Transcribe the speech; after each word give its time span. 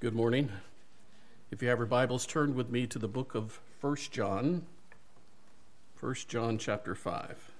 Good 0.00 0.14
morning. 0.14 0.52
If 1.50 1.60
you 1.60 1.68
have 1.70 1.78
your 1.78 1.86
Bibles, 1.88 2.24
turn 2.24 2.54
with 2.54 2.70
me 2.70 2.86
to 2.86 3.00
the 3.00 3.08
book 3.08 3.34
of 3.34 3.58
1 3.80 3.96
John. 4.12 4.64
1 5.98 6.14
John 6.28 6.56
chapter 6.56 6.94
5. 6.94 7.52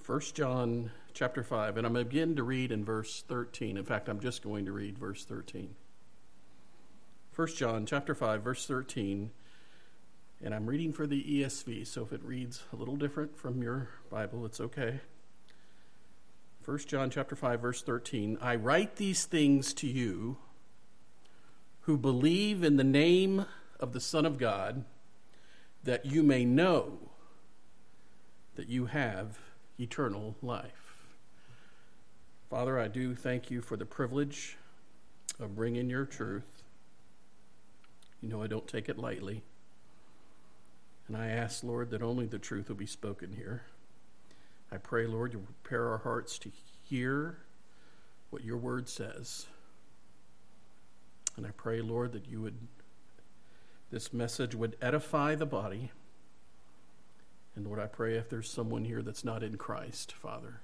First 0.00 0.36
John 0.36 0.92
chapter 1.12 1.42
5, 1.42 1.76
and 1.76 1.84
I'm 1.84 1.94
going 1.94 2.04
to 2.04 2.08
begin 2.08 2.36
to 2.36 2.44
read 2.44 2.70
in 2.70 2.84
verse 2.84 3.24
13. 3.26 3.76
In 3.76 3.84
fact, 3.84 4.08
I'm 4.08 4.20
just 4.20 4.44
going 4.44 4.64
to 4.66 4.72
read 4.72 4.96
verse 4.96 5.24
13. 5.24 5.74
1 7.34 7.48
John 7.48 7.84
chapter 7.84 8.14
5, 8.14 8.42
verse 8.42 8.64
13 8.64 9.32
and 10.42 10.54
I'm 10.54 10.66
reading 10.66 10.92
for 10.92 11.06
the 11.06 11.22
ESV, 11.22 11.86
so 11.86 12.02
if 12.02 12.12
it 12.12 12.22
reads 12.22 12.62
a 12.72 12.76
little 12.76 12.96
different 12.96 13.36
from 13.36 13.62
your 13.62 13.88
Bible, 14.10 14.44
it's 14.44 14.60
okay. 14.60 15.00
1 16.64 16.78
John 16.78 17.10
chapter 17.10 17.36
5 17.36 17.60
verse 17.60 17.82
13, 17.82 18.38
I 18.40 18.56
write 18.56 18.96
these 18.96 19.24
things 19.24 19.72
to 19.74 19.86
you 19.86 20.36
who 21.82 21.96
believe 21.96 22.64
in 22.64 22.76
the 22.76 22.84
name 22.84 23.46
of 23.78 23.92
the 23.92 24.00
Son 24.00 24.26
of 24.26 24.38
God, 24.38 24.84
that 25.84 26.04
you 26.04 26.22
may 26.22 26.44
know 26.44 26.98
that 28.56 28.68
you 28.68 28.86
have 28.86 29.38
eternal 29.78 30.36
life. 30.42 31.06
Father, 32.50 32.78
I 32.78 32.88
do 32.88 33.14
thank 33.14 33.50
you 33.50 33.62
for 33.62 33.76
the 33.76 33.86
privilege 33.86 34.56
of 35.38 35.54
bringing 35.54 35.88
your 35.88 36.04
truth. 36.04 36.62
You 38.20 38.28
know 38.28 38.42
I 38.42 38.48
don't 38.48 38.66
take 38.66 38.88
it 38.88 38.98
lightly. 38.98 39.42
And 41.08 41.16
I 41.16 41.28
ask, 41.28 41.62
Lord, 41.62 41.90
that 41.90 42.02
only 42.02 42.26
the 42.26 42.38
truth 42.38 42.68
will 42.68 42.76
be 42.76 42.86
spoken 42.86 43.32
here. 43.32 43.62
I 44.72 44.78
pray, 44.78 45.06
Lord, 45.06 45.32
you 45.32 45.46
prepare 45.62 45.88
our 45.88 45.98
hearts 45.98 46.38
to 46.40 46.50
hear 46.88 47.38
what 48.30 48.44
your 48.44 48.56
word 48.56 48.88
says. 48.88 49.46
And 51.36 51.46
I 51.46 51.50
pray, 51.50 51.80
Lord, 51.80 52.12
that 52.12 52.28
you 52.28 52.40
would, 52.40 52.56
this 53.90 54.12
message 54.12 54.54
would 54.54 54.76
edify 54.82 55.34
the 55.34 55.46
body. 55.46 55.92
And 57.54 57.66
Lord, 57.66 57.78
I 57.78 57.86
pray 57.86 58.16
if 58.16 58.28
there's 58.28 58.50
someone 58.50 58.84
here 58.84 59.02
that's 59.02 59.24
not 59.24 59.42
in 59.42 59.56
Christ, 59.56 60.12
Father, 60.12 60.60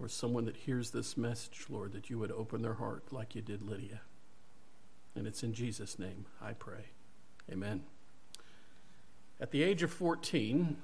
or 0.00 0.08
someone 0.08 0.44
that 0.46 0.56
hears 0.56 0.90
this 0.90 1.16
message, 1.16 1.66
Lord, 1.68 1.92
that 1.92 2.10
you 2.10 2.18
would 2.18 2.32
open 2.32 2.62
their 2.62 2.74
heart 2.74 3.12
like 3.12 3.34
you 3.34 3.42
did 3.42 3.62
Lydia. 3.62 4.00
And 5.14 5.26
it's 5.26 5.42
in 5.42 5.54
Jesus' 5.54 5.98
name 5.98 6.26
I 6.42 6.52
pray. 6.52 6.86
Amen. 7.50 7.84
At 9.40 9.52
the 9.52 9.62
age 9.62 9.84
of 9.84 9.92
14, 9.92 10.76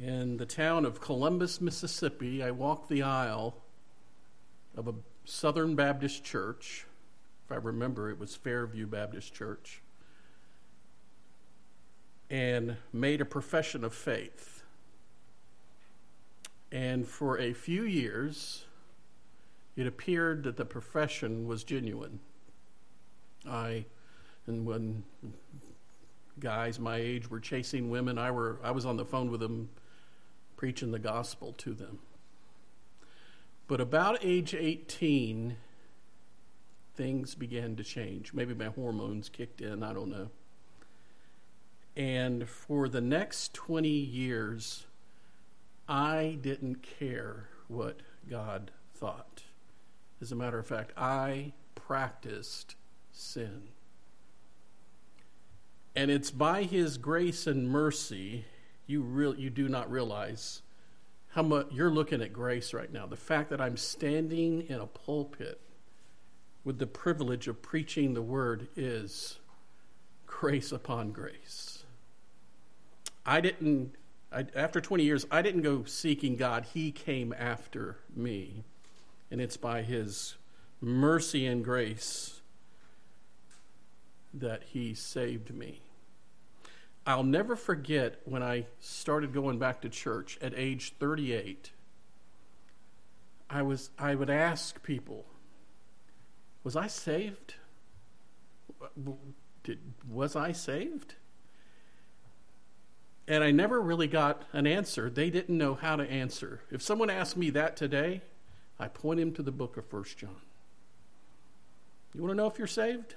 in 0.00 0.36
the 0.36 0.46
town 0.46 0.84
of 0.84 1.00
Columbus, 1.00 1.60
Mississippi, 1.60 2.44
I 2.44 2.52
walked 2.52 2.88
the 2.88 3.02
aisle 3.02 3.56
of 4.76 4.86
a 4.86 4.94
Southern 5.24 5.74
Baptist 5.74 6.22
church. 6.22 6.86
If 7.44 7.52
I 7.52 7.56
remember, 7.56 8.08
it 8.08 8.20
was 8.20 8.36
Fairview 8.36 8.86
Baptist 8.86 9.34
Church. 9.34 9.82
And 12.30 12.76
made 12.92 13.20
a 13.20 13.24
profession 13.24 13.82
of 13.82 13.92
faith. 13.92 14.62
And 16.70 17.06
for 17.06 17.36
a 17.38 17.52
few 17.52 17.82
years, 17.82 18.64
it 19.74 19.88
appeared 19.88 20.44
that 20.44 20.56
the 20.56 20.64
profession 20.64 21.48
was 21.48 21.64
genuine. 21.64 22.20
I, 23.44 23.86
and 24.46 24.64
when 24.64 25.02
guys 26.38 26.78
my 26.78 26.96
age 26.96 27.30
were 27.30 27.40
chasing 27.40 27.90
women. 27.90 28.18
I 28.18 28.30
were 28.30 28.58
I 28.62 28.70
was 28.70 28.86
on 28.86 28.96
the 28.96 29.04
phone 29.04 29.30
with 29.30 29.40
them 29.40 29.70
preaching 30.56 30.90
the 30.90 30.98
gospel 30.98 31.52
to 31.58 31.74
them. 31.74 31.98
But 33.66 33.80
about 33.80 34.18
age 34.22 34.54
18 34.54 35.56
things 36.94 37.34
began 37.34 37.76
to 37.76 37.84
change. 37.84 38.32
Maybe 38.32 38.54
my 38.54 38.66
hormones 38.66 39.28
kicked 39.28 39.60
in, 39.60 39.82
I 39.82 39.92
don't 39.92 40.10
know. 40.10 40.30
And 41.96 42.48
for 42.48 42.88
the 42.88 43.00
next 43.00 43.54
20 43.54 43.88
years 43.88 44.86
I 45.88 46.38
didn't 46.40 46.82
care 46.82 47.48
what 47.68 48.00
God 48.28 48.70
thought. 48.94 49.42
As 50.20 50.32
a 50.32 50.36
matter 50.36 50.58
of 50.58 50.66
fact, 50.66 50.92
I 50.96 51.52
practiced 51.74 52.76
sin. 53.12 53.68
And 55.96 56.10
it's 56.10 56.30
by 56.30 56.64
his 56.64 56.98
grace 56.98 57.46
and 57.46 57.68
mercy 57.68 58.44
you 58.86 59.00
real 59.00 59.34
you 59.34 59.48
do 59.48 59.68
not 59.68 59.90
realize 59.90 60.62
how 61.28 61.42
much 61.42 61.68
you're 61.72 61.90
looking 61.90 62.20
at 62.20 62.32
grace 62.32 62.74
right 62.74 62.92
now. 62.92 63.06
The 63.06 63.16
fact 63.16 63.50
that 63.50 63.60
I'm 63.60 63.76
standing 63.76 64.62
in 64.68 64.80
a 64.80 64.86
pulpit 64.86 65.60
with 66.64 66.78
the 66.78 66.86
privilege 66.86 67.48
of 67.48 67.62
preaching 67.62 68.14
the 68.14 68.22
word 68.22 68.68
is 68.76 69.38
grace 70.26 70.72
upon 70.72 71.12
grace. 71.12 71.84
I 73.26 73.40
didn't 73.40 73.96
I, 74.34 74.46
after 74.56 74.80
20 74.80 75.04
years, 75.04 75.26
I 75.30 75.42
didn't 75.42 75.62
go 75.62 75.84
seeking 75.84 76.36
God. 76.36 76.66
He 76.74 76.90
came 76.90 77.32
after 77.32 77.98
me. 78.14 78.64
And 79.30 79.40
it's 79.40 79.56
by 79.56 79.82
His 79.82 80.34
mercy 80.80 81.46
and 81.46 81.64
grace 81.64 82.40
that 84.32 84.64
He 84.64 84.94
saved 84.94 85.54
me. 85.54 85.83
I'll 87.06 87.22
never 87.22 87.54
forget 87.54 88.20
when 88.24 88.42
I 88.42 88.66
started 88.80 89.34
going 89.34 89.58
back 89.58 89.82
to 89.82 89.88
church 89.88 90.38
at 90.40 90.54
age 90.56 90.94
38. 90.98 91.72
I 93.50 93.62
was 93.62 93.90
I 93.98 94.14
would 94.14 94.30
ask 94.30 94.82
people, 94.82 95.26
was 96.62 96.76
I 96.76 96.86
saved? 96.86 97.54
Did, 99.62 99.78
was 100.10 100.34
I 100.34 100.52
saved? 100.52 101.14
And 103.26 103.42
I 103.42 103.50
never 103.50 103.80
really 103.80 104.06
got 104.06 104.42
an 104.52 104.66
answer. 104.66 105.08
They 105.08 105.30
didn't 105.30 105.56
know 105.56 105.74
how 105.74 105.96
to 105.96 106.10
answer. 106.10 106.60
If 106.70 106.82
someone 106.82 107.08
asked 107.10 107.36
me 107.36 107.50
that 107.50 107.76
today, 107.76 108.22
I 108.78 108.88
point 108.88 109.20
him 109.20 109.32
to 109.34 109.42
the 109.42 109.52
book 109.52 109.76
of 109.76 109.86
First 109.86 110.18
John. 110.18 110.36
You 112.14 112.22
want 112.22 112.32
to 112.32 112.36
know 112.36 112.46
if 112.46 112.58
you're 112.58 112.66
saved? 112.66 113.14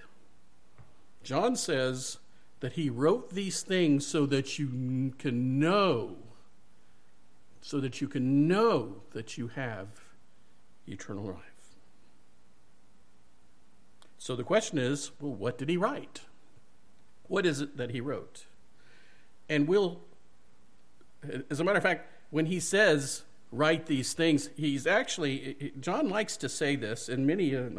John 1.23 1.55
says, 1.55 2.19
that 2.59 2.73
he 2.73 2.89
wrote 2.89 3.31
these 3.31 3.61
things 3.61 4.05
so 4.05 4.25
that 4.25 4.57
you 4.57 5.13
can 5.17 5.59
know, 5.59 6.17
so 7.61 7.79
that 7.79 8.01
you 8.01 8.07
can 8.07 8.47
know 8.47 9.03
that 9.11 9.37
you 9.37 9.49
have 9.49 9.87
eternal 10.87 11.25
life. 11.25 11.75
So 14.17 14.35
the 14.35 14.43
question 14.43 14.77
is 14.77 15.11
well, 15.19 15.33
what 15.33 15.57
did 15.57 15.69
he 15.69 15.77
write? 15.77 16.21
What 17.27 17.45
is 17.45 17.61
it 17.61 17.77
that 17.77 17.91
he 17.91 18.01
wrote? 18.01 18.45
And 19.49 19.67
we'll, 19.67 20.01
as 21.49 21.59
a 21.59 21.63
matter 21.63 21.77
of 21.77 21.83
fact, 21.83 22.11
when 22.29 22.47
he 22.47 22.59
says 22.59 23.23
write 23.51 23.85
these 23.85 24.13
things, 24.13 24.49
he's 24.57 24.85
actually, 24.85 25.71
John 25.79 26.09
likes 26.09 26.35
to 26.37 26.49
say 26.49 26.75
this 26.75 27.07
in 27.07 27.25
many, 27.25 27.55
uh, 27.55 27.69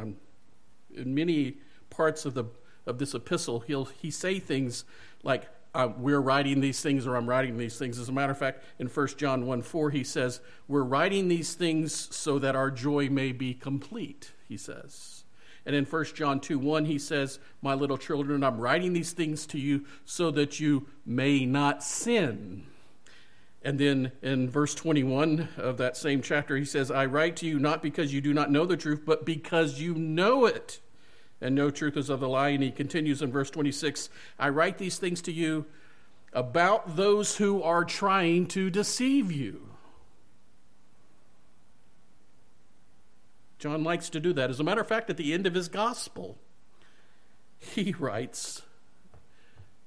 in 0.95 1.15
many 1.15 1.59
parts 1.91 2.25
of 2.25 2.35
the 2.35 2.45
of 2.89 2.99
this 2.99 3.15
epistle, 3.15 3.61
he'll 3.61 3.85
he 3.85 4.11
say 4.11 4.39
things 4.39 4.85
like, 5.23 5.49
uh, 5.75 5.89
we're 5.97 6.21
writing 6.21 6.61
these 6.61 6.81
things 6.81 7.07
or 7.07 7.15
I'm 7.15 7.29
writing 7.29 7.57
these 7.57 7.79
things. 7.79 7.99
As 7.99 8.09
a 8.09 8.13
matter 8.13 8.33
of 8.33 8.39
fact, 8.39 8.65
in 8.79 8.89
1 8.89 9.07
John 9.17 9.47
1 9.47 9.63
4, 9.63 9.91
he 9.91 10.03
says, 10.03 10.41
We're 10.67 10.83
writing 10.83 11.29
these 11.29 11.55
things 11.55 12.09
so 12.15 12.39
that 12.39 12.57
our 12.57 12.71
joy 12.71 13.09
may 13.09 13.33
be 13.33 13.55
complete, 13.55 14.33
he 14.49 14.57
says. 14.57 15.25
And 15.67 15.77
in 15.77 15.85
1 15.85 16.05
John 16.15 16.41
2 16.41 16.59
1, 16.59 16.87
he 16.87 16.99
says, 16.99 17.39
My 17.61 17.75
little 17.75 17.99
children, 17.99 18.43
I'm 18.43 18.59
writing 18.59 18.93
these 18.93 19.13
things 19.13 19.47
to 19.49 19.59
you 19.59 19.85
so 20.05 20.31
that 20.31 20.59
you 20.59 20.89
may 21.05 21.45
not 21.45 21.83
sin. 21.85 22.67
And 23.61 23.79
then 23.79 24.13
in 24.23 24.49
verse 24.49 24.75
21 24.75 25.49
of 25.59 25.77
that 25.79 25.97
same 25.97 26.23
chapter, 26.23 26.57
he 26.57 26.65
says, 26.65 26.91
I 26.91 27.07
write 27.07 27.37
to 27.37 27.47
you 27.47 27.59
not 27.59 27.83
because 27.83 28.15
you 28.15 28.21
do 28.21 28.33
not 28.33 28.51
know 28.51 28.65
the 28.65 28.77
truth, 28.77 29.03
but 29.05 29.27
because 29.27 29.81
you 29.81 29.95
know 29.95 30.47
it 30.47 30.81
and 31.41 31.55
no 31.55 31.71
truth 31.71 31.97
is 31.97 32.11
of 32.11 32.21
the 32.21 32.29
lie. 32.29 32.51
And 32.51 32.63
he 32.63 32.71
continues 32.71 33.23
in 33.23 33.31
verse 33.31 33.51
26 33.51 34.11
I 34.39 34.49
write 34.49 34.79
these 34.79 34.99
things 34.99 35.23
to 35.23 35.33
you 35.33 35.67
about 36.33 36.97
those 36.97 37.37
who 37.37 37.63
are 37.63 37.85
trying 37.85 38.47
to 38.49 38.71
deceive 38.71 39.33
you. 39.33 39.69
John 43.59 43.83
likes 43.83 44.09
to 44.11 44.21
do 44.21 44.33
that. 44.35 44.51
As 44.51 44.61
a 44.61 44.65
matter 44.65 44.81
of 44.81 44.87
fact, 44.87 45.11
at 45.11 45.17
the 45.17 45.33
end 45.33 45.47
of 45.47 45.55
his 45.55 45.69
gospel, 45.69 46.39
he 47.59 47.93
writes 47.99 48.63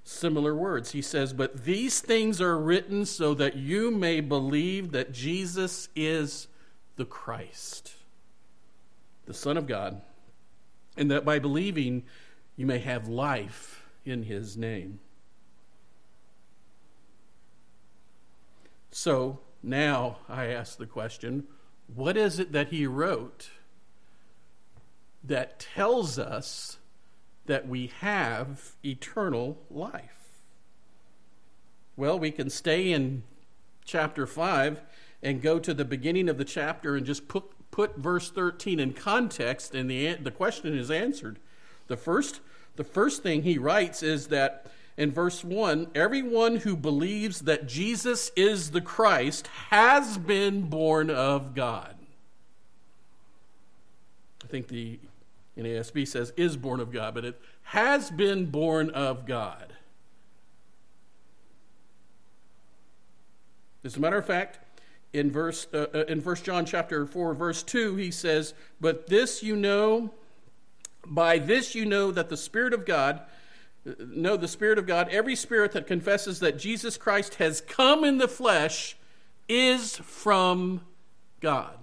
similar 0.04 0.54
words. 0.54 0.92
He 0.92 1.02
says, 1.02 1.32
But 1.32 1.64
these 1.64 2.02
things 2.02 2.42
are 2.42 2.60
written 2.60 3.06
so 3.06 3.34
that 3.36 3.56
you 3.56 3.90
may 3.92 4.20
believe 4.20 4.92
that 4.92 5.14
Jesus 5.14 5.88
is 5.96 6.48
the 6.98 7.06
Christ, 7.06 7.94
the 9.26 9.34
Son 9.34 9.56
of 9.56 9.68
God 9.68 10.02
and 11.02 11.10
that 11.10 11.26
by 11.26 11.40
believing 11.40 12.04
you 12.56 12.68
may 12.68 12.78
have 12.78 13.08
life 13.08 13.84
in 14.06 14.22
his 14.22 14.56
name. 14.56 15.00
So 18.92 19.40
now 19.64 20.20
I 20.30 20.46
ask 20.46 20.78
the 20.78 20.86
question 20.86 21.48
what 21.96 22.16
is 22.16 22.38
it 22.38 22.52
that 22.52 22.68
he 22.68 22.86
wrote 22.86 23.50
that 25.24 25.60
tells 25.60 26.20
us 26.20 26.78
that 27.48 27.68
we 27.68 27.92
have 28.02 28.76
eternal 28.86 29.58
life? 29.72 30.38
Well, 31.98 32.20
we 32.20 32.30
can 32.30 32.52
stay 32.52 32.92
in 32.92 33.24
chapter 33.84 34.28
5 34.28 34.82
and 35.24 35.42
go 35.42 35.58
to 35.58 35.74
the 35.74 35.84
beginning 35.84 36.30
of 36.30 36.38
the 36.38 36.46
chapter 36.46 36.96
and 36.96 37.08
just 37.08 37.28
put, 37.28 37.46
put 37.72 37.98
verse 37.98 38.30
13 38.30 38.80
in 38.80 38.94
context, 38.94 39.74
and 39.74 39.90
the, 39.90 40.16
the 40.16 40.32
question 40.32 40.78
is 40.78 40.92
answered. 40.92 41.40
The 41.88 41.98
first, 41.98 42.42
the 42.76 42.84
first 42.84 43.24
thing 43.24 43.44
he 43.44 43.58
writes 43.58 44.04
is 44.04 44.28
that 44.28 44.68
in 44.98 45.12
verse 45.12 45.44
1 45.44 45.88
everyone 45.96 46.58
who 46.58 46.76
believes 46.76 47.42
that 47.42 47.68
Jesus 47.68 48.32
is 48.36 48.72
the 48.72 48.82
Christ 48.82 49.48
has 49.70 50.18
been 50.18 50.64
born 50.64 51.10
of 51.10 51.56
God. 51.56 51.96
I 54.44 54.48
think 54.48 54.68
the 54.68 55.00
NASB 55.58 56.08
says 56.08 56.34
is 56.36 56.58
born 56.58 56.80
of 56.80 56.92
God, 56.92 57.14
but 57.14 57.26
it 57.26 57.42
has 57.64 58.12
been 58.12 58.48
born 58.48 58.90
of 58.90 59.26
God. 59.26 59.74
As 63.84 63.98
a 63.98 64.00
matter 64.00 64.18
of 64.18 64.26
fact, 64.26 64.60
in 65.14 65.32
verse 65.32 65.68
uh, 65.74 65.88
uh 65.94 66.06
in 66.06 66.22
First 66.22 66.46
John 66.46 66.66
chapter 66.66 67.06
4 67.06 67.34
verse 67.34 67.64
2 67.64 67.96
he 67.96 68.12
says, 68.12 68.54
"But 68.80 69.08
this 69.08 69.44
you 69.44 69.56
know 69.56 70.12
by 71.06 71.40
this 71.40 71.76
you 71.76 71.86
know 71.86 72.12
that 72.12 72.30
the 72.30 72.38
spirit 72.38 72.74
of 72.74 72.86
God 72.86 73.22
uh, 73.88 73.94
know 74.00 74.38
the 74.38 74.48
spirit 74.48 74.78
of 74.78 74.88
God 74.88 75.10
every 75.10 75.36
spirit 75.36 75.72
that 75.74 75.88
confesses 75.88 76.40
that 76.40 76.58
Jesus 76.58 76.98
Christ 76.98 77.36
has 77.36 77.62
come 77.62 78.04
in 78.04 78.18
the 78.18 78.28
flesh 78.28 78.96
is 79.48 79.98
from 79.98 80.82
God." 81.40 81.78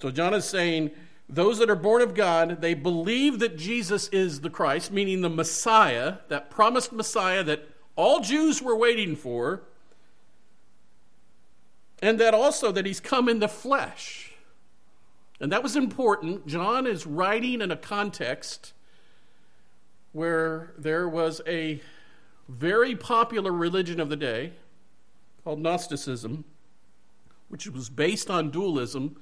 So 0.00 0.10
John 0.10 0.34
is 0.34 0.44
saying 0.44 0.90
those 1.28 1.58
that 1.58 1.70
are 1.70 1.76
born 1.76 2.02
of 2.02 2.14
God, 2.14 2.60
they 2.60 2.74
believe 2.74 3.38
that 3.40 3.56
Jesus 3.56 4.08
is 4.08 4.40
the 4.40 4.50
Christ, 4.50 4.92
meaning 4.92 5.20
the 5.20 5.30
Messiah, 5.30 6.18
that 6.28 6.50
promised 6.50 6.92
Messiah 6.92 7.42
that 7.44 7.68
all 7.96 8.20
Jews 8.20 8.62
were 8.62 8.76
waiting 8.76 9.16
for, 9.16 9.62
and 12.00 12.20
that 12.20 12.34
also 12.34 12.72
that 12.72 12.86
he's 12.86 13.00
come 13.00 13.28
in 13.28 13.38
the 13.38 13.48
flesh. 13.48 14.32
And 15.40 15.52
that 15.52 15.62
was 15.62 15.76
important. 15.76 16.46
John 16.46 16.86
is 16.86 17.06
writing 17.06 17.60
in 17.60 17.70
a 17.70 17.76
context 17.76 18.72
where 20.12 20.72
there 20.78 21.08
was 21.08 21.42
a 21.46 21.80
very 22.48 22.96
popular 22.96 23.52
religion 23.52 24.00
of 24.00 24.08
the 24.08 24.16
day 24.16 24.52
called 25.44 25.60
Gnosticism, 25.60 26.44
which 27.48 27.66
was 27.68 27.90
based 27.90 28.30
on 28.30 28.50
dualism, 28.50 29.16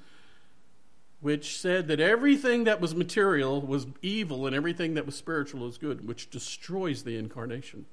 which 1.19 1.59
said 1.59 1.87
that 1.87 1.99
everything 1.99 2.63
that 2.63 2.79
was 2.79 2.95
material 2.95 3.61
was 3.61 3.87
evil 4.01 4.47
and 4.47 4.55
everything 4.55 4.93
that 4.93 5.05
was 5.05 5.15
spiritual 5.15 5.65
was 5.65 5.77
good, 5.77 6.07
which 6.07 6.29
destroys 6.29 7.03
the 7.03 7.17
incarnation 7.17 7.85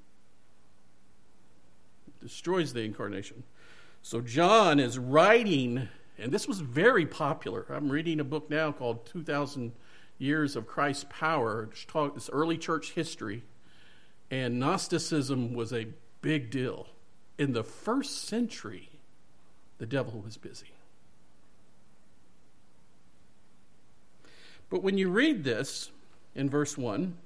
destroys 2.23 2.73
the 2.73 2.81
incarnation. 2.81 3.43
So 4.05 4.19
John 4.19 4.81
is 4.81 4.99
writing, 4.99 5.87
and 6.19 6.29
this 6.29 6.45
was 6.45 6.59
very 6.59 7.05
popular. 7.05 7.65
I'm 7.69 7.89
reading 7.89 8.19
a 8.19 8.25
book 8.25 8.49
now 8.49 8.73
called 8.73 9.05
2,000 9.05 9.71
Years 10.17 10.57
of 10.57 10.67
Christ's 10.67 11.05
Power. 11.09 11.69
It's, 11.71 11.85
talk, 11.85 12.17
it's 12.17 12.29
early 12.29 12.57
church 12.57 12.91
history. 12.91 13.43
And 14.29 14.59
Gnosticism 14.59 15.53
was 15.53 15.71
a 15.71 15.87
big 16.21 16.51
deal. 16.51 16.87
In 17.37 17.53
the 17.53 17.63
first 17.63 18.25
century, 18.25 18.89
the 19.77 19.85
devil 19.85 20.19
was 20.19 20.35
busy. 20.35 20.73
But 24.69 24.83
when 24.83 24.97
you 24.97 25.09
read 25.09 25.45
this 25.45 25.91
in 26.35 26.49
verse 26.49 26.77
1, 26.77 27.17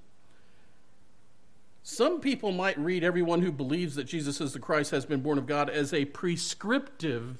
some 1.89 2.19
people 2.19 2.51
might 2.51 2.77
read 2.77 3.01
everyone 3.01 3.41
who 3.41 3.49
believes 3.49 3.95
that 3.95 4.03
Jesus 4.03 4.41
is 4.41 4.51
the 4.51 4.59
Christ 4.59 4.91
has 4.91 5.05
been 5.05 5.21
born 5.21 5.37
of 5.37 5.47
God 5.47 5.69
as 5.69 5.93
a 5.93 6.03
prescriptive, 6.03 7.37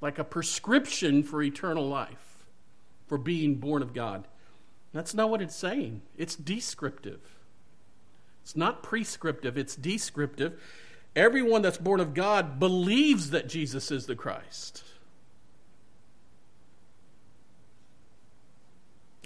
like 0.00 0.18
a 0.18 0.24
prescription 0.24 1.22
for 1.22 1.42
eternal 1.42 1.86
life, 1.86 2.46
for 3.06 3.18
being 3.18 3.56
born 3.56 3.82
of 3.82 3.92
God. 3.92 4.26
That's 4.94 5.12
not 5.12 5.28
what 5.28 5.42
it's 5.42 5.54
saying. 5.54 6.00
It's 6.16 6.34
descriptive. 6.34 7.20
It's 8.42 8.56
not 8.56 8.82
prescriptive, 8.82 9.58
it's 9.58 9.76
descriptive. 9.76 10.58
Everyone 11.14 11.60
that's 11.60 11.76
born 11.76 12.00
of 12.00 12.14
God 12.14 12.58
believes 12.58 13.32
that 13.32 13.50
Jesus 13.50 13.90
is 13.90 14.06
the 14.06 14.16
Christ. 14.16 14.82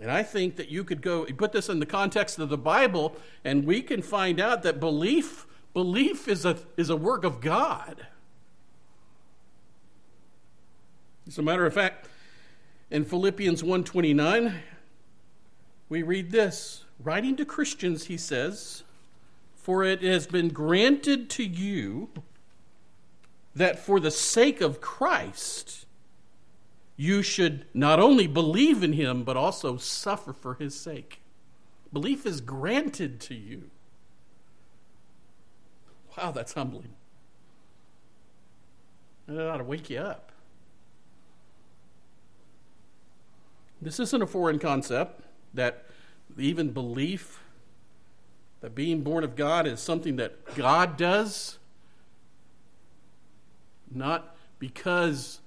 And 0.01 0.11
I 0.11 0.23
think 0.23 0.57
that 0.57 0.69
you 0.69 0.83
could 0.83 1.03
go 1.03 1.25
put 1.25 1.53
this 1.53 1.69
in 1.69 1.79
the 1.79 1.87
context 1.87 2.39
of 2.39 2.49
the 2.49 2.59
Bible, 2.59 3.17
and 3.45 3.65
we 3.65 3.81
can 3.81 4.03
find 4.03 4.41
out 4.41 4.63
that 4.63 4.81
belief 4.81 5.47
belief 5.73 6.29
is 6.29 6.45
a, 6.45 6.57
is 6.77 6.89
a 6.89 6.97
work 6.97 7.25
of 7.25 7.41
God. 7.41 8.07
As 11.27 11.37
a 11.37 11.43
matter 11.43 11.67
of 11.67 11.75
fact, 11.75 12.09
in 12.91 13.05
Philippians 13.05 13.63
1:29, 13.63 14.55
we 15.89 16.03
read 16.03 16.31
this, 16.31 16.85
writing 17.03 17.37
to 17.37 17.45
Christians, 17.45 18.07
he 18.07 18.17
says, 18.17 18.85
"For 19.57 19.85
it 19.85 20.03
has 20.03 20.27
been 20.27 20.49
granted 20.49 21.29
to 21.31 21.45
you 21.45 22.11
that 23.55 23.79
for 23.79 24.01
the 24.01 24.11
sake 24.11 24.61
of 24.61 24.81
Christ 24.81 25.84
you 26.97 27.23
should 27.23 27.67
not 27.75 27.99
only 27.99 28.27
believe 28.27 28.83
in 28.83 28.93
him, 28.93 29.25
but 29.25 29.37
also 29.37 29.77
suffer 29.77 30.33
for 30.33 30.55
his 30.55 30.79
sake. 30.79 31.21
Belief 31.93 32.27
is 32.27 32.41
granted 32.41 33.21
to 33.21 33.35
you. 33.35 33.71
Wow, 36.17 36.31
that's 36.31 36.53
humbling. 36.53 36.95
It 39.29 39.41
ought 39.41 39.59
to 39.59 39.65
wake 39.65 39.91
you 39.91 39.99
up. 39.99 40.31
This 43.81 43.99
isn't 43.99 44.23
a 44.23 44.27
foreign 44.27 44.59
concept 44.59 45.23
that 45.53 45.87
even 46.39 46.71
belief 46.71 47.41
that 48.61 48.75
being 48.75 49.03
born 49.03 49.25
of 49.25 49.37
God 49.37 49.67
is 49.67 49.81
something 49.81 50.17
that 50.17 50.55
God 50.55 50.97
does, 50.97 51.59
not 53.93 54.37
because 54.59 55.41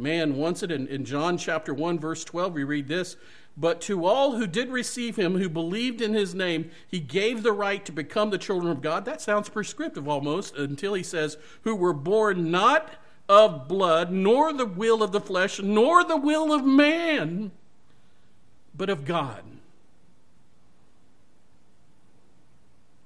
man 0.00 0.36
wants 0.36 0.62
it. 0.62 0.70
In, 0.70 0.88
in 0.88 1.04
John 1.04 1.36
chapter 1.36 1.74
1, 1.74 1.98
verse 1.98 2.24
12, 2.24 2.54
we 2.54 2.64
read 2.64 2.88
this 2.88 3.16
But 3.56 3.80
to 3.82 4.06
all 4.06 4.36
who 4.36 4.46
did 4.46 4.70
receive 4.70 5.16
him, 5.16 5.36
who 5.36 5.48
believed 5.48 6.00
in 6.00 6.14
his 6.14 6.34
name, 6.34 6.70
he 6.88 6.98
gave 6.98 7.42
the 7.42 7.52
right 7.52 7.84
to 7.84 7.92
become 7.92 8.30
the 8.30 8.38
children 8.38 8.72
of 8.72 8.82
God. 8.82 9.04
That 9.04 9.20
sounds 9.20 9.48
prescriptive 9.48 10.08
almost 10.08 10.56
until 10.56 10.94
he 10.94 11.02
says, 11.02 11.36
Who 11.62 11.76
were 11.76 11.92
born 11.92 12.50
not 12.50 12.90
of 13.28 13.68
blood, 13.68 14.10
nor 14.10 14.52
the 14.52 14.66
will 14.66 15.04
of 15.04 15.12
the 15.12 15.20
flesh, 15.20 15.60
nor 15.60 16.02
the 16.02 16.16
will 16.16 16.52
of 16.52 16.64
man, 16.64 17.52
but 18.74 18.90
of 18.90 19.04
God. 19.04 19.44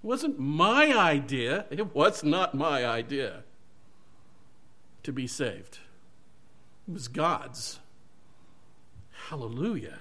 It 0.02 0.06
wasn't 0.06 0.38
my 0.38 0.96
idea. 0.96 1.66
It 1.70 1.94
was 1.94 2.24
not 2.24 2.54
my 2.54 2.86
idea 2.86 3.42
to 5.02 5.12
be 5.12 5.26
saved. 5.26 5.78
It 6.87 6.93
was 6.93 7.09
God's. 7.09 7.81
Hallelujah. 9.29 9.99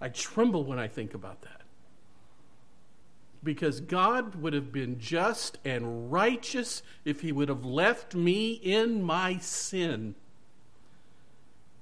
I 0.00 0.08
tremble 0.08 0.64
when 0.64 0.78
I 0.78 0.88
think 0.88 1.14
about 1.14 1.42
that. 1.42 1.62
Because 3.42 3.80
God 3.80 4.36
would 4.36 4.52
have 4.52 4.70
been 4.70 4.98
just 4.98 5.58
and 5.64 6.12
righteous 6.12 6.82
if 7.04 7.22
He 7.22 7.32
would 7.32 7.48
have 7.48 7.64
left 7.64 8.14
me 8.14 8.52
in 8.52 9.02
my 9.02 9.38
sin. 9.38 10.14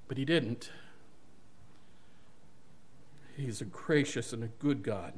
But 0.07 0.17
He 0.17 0.25
didn't. 0.25 0.71
He's 3.37 3.61
a 3.61 3.67
gracious 3.67 4.33
and 4.33 4.43
a 4.43 4.49
good 4.49 4.83
God. 4.83 5.13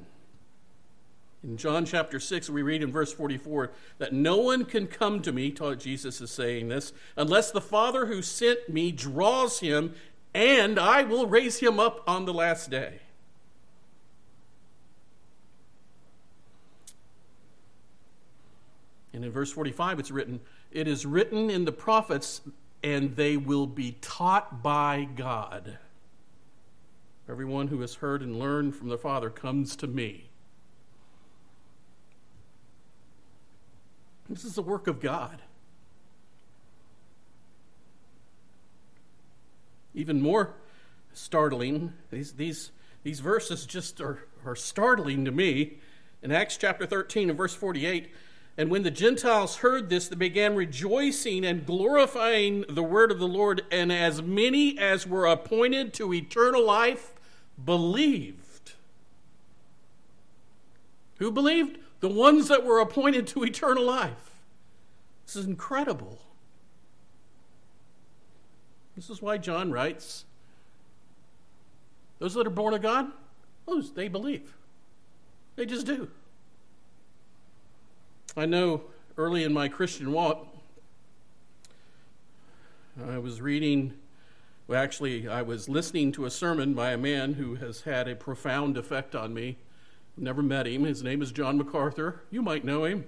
In 1.42 1.56
John 1.56 1.86
chapter 1.86 2.20
6, 2.20 2.50
we 2.50 2.60
read 2.60 2.82
in 2.82 2.92
verse 2.92 3.12
44 3.14 3.72
that 3.98 4.12
no 4.12 4.36
one 4.36 4.66
can 4.66 4.86
come 4.86 5.22
to 5.22 5.32
me, 5.32 5.50
Jesus 5.78 6.20
is 6.20 6.30
saying 6.30 6.68
this, 6.68 6.92
unless 7.16 7.50
the 7.50 7.62
Father 7.62 8.06
who 8.06 8.20
sent 8.20 8.68
me 8.68 8.92
draws 8.92 9.60
him, 9.60 9.94
and 10.34 10.78
I 10.78 11.02
will 11.02 11.26
raise 11.26 11.58
him 11.60 11.80
up 11.80 12.02
on 12.06 12.26
the 12.26 12.34
last 12.34 12.70
day. 12.70 13.00
And 19.12 19.24
in 19.24 19.32
verse 19.32 19.50
45, 19.50 19.98
it's 19.98 20.10
written, 20.10 20.40
It 20.70 20.86
is 20.86 21.04
written 21.04 21.50
in 21.50 21.64
the 21.64 21.72
prophets, 21.72 22.42
and 22.82 23.16
they 23.16 23.36
will 23.36 23.66
be 23.66 23.96
taught 24.00 24.62
by 24.62 25.08
God. 25.16 25.78
Everyone 27.28 27.68
who 27.68 27.80
has 27.80 27.94
heard 27.94 28.22
and 28.22 28.38
learned 28.38 28.76
from 28.76 28.88
the 28.88 28.98
Father 28.98 29.30
comes 29.30 29.74
to 29.76 29.86
me. 29.86 30.29
This 34.30 34.44
is 34.44 34.54
the 34.54 34.62
work 34.62 34.86
of 34.86 35.00
God. 35.00 35.42
Even 39.92 40.22
more 40.22 40.54
startling, 41.12 41.92
these, 42.12 42.32
these, 42.32 42.70
these 43.02 43.18
verses 43.18 43.66
just 43.66 44.00
are, 44.00 44.20
are 44.46 44.54
startling 44.54 45.24
to 45.24 45.32
me. 45.32 45.78
In 46.22 46.30
Acts 46.30 46.56
chapter 46.56 46.86
13 46.86 47.28
and 47.28 47.36
verse 47.36 47.54
48, 47.54 48.12
and 48.56 48.70
when 48.70 48.84
the 48.84 48.90
Gentiles 48.90 49.56
heard 49.56 49.88
this, 49.88 50.06
they 50.06 50.14
began 50.14 50.54
rejoicing 50.54 51.44
and 51.44 51.66
glorifying 51.66 52.64
the 52.68 52.84
word 52.84 53.10
of 53.10 53.18
the 53.18 53.26
Lord, 53.26 53.62
and 53.72 53.90
as 53.90 54.22
many 54.22 54.78
as 54.78 55.08
were 55.08 55.26
appointed 55.26 55.92
to 55.94 56.14
eternal 56.14 56.64
life 56.64 57.14
believed. 57.64 58.74
Who 61.18 61.32
believed? 61.32 61.78
The 62.00 62.08
ones 62.08 62.48
that 62.48 62.64
were 62.64 62.80
appointed 62.80 63.26
to 63.28 63.44
eternal 63.44 63.84
life. 63.84 64.30
This 65.26 65.36
is 65.36 65.46
incredible. 65.46 66.18
This 68.96 69.10
is 69.10 69.22
why 69.22 69.38
John 69.38 69.70
writes 69.70 70.24
those 72.18 72.34
that 72.34 72.46
are 72.46 72.50
born 72.50 72.74
of 72.74 72.82
God, 72.82 73.10
those 73.66 73.92
they 73.92 74.08
believe. 74.08 74.54
They 75.56 75.64
just 75.66 75.86
do. 75.86 76.08
I 78.36 78.46
know 78.46 78.82
early 79.16 79.42
in 79.42 79.52
my 79.52 79.68
Christian 79.68 80.12
walk, 80.12 80.46
I 83.08 83.18
was 83.18 83.40
reading, 83.40 83.94
well, 84.66 84.82
actually, 84.82 85.26
I 85.28 85.42
was 85.42 85.68
listening 85.68 86.12
to 86.12 86.26
a 86.26 86.30
sermon 86.30 86.74
by 86.74 86.92
a 86.92 86.98
man 86.98 87.34
who 87.34 87.54
has 87.56 87.82
had 87.82 88.06
a 88.06 88.14
profound 88.14 88.76
effect 88.76 89.14
on 89.14 89.32
me. 89.32 89.56
Never 90.16 90.42
met 90.42 90.66
him. 90.66 90.84
His 90.84 91.02
name 91.02 91.22
is 91.22 91.32
John 91.32 91.56
MacArthur. 91.58 92.20
You 92.30 92.42
might 92.42 92.64
know 92.64 92.84
him. 92.84 93.06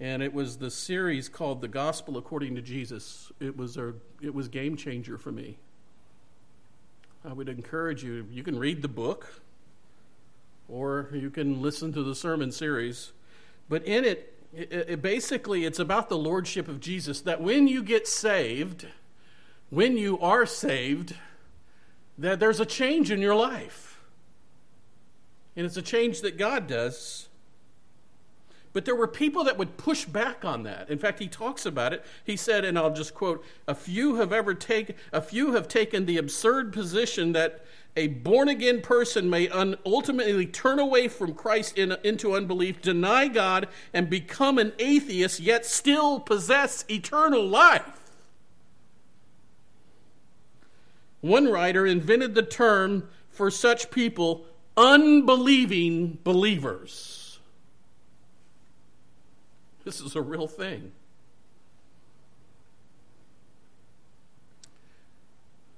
And 0.00 0.22
it 0.22 0.34
was 0.34 0.58
the 0.58 0.70
series 0.70 1.28
called 1.28 1.60
The 1.60 1.68
Gospel 1.68 2.16
According 2.16 2.56
to 2.56 2.62
Jesus. 2.62 3.30
It 3.38 3.56
was 3.56 3.76
a 3.76 3.94
it 4.20 4.34
was 4.34 4.48
game 4.48 4.76
changer 4.76 5.16
for 5.16 5.30
me. 5.30 5.58
I 7.24 7.32
would 7.32 7.48
encourage 7.48 8.02
you, 8.02 8.26
you 8.32 8.42
can 8.42 8.58
read 8.58 8.82
the 8.82 8.88
book 8.88 9.42
or 10.68 11.08
you 11.12 11.30
can 11.30 11.62
listen 11.62 11.92
to 11.92 12.02
the 12.02 12.14
sermon 12.14 12.50
series. 12.50 13.12
But 13.68 13.84
in 13.84 14.04
it, 14.04 14.34
it, 14.52 14.72
it, 14.72 15.02
basically 15.02 15.64
it's 15.64 15.78
about 15.78 16.08
the 16.08 16.18
lordship 16.18 16.66
of 16.66 16.80
Jesus 16.80 17.20
that 17.22 17.40
when 17.40 17.68
you 17.68 17.82
get 17.82 18.08
saved, 18.08 18.86
when 19.70 19.96
you 19.96 20.18
are 20.18 20.46
saved, 20.46 21.14
that 22.18 22.40
there's 22.40 22.60
a 22.60 22.66
change 22.66 23.10
in 23.10 23.20
your 23.20 23.34
life. 23.34 23.91
And 25.56 25.66
it's 25.66 25.76
a 25.76 25.82
change 25.82 26.20
that 26.22 26.38
God 26.38 26.66
does. 26.66 27.28
But 28.72 28.86
there 28.86 28.96
were 28.96 29.08
people 29.08 29.44
that 29.44 29.58
would 29.58 29.76
push 29.76 30.06
back 30.06 30.44
on 30.44 30.62
that. 30.62 30.88
In 30.88 30.98
fact, 30.98 31.18
he 31.18 31.28
talks 31.28 31.66
about 31.66 31.92
it. 31.92 32.04
He 32.24 32.36
said, 32.36 32.64
and 32.64 32.78
I'll 32.78 32.92
just 32.92 33.14
quote, 33.14 33.44
a 33.68 33.74
few 33.74 34.16
have 34.16 34.32
ever 34.32 34.54
taken 34.54 34.94
a 35.12 35.20
few 35.20 35.52
have 35.52 35.68
taken 35.68 36.06
the 36.06 36.16
absurd 36.16 36.72
position 36.72 37.32
that 37.32 37.64
a 37.94 38.06
born 38.06 38.48
again 38.48 38.80
person 38.80 39.28
may 39.28 39.50
un- 39.50 39.76
ultimately 39.84 40.46
turn 40.46 40.78
away 40.78 41.08
from 41.08 41.34
Christ 41.34 41.76
in, 41.76 41.94
into 42.02 42.34
unbelief, 42.34 42.80
deny 42.80 43.28
God, 43.28 43.68
and 43.92 44.08
become 44.08 44.56
an 44.56 44.72
atheist, 44.78 45.40
yet 45.40 45.66
still 45.66 46.18
possess 46.18 46.86
eternal 46.88 47.46
life. 47.46 48.00
One 51.20 51.48
writer 51.48 51.84
invented 51.86 52.34
the 52.34 52.42
term 52.42 53.08
for 53.28 53.50
such 53.50 53.90
people 53.90 54.46
unbelieving 54.76 56.18
believers. 56.24 57.38
This 59.84 60.00
is 60.00 60.14
a 60.14 60.22
real 60.22 60.46
thing. 60.46 60.92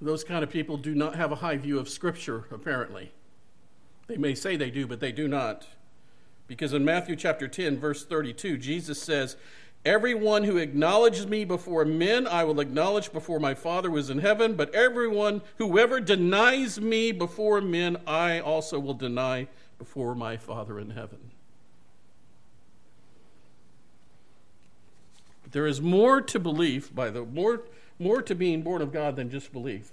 Those 0.00 0.22
kind 0.22 0.44
of 0.44 0.50
people 0.50 0.76
do 0.76 0.94
not 0.94 1.14
have 1.14 1.32
a 1.32 1.36
high 1.36 1.56
view 1.56 1.78
of 1.78 1.88
Scripture, 1.88 2.44
apparently. 2.50 3.12
They 4.06 4.18
may 4.18 4.34
say 4.34 4.56
they 4.56 4.70
do, 4.70 4.86
but 4.86 5.00
they 5.00 5.12
do 5.12 5.26
not. 5.26 5.66
Because 6.46 6.74
in 6.74 6.84
Matthew 6.84 7.16
chapter 7.16 7.48
10, 7.48 7.78
verse 7.78 8.04
32, 8.04 8.58
Jesus 8.58 9.02
says, 9.02 9.36
Everyone 9.84 10.44
who 10.44 10.56
acknowledges 10.56 11.26
me 11.26 11.44
before 11.44 11.84
men, 11.84 12.26
I 12.26 12.44
will 12.44 12.58
acknowledge 12.60 13.12
before 13.12 13.38
my 13.38 13.52
Father 13.52 13.90
who 13.90 13.98
is 13.98 14.08
in 14.08 14.20
heaven. 14.20 14.54
But 14.54 14.74
everyone, 14.74 15.42
whoever 15.58 16.00
denies 16.00 16.80
me 16.80 17.12
before 17.12 17.60
men, 17.60 17.98
I 18.06 18.40
also 18.40 18.78
will 18.78 18.94
deny 18.94 19.46
before 19.76 20.14
my 20.14 20.38
Father 20.38 20.78
in 20.78 20.90
heaven. 20.90 21.32
There 25.50 25.66
is 25.66 25.82
more 25.82 26.22
to 26.22 26.38
belief, 26.38 26.92
by 26.94 27.10
the 27.10 27.22
more 27.22 27.62
more 27.98 28.22
to 28.22 28.34
being 28.34 28.62
born 28.62 28.82
of 28.82 28.92
God 28.92 29.14
than 29.16 29.30
just 29.30 29.52
belief. 29.52 29.92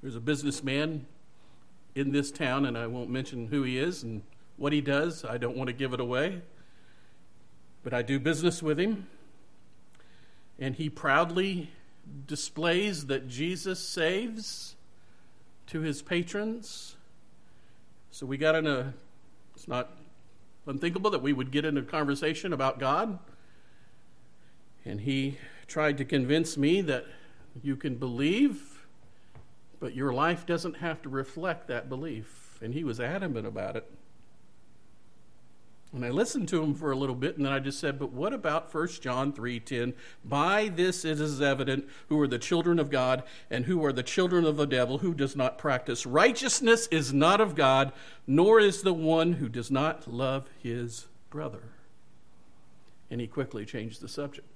There's 0.00 0.14
a 0.14 0.20
businessman 0.20 1.06
in 1.96 2.12
this 2.12 2.30
town, 2.30 2.64
and 2.66 2.78
I 2.78 2.86
won't 2.86 3.10
mention 3.10 3.48
who 3.48 3.64
he 3.64 3.78
is 3.78 4.04
and 4.04 4.22
what 4.56 4.72
he 4.72 4.80
does. 4.80 5.24
I 5.24 5.38
don't 5.38 5.56
want 5.56 5.66
to 5.66 5.72
give 5.72 5.92
it 5.92 6.00
away. 6.00 6.42
But 7.82 7.92
I 7.92 8.02
do 8.02 8.20
business 8.20 8.62
with 8.62 8.78
him. 8.78 9.08
And 10.58 10.76
he 10.76 10.88
proudly 10.88 11.70
displays 12.26 13.06
that 13.06 13.26
Jesus 13.26 13.80
saves 13.80 14.76
to 15.66 15.80
his 15.80 16.02
patrons 16.02 16.96
so 18.16 18.24
we 18.24 18.38
got 18.38 18.54
in 18.54 18.66
a, 18.66 18.94
it's 19.54 19.68
not 19.68 19.90
unthinkable 20.66 21.10
that 21.10 21.20
we 21.20 21.34
would 21.34 21.50
get 21.50 21.66
in 21.66 21.76
a 21.76 21.82
conversation 21.82 22.54
about 22.54 22.78
God. 22.78 23.18
And 24.86 25.02
he 25.02 25.36
tried 25.66 25.98
to 25.98 26.04
convince 26.06 26.56
me 26.56 26.80
that 26.80 27.04
you 27.62 27.76
can 27.76 27.96
believe, 27.96 28.75
but 29.80 29.94
your 29.94 30.12
life 30.12 30.46
doesn't 30.46 30.78
have 30.78 31.02
to 31.02 31.08
reflect 31.08 31.68
that 31.68 31.88
belief. 31.88 32.58
And 32.62 32.74
he 32.74 32.84
was 32.84 33.00
adamant 33.00 33.46
about 33.46 33.76
it. 33.76 33.90
And 35.92 36.04
I 36.04 36.10
listened 36.10 36.48
to 36.48 36.62
him 36.62 36.74
for 36.74 36.90
a 36.90 36.96
little 36.96 37.14
bit, 37.14 37.36
and 37.36 37.46
then 37.46 37.52
I 37.52 37.58
just 37.58 37.78
said, 37.78 37.98
But 37.98 38.12
what 38.12 38.32
about 38.32 38.74
1 38.74 39.00
John 39.00 39.32
3:10? 39.32 39.94
By 40.24 40.68
this 40.68 41.04
it 41.04 41.20
is 41.20 41.40
evident 41.40 41.88
who 42.08 42.20
are 42.20 42.28
the 42.28 42.38
children 42.38 42.78
of 42.78 42.90
God 42.90 43.22
and 43.50 43.64
who 43.64 43.84
are 43.84 43.92
the 43.92 44.02
children 44.02 44.44
of 44.44 44.56
the 44.56 44.66
devil, 44.66 44.98
who 44.98 45.14
does 45.14 45.36
not 45.36 45.58
practice 45.58 46.04
righteousness 46.04 46.86
is 46.88 47.14
not 47.14 47.40
of 47.40 47.54
God, 47.54 47.92
nor 48.26 48.60
is 48.60 48.82
the 48.82 48.92
one 48.92 49.34
who 49.34 49.48
does 49.48 49.70
not 49.70 50.12
love 50.12 50.48
his 50.62 51.06
brother. 51.30 51.70
And 53.10 53.20
he 53.20 53.26
quickly 53.26 53.64
changed 53.64 54.00
the 54.00 54.08
subject. 54.08 54.55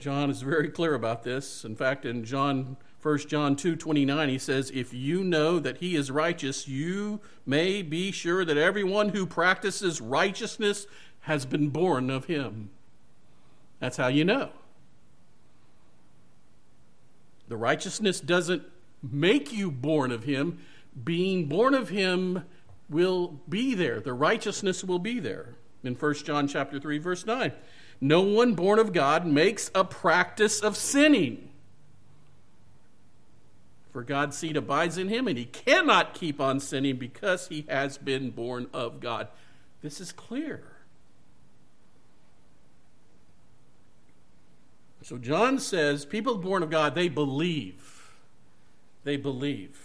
John 0.00 0.30
is 0.30 0.42
very 0.42 0.68
clear 0.68 0.94
about 0.94 1.22
this. 1.22 1.64
In 1.64 1.76
fact, 1.76 2.04
in 2.04 2.24
John 2.24 2.76
1 3.02 3.18
John 3.28 3.56
2 3.56 3.76
29, 3.76 4.28
he 4.28 4.38
says, 4.38 4.70
If 4.74 4.92
you 4.92 5.24
know 5.24 5.58
that 5.58 5.78
he 5.78 5.96
is 5.96 6.10
righteous, 6.10 6.68
you 6.68 7.20
may 7.46 7.82
be 7.82 8.10
sure 8.10 8.44
that 8.44 8.58
everyone 8.58 9.10
who 9.10 9.26
practices 9.26 10.00
righteousness 10.00 10.86
has 11.20 11.46
been 11.46 11.70
born 11.70 12.10
of 12.10 12.26
him. 12.26 12.70
That's 13.78 13.96
how 13.96 14.08
you 14.08 14.24
know. 14.24 14.50
The 17.48 17.56
righteousness 17.56 18.20
doesn't 18.20 18.62
make 19.02 19.52
you 19.52 19.70
born 19.70 20.12
of 20.12 20.24
him, 20.24 20.58
being 21.04 21.46
born 21.46 21.74
of 21.74 21.88
him 21.88 22.44
will 22.88 23.40
be 23.48 23.74
there. 23.74 24.00
The 24.00 24.12
righteousness 24.12 24.84
will 24.84 24.98
be 24.98 25.20
there. 25.20 25.54
In 25.82 25.94
1 25.94 26.14
John 26.14 26.46
chapter 26.46 26.78
3 26.78 26.98
verse 26.98 27.24
9. 27.24 27.52
No 28.00 28.22
one 28.22 28.54
born 28.54 28.78
of 28.78 28.92
God 28.92 29.26
makes 29.26 29.70
a 29.74 29.84
practice 29.84 30.60
of 30.60 30.76
sinning 30.76 31.50
for 33.92 34.02
God's 34.02 34.36
seed 34.36 34.56
abides 34.56 34.98
in 34.98 35.08
him, 35.08 35.26
and 35.26 35.36
he 35.36 35.46
cannot 35.46 36.14
keep 36.14 36.40
on 36.40 36.60
sinning 36.60 36.96
because 36.96 37.48
he 37.48 37.64
has 37.68 37.98
been 37.98 38.30
born 38.30 38.68
of 38.72 39.00
God. 39.00 39.28
This 39.82 40.00
is 40.00 40.12
clear. 40.12 40.62
So 45.02 45.18
John 45.18 45.58
says 45.58 46.04
people 46.04 46.36
born 46.36 46.62
of 46.62 46.70
God, 46.70 46.94
they 46.94 47.08
believe. 47.08 48.12
They 49.02 49.16
believe. 49.16 49.78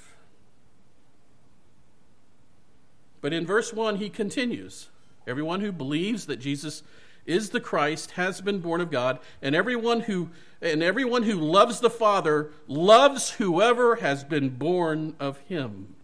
But 3.22 3.34
in 3.34 3.45
verse 3.45 3.74
1, 3.74 3.95
he 3.95 4.10
continues 4.10 4.89
Everyone 5.27 5.62
who 5.62 5.72
believes 5.72 6.27
that 6.27 6.38
Jesus 6.38 6.84
is 7.25 7.50
the 7.50 7.60
Christ 7.60 8.12
has 8.12 8.41
been 8.41 8.60
born 8.60 8.82
of 8.82 8.91
God, 8.91 9.20
and 9.41 9.55
everyone 9.55 10.01
who 10.01 10.29
and 10.62 10.82
everyone 10.82 11.24
who 11.24 11.36
loves 11.36 11.79
the 11.79 11.89
Father 11.89 12.51
loves 12.67 13.32
whoever 13.32 13.98
has 13.98 14.24
been 14.24 14.50
born 14.50 15.15
of 15.20 15.39
him. 15.41 15.96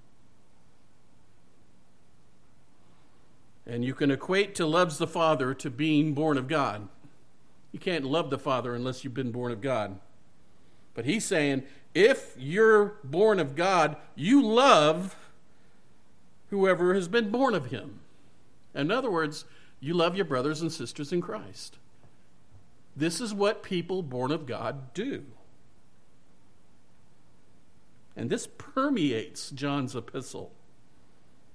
And 3.66 3.86
you 3.86 3.94
can 3.94 4.12
equate 4.12 4.54
to 4.56 4.66
loves 4.66 4.98
the 4.98 5.08
Father 5.08 5.54
to 5.54 5.70
being 5.70 6.14
born 6.14 6.38
of 6.38 6.48
God. 6.48 6.90
You 7.72 7.80
can't 7.80 8.06
love 8.06 8.30
the 8.30 8.38
Father 8.38 8.76
unless 8.76 9.04
you've 9.04 9.14
been 9.14 9.32
born 9.32 9.52
of 9.52 9.62
God. 9.62 10.00
But 10.94 11.06
he's 11.06 11.24
saying, 11.24 11.64
if 11.94 12.36
you're 12.38 12.96
born 13.04 13.40
of 13.40 13.56
God, 13.56 13.96
you 14.16 14.42
love 14.44 15.16
whoever 16.50 16.94
has 16.94 17.08
been 17.08 17.32
born 17.32 17.56
of 17.56 17.68
him. 17.68 18.00
In 18.76 18.92
other 18.92 19.10
words, 19.10 19.46
you 19.82 19.96
love 19.96 20.16
your 20.16 20.26
brothers 20.26 20.62
and 20.62 20.72
sisters 20.72 21.12
in 21.12 21.22
Christ. 21.22 21.78
This 22.96 23.20
is 23.20 23.34
what 23.34 23.64
people 23.64 24.04
born 24.04 24.32
of 24.32 24.46
God 24.46 24.94
do. 24.94 25.24
And 28.16 28.30
this 28.30 28.48
permeates 28.58 29.50
John's 29.50 29.96
epistle. 29.96 30.52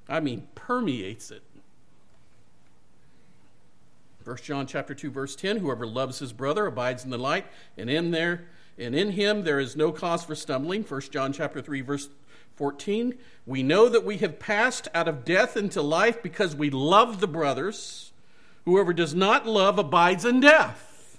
I 0.09 0.21
mean, 0.21 0.49
permeates 0.54 1.30
it. 1.30 1.42
1 4.25 4.37
John 4.38 4.66
chapter 4.66 4.92
2 4.92 5.09
verse 5.09 5.37
10 5.37 5.59
whoever 5.59 5.87
loves 5.87 6.18
his 6.18 6.33
brother 6.33 6.66
abides 6.66 7.04
in 7.04 7.11
the 7.11 7.18
light 7.18 7.47
and 7.76 7.88
in 7.88 8.11
there 8.11 8.49
and 8.76 8.92
in 8.92 9.12
him 9.12 9.45
there 9.45 9.61
is 9.61 9.76
no 9.76 9.92
cause 9.92 10.25
for 10.25 10.35
stumbling 10.35 10.83
1 10.83 11.00
John 11.12 11.33
chapter 11.33 11.62
3 11.62 11.80
verse 11.83 12.09
14 12.56 13.14
we 13.47 13.62
know 13.62 13.88
that 13.88 14.04
we 14.04 14.16
have 14.16 14.40
passed 14.40 14.88
out 14.92 15.06
of 15.06 15.25
death 15.25 15.56
into 15.56 15.80
life 15.80 16.25
because 16.25 16.56
we 16.56 16.71
love 16.71 17.21
the 17.21 17.28
brothers 17.28 18.05
whoever 18.66 18.92
does 18.92 19.14
not 19.14 19.46
love 19.46 19.78
abides 19.78 20.26
in 20.26 20.40
death 20.40 21.18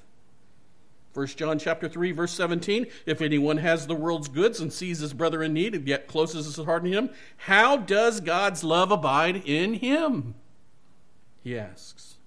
1 1.16 1.26
John 1.28 1.58
chapter 1.58 1.90
3 1.90 2.12
verse 2.12 2.34
17 2.34 2.86
if 3.08 3.22
anyone 3.22 3.58
has 3.58 3.88
the 3.88 3.96
world's 3.96 4.28
goods 4.28 4.60
and 4.60 4.72
sees 4.72 5.00
his 5.00 5.14
brother 5.14 5.42
in 5.42 5.54
need 5.54 5.74
and 5.74 5.88
yet 5.88 6.08
closes 6.08 6.46
his 6.46 6.64
heart 6.64 6.84
to 6.84 6.92
him 6.92 7.10
how 7.38 7.76
does 7.78 8.20
God's 8.20 8.64
love 8.64 8.92
abide 8.92 9.38
in 9.48 9.74
him 9.74 10.36
he 11.44 11.58
asks 11.58 12.18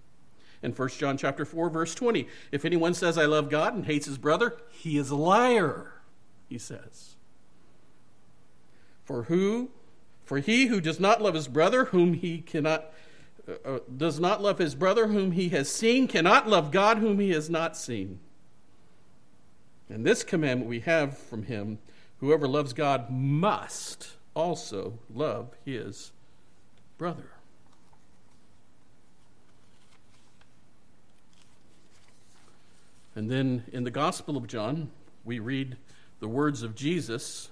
in 0.63 0.73
1 0.73 0.89
John 0.91 1.17
chapter 1.17 1.45
4 1.45 1.71
verse 1.71 1.95
20. 1.95 2.27
If 2.53 2.65
anyone 2.65 2.95
says 2.95 3.17
I 3.17 3.27
love 3.27 3.51
God 3.51 3.75
and 3.75 3.87
hates 3.87 4.07
his 4.07 4.19
brother, 4.19 4.57
he 4.71 4.99
is 4.99 5.11
a 5.11 5.17
liar, 5.17 5.95
he 6.49 6.59
says. 6.59 7.17
For 9.05 9.25
who 9.25 9.71
for 10.25 10.39
he 10.39 10.67
who 10.67 10.81
does 10.81 11.01
not 11.01 11.21
love 11.21 11.35
his 11.35 11.49
brother 11.49 11.87
whom 11.87 12.15
he 12.15 12.39
cannot 12.39 12.93
uh, 13.65 13.79
does 13.97 14.21
not 14.21 14.43
love 14.43 14.59
his 14.59 14.75
brother 14.75 15.09
whom 15.09 15.33
he 15.33 15.49
has 15.51 15.69
seen 15.69 16.07
cannot 16.09 16.49
love 16.49 16.71
God 16.71 16.99
whom 16.99 17.19
he 17.19 17.31
has 17.31 17.51
not 17.51 17.77
seen. 17.77 18.21
And 19.89 20.07
this 20.07 20.23
commandment 20.23 20.69
we 20.69 20.81
have 20.81 21.19
from 21.19 21.45
him 21.45 21.79
whoever 22.21 22.47
loves 22.47 22.73
God 22.73 23.11
must 23.11 24.13
also 24.35 24.99
love 25.13 25.55
his 25.65 26.13
brother. 26.99 27.31
And 33.15 33.31
then 33.31 33.65
in 33.73 33.85
the 33.85 33.91
Gospel 33.91 34.37
of 34.37 34.47
John, 34.47 34.91
we 35.25 35.39
read 35.39 35.77
the 36.21 36.29
words 36.29 36.63
of 36.63 36.75
Jesus 36.75 37.51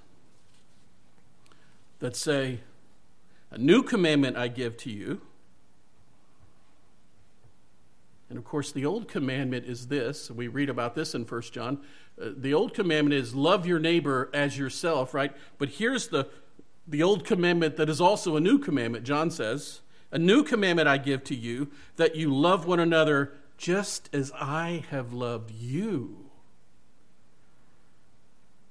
that 1.99 2.15
say, 2.15 2.61
A 3.51 3.59
new 3.59 3.83
commandment 3.83 4.37
I 4.37 4.49
give 4.49 4.77
to 4.79 4.91
you. 4.91 5.21
And 8.29 8.39
of 8.39 8.45
course, 8.45 8.73
the 8.73 8.85
old 8.85 9.09
commandment 9.09 9.67
is 9.67 9.87
this. 9.87 10.31
We 10.31 10.49
read 10.49 10.69
about 10.69 10.95
this 10.95 11.15
in 11.15 11.25
1 11.25 11.43
John. 11.53 11.79
Uh, 12.21 12.31
the 12.37 12.53
old 12.53 12.75
commandment 12.75 13.15
is 13.15 13.35
love 13.35 13.67
your 13.67 13.79
neighbor 13.79 14.31
as 14.35 14.59
yourself, 14.59 15.15
right? 15.15 15.35
But 15.57 15.71
here's 15.71 16.09
the, 16.09 16.29
the 16.87 17.03
old 17.03 17.25
commandment 17.25 17.77
that 17.77 17.89
is 17.89 18.01
also 18.01 18.37
a 18.37 18.41
new 18.41 18.59
commandment. 18.59 19.05
John 19.05 19.31
says, 19.31 19.81
A 20.13 20.19
new 20.19 20.45
commandment 20.45 20.89
I 20.89 20.99
give 20.99 21.25
to 21.25 21.35
you, 21.35 21.69
that 21.97 22.17
you 22.17 22.35
love 22.35 22.67
one 22.67 22.81
another 22.81 23.33
just 23.57 24.09
as 24.13 24.31
I 24.37 24.85
have 24.91 25.13
loved 25.13 25.51
you, 25.51 26.31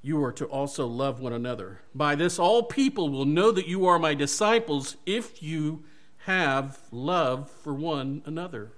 you 0.01 0.23
are 0.23 0.31
to 0.31 0.45
also 0.45 0.87
love 0.87 1.19
one 1.19 1.33
another. 1.33 1.81
By 1.93 2.15
this, 2.15 2.39
all 2.39 2.63
people 2.63 3.09
will 3.09 3.25
know 3.25 3.51
that 3.51 3.67
you 3.67 3.85
are 3.85 3.99
my 3.99 4.13
disciples 4.13 4.95
if 5.05 5.43
you 5.43 5.83
have 6.19 6.79
love 6.91 7.51
for 7.51 7.73
one 7.73 8.21
another. 8.25 8.71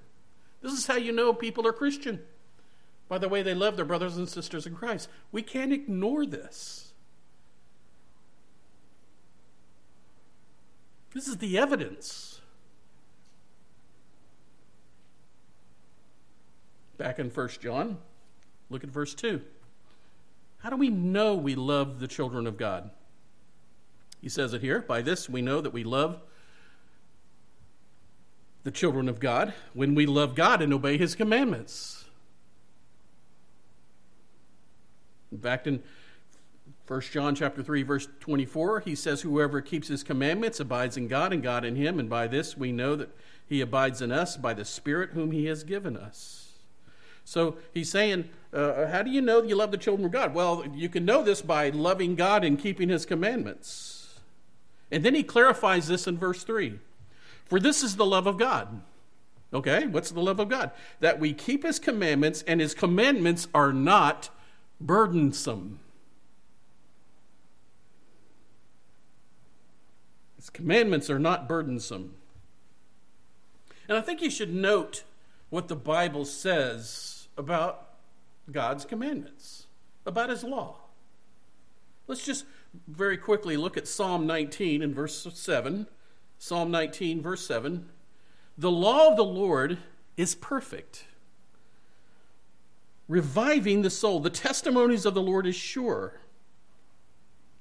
This 0.62 0.74
is 0.74 0.88
how 0.88 0.96
you 0.96 1.12
know 1.12 1.34
people 1.34 1.66
are 1.68 1.74
Christian. 1.74 2.22
By 3.08 3.18
the 3.18 3.30
way, 3.30 3.42
they 3.42 3.54
love 3.54 3.76
their 3.76 3.86
brothers 3.86 4.18
and 4.18 4.30
sisters 4.30 4.68
in 4.68 4.76
Christ. 4.76 5.10
We 5.32 5.42
can't 5.42 5.74
ignore 5.74 6.26
this. 6.26 6.94
This 11.14 11.28
is 11.28 11.38
the 11.38 11.58
evidence. 11.58 12.42
Back 16.98 17.18
in 17.18 17.30
1 17.30 17.50
John, 17.62 17.98
look 18.70 18.84
at 18.84 18.90
verse 18.90 19.16
2. 19.16 19.42
How 20.60 20.70
do 20.70 20.76
we 20.76 20.90
know 20.90 21.36
we 21.36 21.56
love 21.56 22.00
the 22.00 22.08
children 22.08 22.46
of 22.46 22.58
God? 22.58 22.92
He 24.22 24.30
says 24.30 24.54
it 24.54 24.62
here 24.62 24.82
By 24.82 25.02
this 25.02 25.30
we 25.30 25.42
know 25.42 25.62
that 25.62 25.74
we 25.74 25.84
love 25.84 26.22
the 28.64 28.72
children 28.72 29.08
of 29.08 29.20
God 29.20 29.54
when 29.74 29.96
we 29.96 30.06
love 30.06 30.36
God 30.36 30.62
and 30.62 30.74
obey 30.74 30.98
his 30.98 31.16
commandments. 31.16 32.06
In 35.32 35.40
fact, 35.40 35.68
in 35.68 35.82
1 36.88 37.02
John 37.12 37.36
chapter 37.36 37.62
3 37.62 37.84
verse 37.84 38.08
24, 38.20 38.82
he 38.82 38.96
says 38.96 39.22
whoever 39.22 39.62
keeps 39.62 39.88
his 39.88 40.04
commandments 40.04 40.60
abides 40.60 40.98
in 40.98 41.08
God 41.08 41.32
and 41.32 41.44
God 41.44 41.64
in 41.64 41.76
him, 41.76 42.00
and 42.00 42.10
by 42.10 42.28
this 42.28 42.58
we 42.58 42.72
know 42.72 42.96
that 42.96 43.16
he 43.48 43.62
abides 43.62 44.02
in 44.02 44.12
us 44.12 44.38
by 44.38 44.54
the 44.54 44.66
Spirit 44.66 45.12
whom 45.12 45.32
he 45.32 45.46
has 45.46 45.64
given 45.64 45.96
us. 45.96 46.54
So 47.24 47.58
he's 47.74 47.92
saying, 47.92 48.30
uh, 48.52 48.88
How 48.88 49.04
do 49.04 49.12
you 49.12 49.22
know 49.22 49.42
that 49.42 49.48
you 49.48 49.56
love 49.56 49.70
the 49.70 49.78
children 49.78 50.06
of 50.06 50.12
God? 50.12 50.34
Well, 50.34 50.66
you 50.74 50.90
can 50.90 51.06
know 51.06 51.22
this 51.22 51.44
by 51.44 51.70
loving 51.70 52.16
God 52.16 52.44
and 52.44 52.58
keeping 52.58 52.90
his 52.90 53.06
commandments. 53.06 54.20
And 54.92 55.06
then 55.06 55.14
he 55.14 55.22
clarifies 55.22 55.88
this 55.88 56.08
in 56.08 56.18
verse 56.18 56.44
3 56.44 56.80
For 57.50 57.60
this 57.60 57.84
is 57.84 57.98
the 57.98 58.06
love 58.06 58.28
of 58.28 58.38
God. 58.38 58.82
Okay, 59.54 59.88
what's 59.88 60.12
the 60.12 60.22
love 60.22 60.40
of 60.40 60.48
God? 60.48 60.72
That 61.00 61.20
we 61.20 61.34
keep 61.34 61.64
his 61.64 61.80
commandments, 61.80 62.44
and 62.48 62.62
his 62.62 62.74
commandments 62.74 63.48
are 63.54 63.74
not 63.74 64.30
burdensome. 64.80 65.80
His 70.38 70.50
commandments 70.50 71.10
are 71.10 71.20
not 71.20 71.50
burdensome. 71.50 72.14
And 73.90 73.98
I 73.98 74.02
think 74.02 74.22
you 74.22 74.30
should 74.30 74.54
note 74.54 75.04
what 75.50 75.68
the 75.68 75.76
Bible 75.76 76.24
says 76.26 77.28
about 77.36 77.90
God's 78.52 78.86
commandments, 78.86 79.66
about 80.06 80.30
His 80.30 80.44
law. 80.44 80.78
Let's 82.08 82.26
just 82.26 82.46
very 82.88 83.18
quickly 83.18 83.58
look 83.58 83.78
at 83.78 83.88
Psalm 83.88 84.26
19 84.28 84.82
and 84.82 84.96
verse 84.96 85.28
7. 85.34 85.88
Psalm 86.40 86.72
19, 86.72 87.22
verse 87.22 87.46
7. 87.46 87.90
The 88.58 88.72
law 88.72 89.10
of 89.10 89.18
the 89.18 89.24
Lord 89.24 89.78
is 90.18 90.34
perfect, 90.34 91.06
reviving 93.08 93.84
the 93.84 93.90
soul. 93.90 94.20
The 94.20 94.30
testimonies 94.30 95.06
of 95.06 95.14
the 95.14 95.22
Lord 95.22 95.46
is 95.46 95.56
sure 95.56 96.20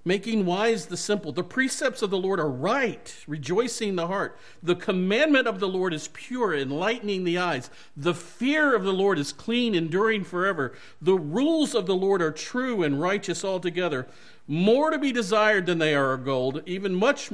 making 0.09 0.47
wise 0.47 0.87
the 0.87 0.97
simple. 0.97 1.33
The 1.33 1.45
precepts 1.45 2.01
of 2.01 2.09
the 2.09 2.17
Lord 2.17 2.41
are 2.41 2.49
right, 2.49 3.15
rejoicing 3.27 3.95
the 3.95 4.07
heart. 4.07 4.39
The 4.63 4.75
commandment 4.75 5.47
of 5.47 5.61
the 5.61 5.69
Lord 5.69 5.93
is 5.93 6.09
pure, 6.09 6.57
enlightening 6.57 7.25
the 7.25 7.37
eyes. 7.37 7.69
The 7.95 8.15
fear 8.15 8.75
of 8.75 8.85
the 8.85 8.93
Lord 8.93 9.19
is 9.19 9.33
clean, 9.35 9.75
enduring 9.75 10.25
forever. 10.25 10.73
The 11.03 11.19
rules 11.19 11.75
of 11.75 11.85
the 11.85 11.95
Lord 11.95 12.23
are 12.23 12.33
true 12.33 12.83
and 12.83 12.99
righteous 12.99 13.45
altogether. 13.45 14.09
More 14.47 14.91
to 14.91 14.99
be 14.99 15.13
desired 15.13 15.67
than 15.67 15.77
they 15.77 15.95
are 15.95 16.17
gold, 16.17 16.63
even 16.65 16.95
much 16.95 17.31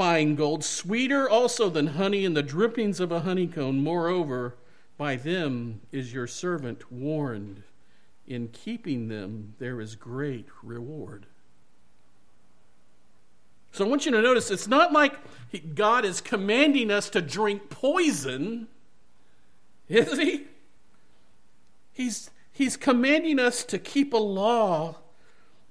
fine 0.00 0.34
gold, 0.34 0.64
sweeter 0.64 1.28
also 1.28 1.68
than 1.68 1.88
honey 1.88 2.24
and 2.24 2.34
the 2.34 2.42
drippings 2.42 3.00
of 3.00 3.12
a 3.12 3.20
honeycomb. 3.20 3.76
Moreover, 3.76 4.54
by 4.96 5.14
them 5.14 5.78
is 5.92 6.14
your 6.14 6.26
servant 6.26 6.90
warned. 6.90 7.62
In 8.26 8.48
keeping 8.48 9.08
them, 9.08 9.56
there 9.58 9.78
is 9.78 9.96
great 9.96 10.46
reward. 10.62 11.26
So 13.72 13.84
I 13.84 13.88
want 13.88 14.06
you 14.06 14.12
to 14.12 14.22
notice 14.22 14.50
it's 14.50 14.66
not 14.66 14.90
like 14.90 15.18
God 15.74 16.06
is 16.06 16.22
commanding 16.22 16.90
us 16.90 17.10
to 17.10 17.20
drink 17.20 17.68
poison, 17.68 18.68
is 19.86 20.16
he? 20.16 20.46
He's, 21.92 22.30
he's 22.50 22.78
commanding 22.78 23.38
us 23.38 23.64
to 23.64 23.78
keep 23.78 24.14
a 24.14 24.16
law 24.16 24.96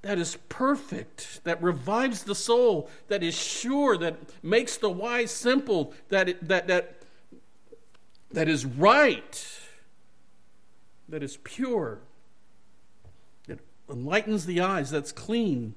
that 0.02 0.18
is 0.18 0.38
perfect, 0.48 1.44
that 1.44 1.62
revives 1.62 2.24
the 2.24 2.36
soul, 2.36 2.90
that 3.10 3.22
is 3.22 3.36
sure, 3.36 3.98
that 3.98 4.18
makes 4.42 4.78
the 4.78 4.90
wise 4.90 5.32
simple, 5.32 5.94
that, 6.08 6.48
that, 6.48 6.68
that, 6.68 7.02
that 8.32 8.48
is 8.48 8.66
right, 8.66 9.60
that 11.10 11.22
is 11.22 11.38
pure, 11.38 12.00
that 13.48 13.60
enlightens 13.90 14.46
the 14.46 14.62
eyes, 14.62 14.90
that's 14.90 15.12
clean 15.12 15.76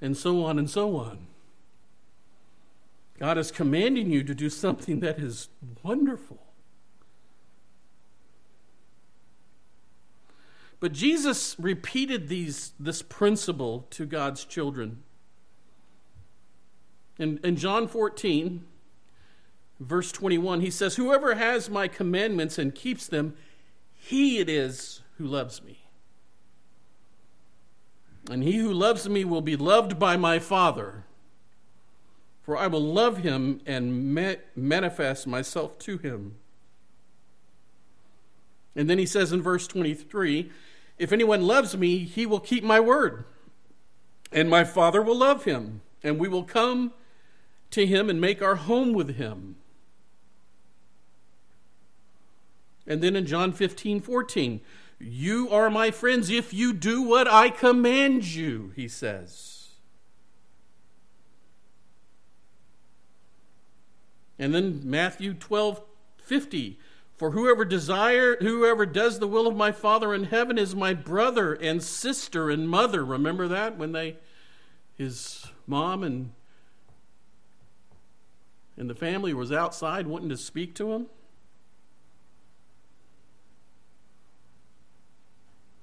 and 0.00 0.16
so 0.16 0.44
on 0.44 0.58
and 0.58 0.68
so 0.68 0.96
on. 0.96 1.26
God 3.18 3.38
is 3.38 3.50
commanding 3.50 4.10
you 4.10 4.22
to 4.24 4.34
do 4.34 4.50
something 4.50 5.00
that 5.00 5.18
is 5.18 5.48
wonderful. 5.82 6.38
But 10.86 10.92
Jesus 10.92 11.56
repeated 11.58 12.28
these, 12.28 12.70
this 12.78 13.02
principle 13.02 13.88
to 13.90 14.06
God's 14.06 14.44
children. 14.44 15.02
In, 17.18 17.40
in 17.42 17.56
John 17.56 17.88
14, 17.88 18.64
verse 19.80 20.12
21, 20.12 20.60
he 20.60 20.70
says, 20.70 20.94
Whoever 20.94 21.34
has 21.34 21.68
my 21.68 21.88
commandments 21.88 22.56
and 22.56 22.72
keeps 22.72 23.08
them, 23.08 23.34
he 23.94 24.38
it 24.38 24.48
is 24.48 25.02
who 25.18 25.26
loves 25.26 25.60
me. 25.60 25.80
And 28.30 28.44
he 28.44 28.58
who 28.58 28.72
loves 28.72 29.08
me 29.08 29.24
will 29.24 29.42
be 29.42 29.56
loved 29.56 29.98
by 29.98 30.16
my 30.16 30.38
Father, 30.38 31.02
for 32.44 32.56
I 32.56 32.68
will 32.68 32.80
love 32.80 33.18
him 33.18 33.60
and 33.66 34.14
ma- 34.14 34.34
manifest 34.54 35.26
myself 35.26 35.80
to 35.80 35.98
him. 35.98 36.36
And 38.76 38.88
then 38.88 38.98
he 38.98 39.06
says 39.06 39.32
in 39.32 39.42
verse 39.42 39.66
23 39.66 40.52
If 40.98 41.12
anyone 41.12 41.46
loves 41.46 41.76
me, 41.76 41.98
he 41.98 42.26
will 42.26 42.40
keep 42.40 42.64
my 42.64 42.80
word, 42.80 43.24
and 44.32 44.48
my 44.48 44.64
Father 44.64 45.02
will 45.02 45.18
love 45.18 45.44
him, 45.44 45.82
and 46.02 46.18
we 46.18 46.28
will 46.28 46.44
come 46.44 46.92
to 47.70 47.86
him 47.86 48.08
and 48.08 48.20
make 48.20 48.40
our 48.40 48.56
home 48.56 48.92
with 48.92 49.16
him. 49.16 49.56
And 52.86 53.02
then 53.02 53.16
in 53.16 53.26
John 53.26 53.52
15 53.52 54.00
14, 54.00 54.60
you 54.98 55.50
are 55.50 55.68
my 55.68 55.90
friends 55.90 56.30
if 56.30 56.54
you 56.54 56.72
do 56.72 57.02
what 57.02 57.28
I 57.28 57.50
command 57.50 58.24
you, 58.24 58.72
he 58.76 58.88
says. 58.88 59.56
And 64.38 64.54
then 64.54 64.82
Matthew 64.84 65.34
12 65.34 65.82
50, 66.22 66.78
for 67.16 67.30
whoever 67.30 67.64
desire 67.64 68.36
whoever 68.36 68.84
does 68.84 69.18
the 69.18 69.26
will 69.26 69.46
of 69.46 69.56
my 69.56 69.72
father 69.72 70.12
in 70.12 70.24
heaven 70.24 70.58
is 70.58 70.76
my 70.76 70.92
brother 70.92 71.54
and 71.54 71.82
sister 71.82 72.50
and 72.50 72.68
mother. 72.68 73.04
Remember 73.04 73.48
that? 73.48 73.78
When 73.78 73.92
they 73.92 74.16
his 74.96 75.46
mom 75.66 76.02
and 76.02 76.32
and 78.76 78.90
the 78.90 78.94
family 78.94 79.32
was 79.32 79.50
outside 79.50 80.06
wanting 80.06 80.28
to 80.28 80.36
speak 80.36 80.74
to 80.74 80.92
him. 80.92 81.06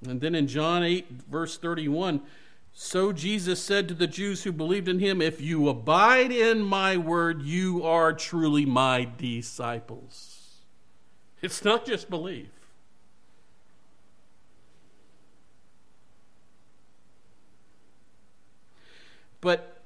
And 0.07 0.21
then 0.21 0.35
in 0.35 0.47
John 0.47 0.83
8 0.83 1.07
verse 1.29 1.57
31 1.57 2.21
so 2.75 3.11
Jesus 3.11 3.61
said 3.61 3.87
to 3.87 3.93
the 3.93 4.07
Jews 4.07 4.43
who 4.43 4.51
believed 4.51 4.87
in 4.87 4.99
him 4.99 5.21
if 5.21 5.39
you 5.39 5.69
abide 5.69 6.31
in 6.31 6.61
my 6.61 6.97
word 6.97 7.41
you 7.41 7.83
are 7.83 8.13
truly 8.13 8.65
my 8.65 9.07
disciples 9.17 10.42
it's 11.43 11.63
not 11.63 11.85
just 11.85 12.09
belief. 12.09 12.47
But 19.41 19.81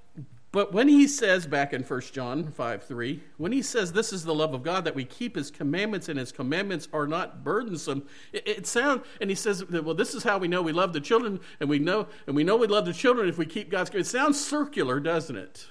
but 0.51 0.71
when 0.71 0.87
he 0.87 1.07
says 1.07 1.45
back 1.45 1.73
in 1.73 1.83
1 1.83 2.01
John 2.13 2.51
5 2.51 2.83
3, 2.83 3.23
when 3.37 3.51
he 3.51 3.61
says 3.61 3.91
this 3.91 4.13
is 4.13 4.23
the 4.23 4.33
love 4.33 4.53
of 4.53 4.63
God, 4.63 4.85
that 4.85 4.95
we 4.95 5.03
keep 5.03 5.35
his 5.35 5.51
commandments 5.51 6.09
and 6.09 6.17
his 6.17 6.31
commandments 6.31 6.87
are 6.93 7.05
not 7.05 7.43
burdensome, 7.43 8.07
it, 8.31 8.47
it 8.47 8.67
sounds, 8.67 9.05
and 9.19 9.29
he 9.29 9.35
says, 9.35 9.65
well, 9.69 9.93
this 9.93 10.15
is 10.15 10.23
how 10.23 10.37
we 10.37 10.47
know 10.47 10.61
we 10.61 10.71
love 10.71 10.93
the 10.93 11.01
children, 11.01 11.39
and 11.59 11.69
we 11.69 11.79
know, 11.79 12.07
and 12.27 12.35
we 12.35 12.43
know 12.43 12.55
we 12.55 12.67
love 12.67 12.85
the 12.85 12.93
children 12.93 13.27
if 13.27 13.37
we 13.37 13.45
keep 13.45 13.69
God's 13.69 13.89
commandments. 13.89 14.13
It 14.15 14.17
sounds 14.17 14.43
circular, 14.43 14.99
doesn't 14.99 15.35
it? 15.35 15.67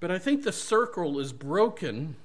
But 0.00 0.10
I 0.10 0.18
think 0.18 0.42
the 0.42 0.52
circle 0.52 1.18
is 1.20 1.32
broken 1.32 2.16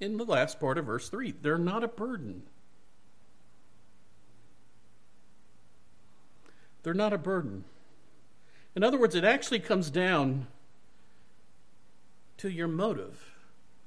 in 0.00 0.16
the 0.16 0.24
last 0.24 0.60
part 0.60 0.78
of 0.78 0.86
verse 0.86 1.08
3. 1.08 1.34
They're 1.42 1.58
not 1.58 1.82
a 1.82 1.88
burden. 1.88 2.42
They're 6.82 6.94
not 6.94 7.12
a 7.12 7.18
burden. 7.18 7.64
In 8.74 8.84
other 8.84 8.98
words, 8.98 9.14
it 9.14 9.24
actually 9.24 9.58
comes 9.58 9.90
down 9.90 10.46
to 12.36 12.50
your 12.50 12.68
motive, 12.68 13.34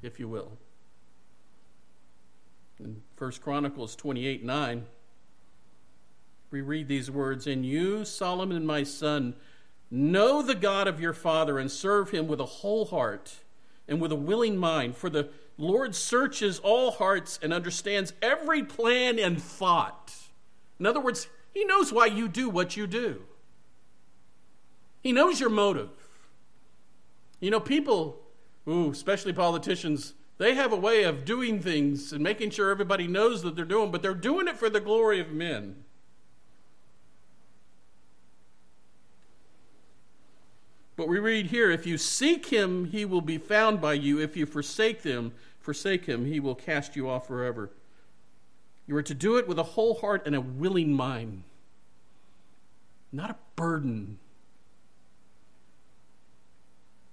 if 0.02 0.20
you 0.20 0.28
will. 0.28 0.58
In 2.80 3.02
1 3.18 3.32
Chronicles 3.44 3.96
28 3.96 4.44
9, 4.44 4.86
we 6.52 6.62
read 6.62 6.88
these 6.88 7.12
words 7.12 7.46
And 7.46 7.66
you, 7.66 8.04
Solomon, 8.04 8.66
my 8.66 8.84
son, 8.84 9.36
know 9.92 10.42
the 10.42 10.56
God 10.56 10.88
of 10.88 11.00
your 11.00 11.14
father 11.14 11.60
and 11.60 11.72
serve 11.72 12.10
him 12.10 12.28
with 12.28 12.40
a 12.40 12.46
whole 12.46 12.86
heart 12.86 13.36
and 13.88 14.02
with 14.02 14.12
a 14.12 14.16
willing 14.16 14.58
mind, 14.58 14.96
for 14.96 15.10
the 15.10 15.30
Lord 15.60 15.94
searches 15.94 16.58
all 16.60 16.90
hearts 16.90 17.38
and 17.44 17.52
understands 17.52 18.14
every 18.22 18.64
plan 18.64 19.20
and 19.20 19.44
thought. 19.44 20.14
In 20.80 20.86
other 20.86 21.02
words, 21.02 21.28
He 21.54 21.66
knows 21.66 21.92
why 21.92 22.06
you 22.06 22.30
do 22.30 22.50
what 22.50 22.78
you 22.78 22.88
do, 22.88 23.22
He 25.04 25.12
knows 25.12 25.40
your 25.40 25.50
motive. 25.50 25.90
You 27.42 27.52
know, 27.52 27.60
people, 27.60 28.20
ooh, 28.68 28.92
especially 28.92 29.32
politicians, 29.32 30.14
they 30.38 30.56
have 30.56 30.74
a 30.74 30.78
way 30.78 31.04
of 31.04 31.24
doing 31.24 31.62
things 31.62 32.12
and 32.12 32.22
making 32.22 32.50
sure 32.50 32.70
everybody 32.70 33.08
knows 33.08 33.42
that 33.44 33.56
they're 33.56 33.64
doing, 33.64 33.92
but 33.92 34.02
they're 34.02 34.14
doing 34.14 34.48
it 34.48 34.58
for 34.58 34.70
the 34.70 34.82
glory 34.82 35.22
of 35.22 35.32
men. 35.32 35.84
But 41.00 41.08
we 41.08 41.18
read 41.18 41.46
here 41.46 41.72
if 41.72 41.86
you 41.86 41.98
seek 41.98 42.48
him, 42.48 42.84
he 42.84 43.06
will 43.06 43.22
be 43.22 43.38
found 43.38 43.80
by 43.80 43.94
you. 43.94 44.20
If 44.20 44.36
you 44.36 44.46
forsake 44.46 45.02
them, 45.02 45.32
forsake 45.70 46.06
him, 46.06 46.26
he 46.26 46.40
will 46.40 46.56
cast 46.56 46.96
you 46.96 47.08
off 47.08 47.28
forever. 47.28 47.70
You 48.88 48.96
are 48.96 49.04
to 49.04 49.14
do 49.14 49.38
it 49.38 49.48
with 49.48 49.60
a 49.60 49.64
whole 49.78 49.94
heart 49.94 50.24
and 50.26 50.36
a 50.36 50.42
willing 50.42 50.94
mind, 50.94 51.44
not 53.12 53.30
a 53.30 53.36
burden. 53.56 54.18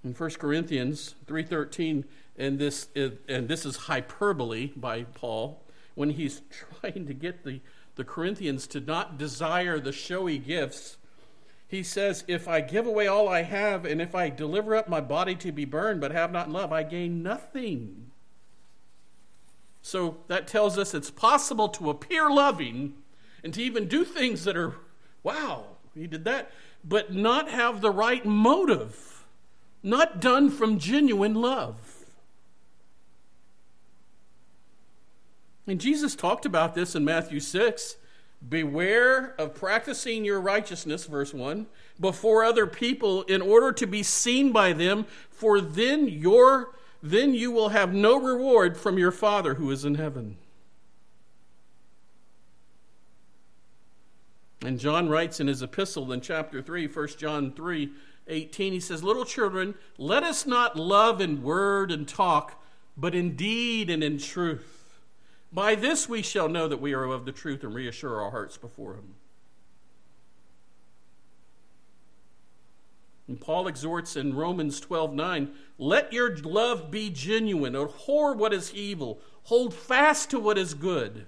In 0.03 0.15
1 0.15 0.39
Corinthians 0.39 1.13
3:13 1.27 2.05
and 2.35 2.57
this 2.57 2.87
is, 2.95 3.19
and 3.27 3.47
this 3.47 3.63
is 3.63 3.75
hyperbole 3.75 4.71
by 4.75 5.03
Paul 5.03 5.61
when 5.93 6.09
he's 6.09 6.41
trying 6.81 7.05
to 7.05 7.13
get 7.13 7.43
the, 7.43 7.61
the 7.95 8.03
Corinthians 8.03 8.65
to 8.67 8.79
not 8.79 9.19
desire 9.19 9.79
the 9.79 9.91
showy 9.91 10.39
gifts 10.39 10.97
he 11.67 11.83
says, 11.83 12.23
If 12.27 12.47
I 12.47 12.61
give 12.61 12.87
away 12.87 13.07
all 13.07 13.27
I 13.27 13.41
have, 13.41 13.83
and 13.85 14.01
if 14.01 14.15
I 14.15 14.29
deliver 14.29 14.73
up 14.75 14.87
my 14.87 15.01
body 15.01 15.35
to 15.35 15.51
be 15.51 15.65
burned, 15.65 15.99
but 15.99 16.11
have 16.11 16.31
not 16.31 16.49
love, 16.49 16.71
I 16.71 16.83
gain 16.83 17.21
nothing. 17.21 18.11
So 19.87 20.17
that 20.27 20.47
tells 20.47 20.77
us 20.77 20.93
it's 20.93 21.09
possible 21.09 21.69
to 21.69 21.89
appear 21.89 22.29
loving 22.29 22.95
and 23.41 23.53
to 23.53 23.63
even 23.63 23.87
do 23.87 24.03
things 24.03 24.43
that 24.43 24.57
are, 24.57 24.75
wow, 25.23 25.63
he 25.95 26.07
did 26.07 26.25
that, 26.25 26.51
but 26.83 27.13
not 27.13 27.49
have 27.49 27.79
the 27.79 27.89
right 27.89 28.25
motive, 28.25 29.25
not 29.81 30.19
done 30.19 30.49
from 30.49 30.77
genuine 30.77 31.35
love. 31.35 32.03
And 35.65 35.79
Jesus 35.79 36.15
talked 36.15 36.45
about 36.45 36.75
this 36.75 36.93
in 36.93 37.05
Matthew 37.05 37.39
6. 37.39 37.95
Beware 38.49 39.35
of 39.39 39.55
practicing 39.55 40.25
your 40.25 40.41
righteousness, 40.41 41.05
verse 41.05 41.33
1, 41.33 41.65
before 41.97 42.43
other 42.43 42.67
people 42.67 43.23
in 43.23 43.41
order 43.41 43.71
to 43.71 43.87
be 43.87 44.03
seen 44.03 44.51
by 44.51 44.73
them, 44.73 45.05
for 45.29 45.61
then 45.61 46.09
your 46.09 46.73
then 47.01 47.33
you 47.33 47.51
will 47.51 47.69
have 47.69 47.93
no 47.93 48.19
reward 48.19 48.77
from 48.77 48.97
your 48.97 49.11
Father 49.11 49.55
who 49.55 49.69
is 49.71 49.85
in 49.85 49.95
heaven. 49.95 50.37
And 54.63 54.79
John 54.79 55.07
writes 55.07 55.39
in 55.39 55.47
his 55.47 55.61
epistle 55.61 56.11
in 56.11 56.21
chapter 56.21 56.61
3, 56.61 56.87
1 56.87 57.07
John 57.17 57.51
3 57.53 57.91
18, 58.29 58.73
he 58.73 58.79
says, 58.81 59.03
Little 59.03 59.23
children, 59.23 59.75
let 59.97 60.23
us 60.23 60.45
not 60.45 60.75
love 60.75 61.21
in 61.21 61.41
word 61.41 61.91
and 61.91 62.05
talk, 62.05 62.61
but 62.97 63.15
in 63.15 63.37
deed 63.37 63.89
and 63.89 64.03
in 64.03 64.17
truth. 64.17 64.99
By 65.53 65.75
this 65.75 66.09
we 66.09 66.21
shall 66.21 66.49
know 66.49 66.67
that 66.67 66.81
we 66.81 66.93
are 66.93 67.05
of 67.05 67.23
the 67.23 67.31
truth 67.31 67.63
and 67.63 67.73
reassure 67.73 68.21
our 68.21 68.31
hearts 68.31 68.57
before 68.57 68.95
him. 68.95 69.13
And 73.27 73.39
Paul 73.39 73.67
exhorts 73.67 74.15
in 74.15 74.35
Romans 74.35 74.79
12 74.79 75.13
9, 75.13 75.51
let 75.77 76.13
your 76.13 76.35
love 76.37 76.89
be 76.89 77.09
genuine, 77.09 77.75
abhor 77.75 78.33
what 78.33 78.53
is 78.53 78.73
evil, 78.73 79.19
hold 79.43 79.73
fast 79.73 80.29
to 80.31 80.39
what 80.39 80.57
is 80.57 80.73
good. 80.73 81.27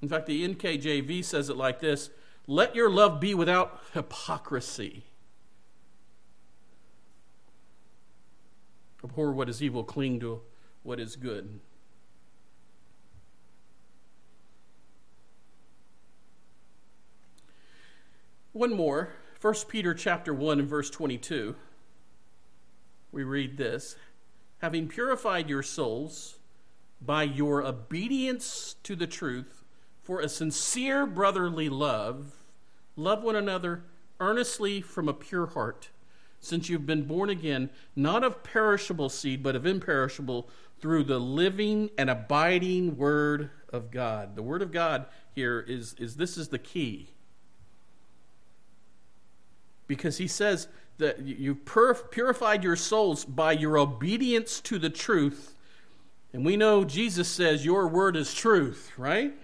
In 0.00 0.08
fact, 0.08 0.26
the 0.26 0.48
NKJV 0.48 1.24
says 1.24 1.48
it 1.50 1.56
like 1.56 1.80
this 1.80 2.10
let 2.46 2.74
your 2.74 2.88
love 2.88 3.20
be 3.20 3.34
without 3.34 3.82
hypocrisy. 3.92 5.04
Abhor 9.04 9.32
what 9.32 9.48
is 9.48 9.62
evil, 9.62 9.84
cling 9.84 10.20
to 10.20 10.40
what 10.82 10.98
is 10.98 11.16
good. 11.16 11.60
One 18.52 18.74
more, 18.74 19.10
1 19.42 19.54
Peter 19.68 19.92
chapter 19.92 20.32
1 20.32 20.60
and 20.60 20.68
verse 20.68 20.88
22. 20.88 21.54
we 23.12 23.22
read 23.22 23.58
this 23.58 23.96
having 24.60 24.88
purified 24.88 25.50
your 25.50 25.62
souls 25.62 26.38
by 27.00 27.24
your 27.24 27.62
obedience 27.62 28.74
to 28.82 28.96
the 28.96 29.06
truth 29.06 29.62
for 30.02 30.20
a 30.20 30.28
sincere 30.30 31.04
brotherly 31.04 31.68
love, 31.68 32.32
love 32.96 33.22
one 33.22 33.36
another 33.36 33.84
earnestly 34.18 34.80
from 34.80 35.10
a 35.10 35.14
pure 35.14 35.48
heart, 35.48 35.90
since 36.40 36.70
you've 36.70 36.86
been 36.86 37.04
born 37.04 37.28
again, 37.28 37.68
not 37.94 38.24
of 38.24 38.42
perishable 38.42 39.10
seed, 39.10 39.42
but 39.42 39.56
of 39.56 39.66
imperishable, 39.66 40.48
through 40.80 41.04
the 41.04 41.18
living 41.18 41.90
and 41.98 42.08
abiding 42.08 42.96
Word 42.96 43.50
of 43.68 43.90
God. 43.90 44.36
The 44.36 44.42
Word 44.42 44.62
of 44.62 44.72
God 44.72 45.04
here 45.34 45.60
is, 45.60 45.94
is 45.98 46.16
this 46.16 46.38
is 46.38 46.48
the 46.48 46.58
key. 46.58 47.10
Because 49.88 50.18
he 50.18 50.28
says 50.28 50.68
that 50.98 51.20
you've 51.20 51.64
purified 51.64 52.62
your 52.62 52.76
souls 52.76 53.24
by 53.24 53.52
your 53.52 53.76
obedience 53.76 54.60
to 54.60 54.78
the 54.78 54.90
truth. 54.90 55.56
And 56.32 56.44
we 56.44 56.56
know 56.56 56.84
Jesus 56.84 57.26
says, 57.26 57.64
Your 57.64 57.88
word 57.88 58.14
is 58.16 58.32
truth, 58.32 58.92
right? 58.96 59.34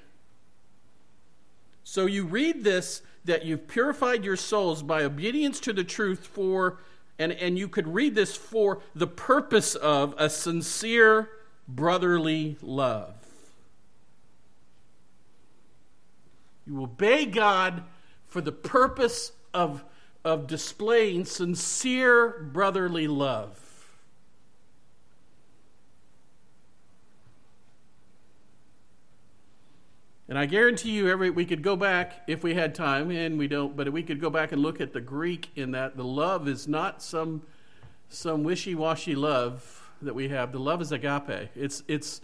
So 1.82 2.06
you 2.06 2.24
read 2.24 2.62
this 2.62 3.02
that 3.24 3.44
you've 3.44 3.66
purified 3.66 4.24
your 4.24 4.36
souls 4.36 4.82
by 4.82 5.02
obedience 5.02 5.58
to 5.60 5.72
the 5.72 5.84
truth 5.84 6.26
for, 6.26 6.78
and, 7.18 7.32
and 7.32 7.58
you 7.58 7.68
could 7.68 7.88
read 7.88 8.14
this 8.14 8.36
for 8.36 8.82
the 8.94 9.06
purpose 9.06 9.74
of 9.74 10.14
a 10.18 10.28
sincere 10.28 11.30
brotherly 11.66 12.58
love. 12.60 13.14
You 16.66 16.82
obey 16.82 17.26
God 17.26 17.82
for 18.26 18.40
the 18.40 18.52
purpose 18.52 19.32
of, 19.52 19.84
of 20.24 20.46
displaying 20.46 21.24
sincere 21.24 22.48
brotherly 22.52 23.06
love. 23.06 23.60
And 30.26 30.38
I 30.38 30.46
guarantee 30.46 30.92
you, 30.92 31.10
every 31.10 31.28
we 31.28 31.44
could 31.44 31.62
go 31.62 31.76
back 31.76 32.22
if 32.26 32.42
we 32.42 32.54
had 32.54 32.74
time, 32.74 33.10
and 33.10 33.38
we 33.38 33.46
don't. 33.46 33.76
But 33.76 33.92
we 33.92 34.02
could 34.02 34.20
go 34.20 34.30
back 34.30 34.52
and 34.52 34.62
look 34.62 34.80
at 34.80 34.94
the 34.94 35.00
Greek 35.00 35.50
in 35.54 35.72
that 35.72 35.98
the 35.98 36.04
love 36.04 36.48
is 36.48 36.66
not 36.66 37.02
some 37.02 37.42
some 38.08 38.42
wishy-washy 38.42 39.14
love 39.14 39.90
that 40.00 40.14
we 40.14 40.28
have. 40.28 40.52
The 40.52 40.58
love 40.58 40.80
is 40.80 40.92
agape. 40.92 41.50
It's 41.54 41.82
it's 41.88 42.22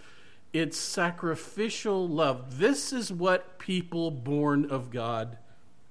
it's 0.54 0.78
sacrificial 0.78 2.08
love. 2.08 2.58
This 2.58 2.92
is 2.92 3.12
what 3.12 3.58
people 3.58 4.10
born 4.10 4.70
of 4.70 4.90
God 4.90 5.36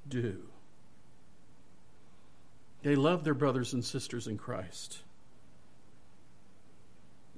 do. 0.08 0.49
They 2.82 2.96
love 2.96 3.24
their 3.24 3.34
brothers 3.34 3.74
and 3.74 3.84
sisters 3.84 4.28
in 4.28 4.38
Christ. 4.38 5.00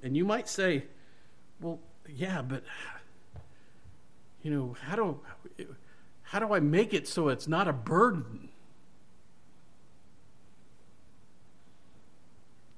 And 0.02 0.16
you 0.16 0.24
might 0.24 0.48
say, 0.48 0.84
well, 1.60 1.78
yeah, 2.08 2.42
but 2.42 2.64
you 4.42 4.50
know, 4.50 4.76
how 4.82 4.96
do 4.96 5.20
how 6.22 6.38
do 6.38 6.52
I 6.52 6.60
make 6.60 6.94
it 6.94 7.06
so 7.06 7.28
it's 7.28 7.46
not 7.46 7.68
a 7.68 7.72
burden? 7.72 8.48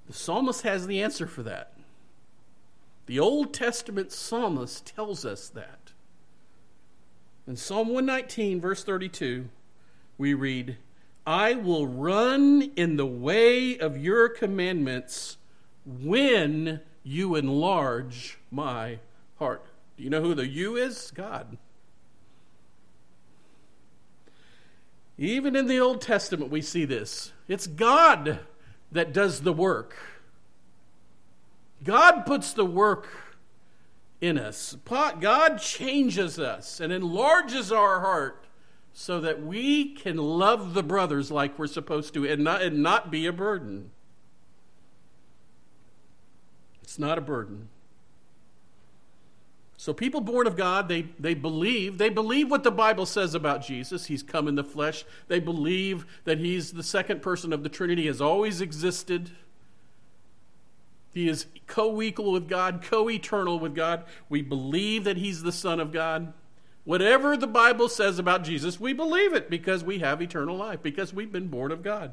The 0.06 0.12
psalmist 0.12 0.62
has 0.62 0.86
the 0.86 1.02
answer 1.02 1.26
for 1.26 1.42
that. 1.44 1.72
The 3.06 3.18
Old 3.18 3.54
Testament 3.54 4.12
psalmist 4.12 4.86
tells 4.86 5.24
us 5.24 5.48
that. 5.50 5.92
In 7.46 7.56
Psalm 7.56 7.88
119, 7.88 8.60
verse 8.60 8.84
32, 8.84 9.48
we 10.16 10.34
read, 10.34 10.76
I 11.26 11.54
will 11.54 11.86
run 11.86 12.72
in 12.76 12.96
the 12.96 13.06
way 13.06 13.78
of 13.78 13.96
your 13.96 14.28
commandments 14.28 15.38
when 15.86 16.80
you 17.02 17.34
enlarge 17.34 18.38
my 18.50 18.98
heart. 19.38 19.64
Do 19.96 20.02
you 20.02 20.10
know 20.10 20.20
who 20.20 20.34
the 20.34 20.46
you 20.46 20.76
is? 20.76 21.10
God. 21.12 21.56
Even 25.16 25.54
in 25.54 25.66
the 25.66 25.78
Old 25.78 26.00
Testament, 26.00 26.50
we 26.50 26.60
see 26.60 26.84
this. 26.84 27.32
It's 27.46 27.66
God 27.66 28.40
that 28.90 29.12
does 29.12 29.42
the 29.42 29.52
work. 29.52 29.96
God 31.82 32.22
puts 32.22 32.52
the 32.52 32.64
work 32.64 33.08
in 34.20 34.38
us. 34.38 34.76
God 34.84 35.58
changes 35.58 36.38
us 36.38 36.80
and 36.80 36.92
enlarges 36.92 37.70
our 37.70 38.00
heart 38.00 38.43
so 38.94 39.20
that 39.20 39.42
we 39.42 39.92
can 39.92 40.16
love 40.16 40.72
the 40.72 40.82
brothers 40.82 41.30
like 41.30 41.58
we're 41.58 41.66
supposed 41.66 42.14
to 42.14 42.24
and 42.24 42.44
not, 42.44 42.62
and 42.62 42.82
not 42.82 43.10
be 43.10 43.26
a 43.26 43.32
burden. 43.32 43.90
It's 46.82 46.98
not 46.98 47.18
a 47.18 47.20
burden. 47.20 47.68
So 49.76 49.92
people 49.92 50.20
born 50.20 50.46
of 50.46 50.56
God, 50.56 50.88
they, 50.88 51.08
they 51.18 51.34
believe. 51.34 51.98
They 51.98 52.08
believe 52.08 52.50
what 52.50 52.62
the 52.62 52.70
Bible 52.70 53.04
says 53.04 53.34
about 53.34 53.62
Jesus. 53.62 54.06
He's 54.06 54.22
come 54.22 54.46
in 54.46 54.54
the 54.54 54.64
flesh. 54.64 55.04
They 55.26 55.40
believe 55.40 56.06
that 56.22 56.38
he's 56.38 56.72
the 56.72 56.84
second 56.84 57.20
person 57.20 57.52
of 57.52 57.64
the 57.64 57.68
Trinity, 57.68 58.06
has 58.06 58.20
always 58.20 58.60
existed. 58.60 59.32
He 61.12 61.28
is 61.28 61.46
co 61.66 62.00
equal 62.00 62.32
with 62.32 62.48
God, 62.48 62.82
co 62.82 63.10
eternal 63.10 63.58
with 63.58 63.74
God. 63.74 64.04
We 64.28 64.42
believe 64.42 65.04
that 65.04 65.16
He's 65.16 65.42
the 65.42 65.52
Son 65.52 65.78
of 65.78 65.92
God. 65.92 66.32
Whatever 66.84 67.36
the 67.36 67.46
Bible 67.46 67.88
says 67.88 68.18
about 68.18 68.44
Jesus, 68.44 68.78
we 68.78 68.92
believe 68.92 69.32
it 69.32 69.48
because 69.48 69.82
we 69.82 70.00
have 70.00 70.20
eternal 70.20 70.56
life, 70.56 70.82
because 70.82 71.14
we've 71.14 71.32
been 71.32 71.48
born 71.48 71.72
of 71.72 71.82
God. 71.82 72.12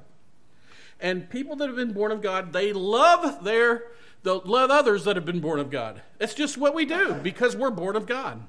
And 0.99 1.29
people 1.29 1.55
that 1.57 1.67
have 1.67 1.75
been 1.75 1.93
born 1.93 2.11
of 2.11 2.21
God, 2.21 2.53
they 2.53 2.71
love 2.71 3.43
their 3.43 3.83
love 4.23 4.69
others 4.69 5.03
that 5.05 5.15
have 5.15 5.25
been 5.25 5.39
born 5.39 5.59
of 5.59 5.71
God. 5.71 6.01
It's 6.19 6.35
just 6.35 6.57
what 6.57 6.75
we 6.75 6.85
do 6.85 7.15
because 7.15 7.55
we're 7.55 7.71
born 7.71 7.95
of 7.95 8.05
God. 8.05 8.43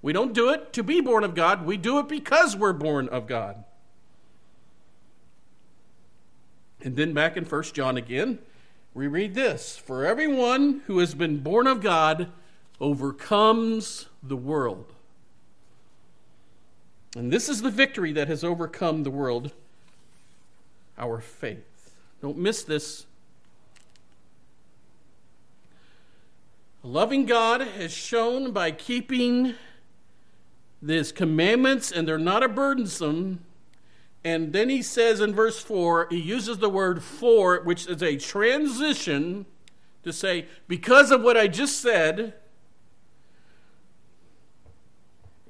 We 0.00 0.12
don't 0.12 0.32
do 0.32 0.50
it 0.50 0.72
to 0.72 0.82
be 0.82 1.00
born 1.00 1.24
of 1.24 1.34
God, 1.34 1.66
we 1.66 1.76
do 1.76 1.98
it 1.98 2.08
because 2.08 2.56
we're 2.56 2.72
born 2.72 3.08
of 3.08 3.26
God. 3.26 3.64
And 6.80 6.96
then 6.96 7.12
back 7.12 7.36
in 7.36 7.44
First 7.44 7.74
John 7.74 7.96
again, 7.96 8.38
we 8.94 9.06
read 9.06 9.34
this 9.34 9.76
For 9.76 10.04
everyone 10.06 10.82
who 10.86 10.98
has 10.98 11.14
been 11.14 11.38
born 11.38 11.66
of 11.66 11.80
God 11.80 12.30
overcomes 12.80 14.06
the 14.22 14.36
world. 14.36 14.94
And 17.18 17.32
this 17.32 17.48
is 17.48 17.62
the 17.62 17.70
victory 17.70 18.12
that 18.12 18.28
has 18.28 18.44
overcome 18.44 19.02
the 19.02 19.10
world 19.10 19.50
our 20.96 21.20
faith. 21.20 21.96
Don't 22.22 22.38
miss 22.38 22.62
this. 22.62 23.06
A 26.84 26.86
loving 26.86 27.26
God 27.26 27.60
has 27.60 27.92
shown 27.92 28.52
by 28.52 28.70
keeping 28.70 29.54
His 30.84 31.10
commandments, 31.10 31.90
and 31.90 32.06
they're 32.06 32.18
not 32.18 32.44
a 32.44 32.48
burdensome, 32.48 33.44
and 34.22 34.52
then 34.52 34.68
he 34.68 34.80
says 34.80 35.20
in 35.20 35.34
verse 35.34 35.60
4, 35.60 36.06
he 36.10 36.20
uses 36.20 36.58
the 36.58 36.70
word 36.70 37.02
for, 37.02 37.60
which 37.64 37.88
is 37.88 38.00
a 38.00 38.16
transition 38.16 39.44
to 40.04 40.12
say, 40.12 40.46
because 40.68 41.10
of 41.10 41.22
what 41.22 41.36
I 41.36 41.48
just 41.48 41.80
said, 41.80 42.34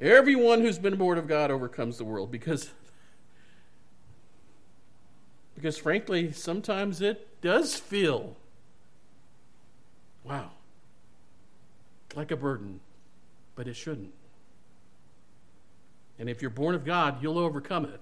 everyone 0.01 0.61
who's 0.61 0.79
been 0.79 0.97
born 0.97 1.19
of 1.19 1.27
God 1.27 1.51
overcomes 1.51 1.99
the 1.99 2.05
world. 2.05 2.31
Because, 2.31 2.71
because 5.55 5.77
frankly, 5.79 6.33
sometimes 6.33 7.01
it 7.01 7.41
does 7.41 7.75
feel, 7.77 8.37
wow, 10.25 10.51
like 12.15 12.31
a 12.31 12.37
burden, 12.37 12.81
but 13.55 13.67
it 13.67 13.75
shouldn't. 13.75 14.13
And 16.19 16.29
if 16.29 16.43
you're 16.43 16.51
born 16.51 16.75
of 16.75 16.85
God, 16.85 17.23
you'll 17.23 17.39
overcome 17.39 17.85
it. 17.85 18.01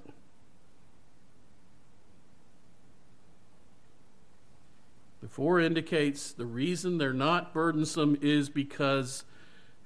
The 5.23 5.29
for 5.29 5.61
indicates 5.61 6.33
the 6.33 6.47
reason 6.47 6.99
they're 6.99 7.13
not 7.13 7.53
burdensome 7.53 8.17
is 8.23 8.49
because 8.49 9.25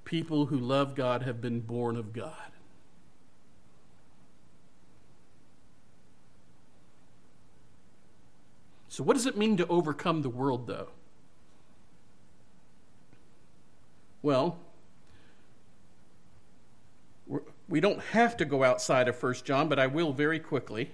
people 0.04 0.46
who 0.46 0.58
love 0.58 0.94
God 0.94 1.22
have 1.22 1.40
been 1.40 1.60
born 1.60 1.96
of 1.96 2.12
God. 2.12 2.34
So, 8.88 9.04
what 9.04 9.14
does 9.14 9.26
it 9.26 9.36
mean 9.36 9.56
to 9.58 9.66
overcome 9.68 10.22
the 10.22 10.28
world, 10.28 10.66
though? 10.66 10.88
Well, 14.22 14.58
we 17.68 17.80
don't 17.80 18.00
have 18.00 18.36
to 18.38 18.44
go 18.44 18.64
outside 18.64 19.08
of 19.08 19.22
1 19.22 19.34
John, 19.44 19.68
but 19.68 19.78
I 19.78 19.86
will 19.86 20.12
very 20.12 20.40
quickly 20.40 20.90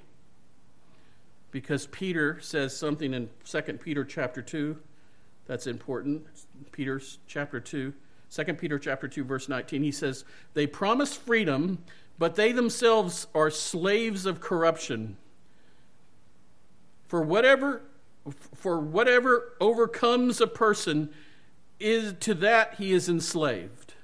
because 1.50 1.86
Peter 1.86 2.38
says 2.40 2.76
something 2.76 3.14
in 3.14 3.30
2 3.44 3.62
Peter 3.78 4.04
chapter 4.04 4.42
2 4.42 4.76
that's 5.46 5.66
important. 5.66 6.26
Peter's 6.72 7.18
chapter 7.26 7.60
2, 7.60 7.92
2 8.30 8.44
Peter 8.54 8.78
chapter 8.78 9.08
2 9.08 9.24
verse 9.24 9.48
19. 9.48 9.82
He 9.82 9.92
says, 9.92 10.24
"They 10.54 10.66
promise 10.66 11.14
freedom, 11.14 11.84
but 12.18 12.34
they 12.34 12.52
themselves 12.52 13.26
are 13.34 13.50
slaves 13.50 14.26
of 14.26 14.40
corruption. 14.40 15.16
For 17.06 17.22
whatever 17.22 17.82
for 18.54 18.78
whatever 18.78 19.52
overcomes 19.60 20.40
a 20.40 20.46
person 20.46 21.10
is 21.78 22.14
to 22.20 22.34
that 22.34 22.74
he 22.74 22.92
is 22.92 23.08
enslaved. 23.08 23.94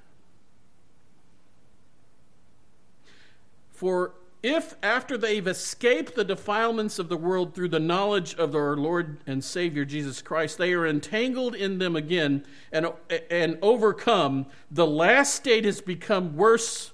For 3.70 4.14
if 4.42 4.74
after 4.82 5.16
they've 5.16 5.46
escaped 5.46 6.16
the 6.16 6.24
defilements 6.24 6.98
of 6.98 7.08
the 7.08 7.16
world 7.16 7.54
through 7.54 7.68
the 7.68 7.78
knowledge 7.78 8.34
of 8.34 8.54
our 8.56 8.76
Lord 8.76 9.18
and 9.26 9.42
Savior 9.42 9.84
Jesus 9.84 10.20
Christ, 10.20 10.58
they 10.58 10.72
are 10.72 10.86
entangled 10.86 11.54
in 11.54 11.78
them 11.78 11.94
again 11.94 12.44
and, 12.72 12.88
and 13.30 13.58
overcome, 13.62 14.46
the 14.70 14.86
last 14.86 15.34
state 15.34 15.64
has 15.64 15.80
become 15.80 16.36
worse 16.36 16.90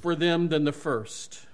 for 0.00 0.14
them 0.14 0.48
than 0.48 0.64
the 0.64 0.72
first. 0.72 1.46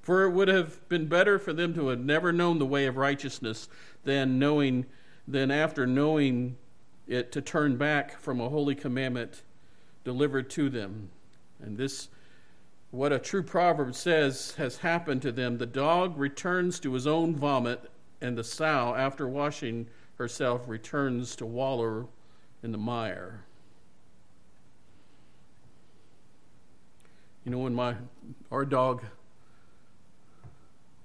For 0.00 0.22
it 0.22 0.30
would 0.30 0.48
have 0.48 0.88
been 0.88 1.06
better 1.06 1.38
for 1.38 1.52
them 1.52 1.74
to 1.74 1.88
have 1.88 2.00
never 2.00 2.32
known 2.32 2.58
the 2.58 2.66
way 2.66 2.86
of 2.86 2.96
righteousness 2.96 3.68
than 4.04 4.38
knowing 4.38 4.86
than 5.26 5.50
after 5.50 5.86
knowing 5.86 6.56
it 7.06 7.30
to 7.32 7.42
turn 7.42 7.76
back 7.76 8.18
from 8.18 8.40
a 8.40 8.48
holy 8.48 8.74
commandment 8.74 9.42
delivered 10.04 10.48
to 10.48 10.70
them. 10.70 11.10
And 11.60 11.76
this 11.76 12.08
what 12.90 13.12
a 13.12 13.18
true 13.18 13.42
proverb 13.42 13.94
says 13.94 14.54
has 14.56 14.78
happened 14.78 15.22
to 15.22 15.32
them. 15.32 15.58
The 15.58 15.66
dog 15.66 16.16
returns 16.18 16.80
to 16.80 16.94
his 16.94 17.06
own 17.06 17.36
vomit, 17.36 17.90
and 18.20 18.36
the 18.36 18.44
sow, 18.44 18.94
after 18.96 19.28
washing 19.28 19.88
herself, 20.16 20.62
returns 20.66 21.36
to 21.36 21.46
wallow 21.46 22.08
in 22.62 22.72
the 22.72 22.78
mire. 22.78 23.44
You 27.44 27.52
know, 27.52 27.58
when 27.58 27.74
my 27.74 27.94
our 28.50 28.64
dog 28.64 29.04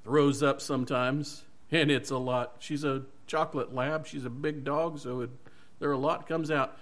throws 0.04 0.42
up 0.42 0.62
sometimes, 0.62 1.44
and 1.72 1.92
it's 1.92 2.12
a 2.12 2.18
lot. 2.18 2.56
She's 2.60 2.84
a 2.84 3.04
chocolate 3.28 3.74
lab. 3.74 4.08
She's 4.08 4.26
a 4.26 4.30
big 4.30 4.64
dog, 4.64 5.00
so 5.00 5.22
it, 5.22 5.30
there 5.80 5.92
a 5.92 5.98
lot 5.98 6.28
comes 6.28 6.50
out, 6.50 6.78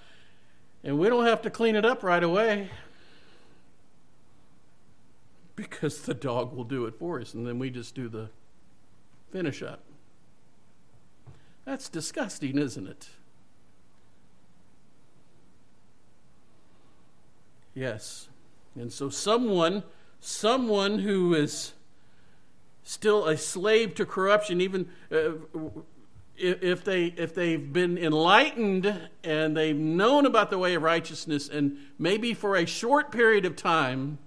and 0.83 0.97
we 0.97 1.09
don't 1.09 1.25
have 1.25 1.41
to 1.43 1.49
clean 1.49 1.75
it 1.75 1.85
up 1.85 2.03
right 2.03 2.23
away 2.23 2.69
because 5.55 6.01
the 6.01 6.13
dog 6.13 6.53
will 6.53 6.63
do 6.63 6.85
it 6.85 6.95
for 6.97 7.19
us, 7.19 7.33
and 7.33 7.45
then 7.45 7.59
we 7.59 7.69
just 7.69 7.95
do 7.95 8.09
the 8.09 8.29
finish 9.31 9.61
up. 9.61 9.83
That's 11.65 11.89
disgusting, 11.89 12.57
isn't 12.57 12.87
it? 12.87 13.09
Yes. 17.73 18.27
And 18.75 18.91
so 18.91 19.09
someone 19.09 19.83
someone 20.19 20.99
who 20.99 21.33
is 21.33 21.73
still 22.83 23.27
a 23.27 23.35
slave 23.37 23.95
to 23.95 24.05
corruption 24.05 24.61
even 24.61 24.87
uh, 25.11 25.31
if 26.37 26.83
they 26.83 27.05
if 27.05 27.33
they've 27.33 27.71
been 27.71 27.97
enlightened 27.97 29.09
and 29.23 29.55
they've 29.55 29.77
known 29.77 30.25
about 30.25 30.49
the 30.49 30.57
way 30.57 30.75
of 30.75 30.81
righteousness 30.81 31.49
and 31.49 31.77
maybe 31.97 32.33
for 32.33 32.55
a 32.55 32.65
short 32.65 33.11
period 33.11 33.45
of 33.45 33.55
time 33.55 34.17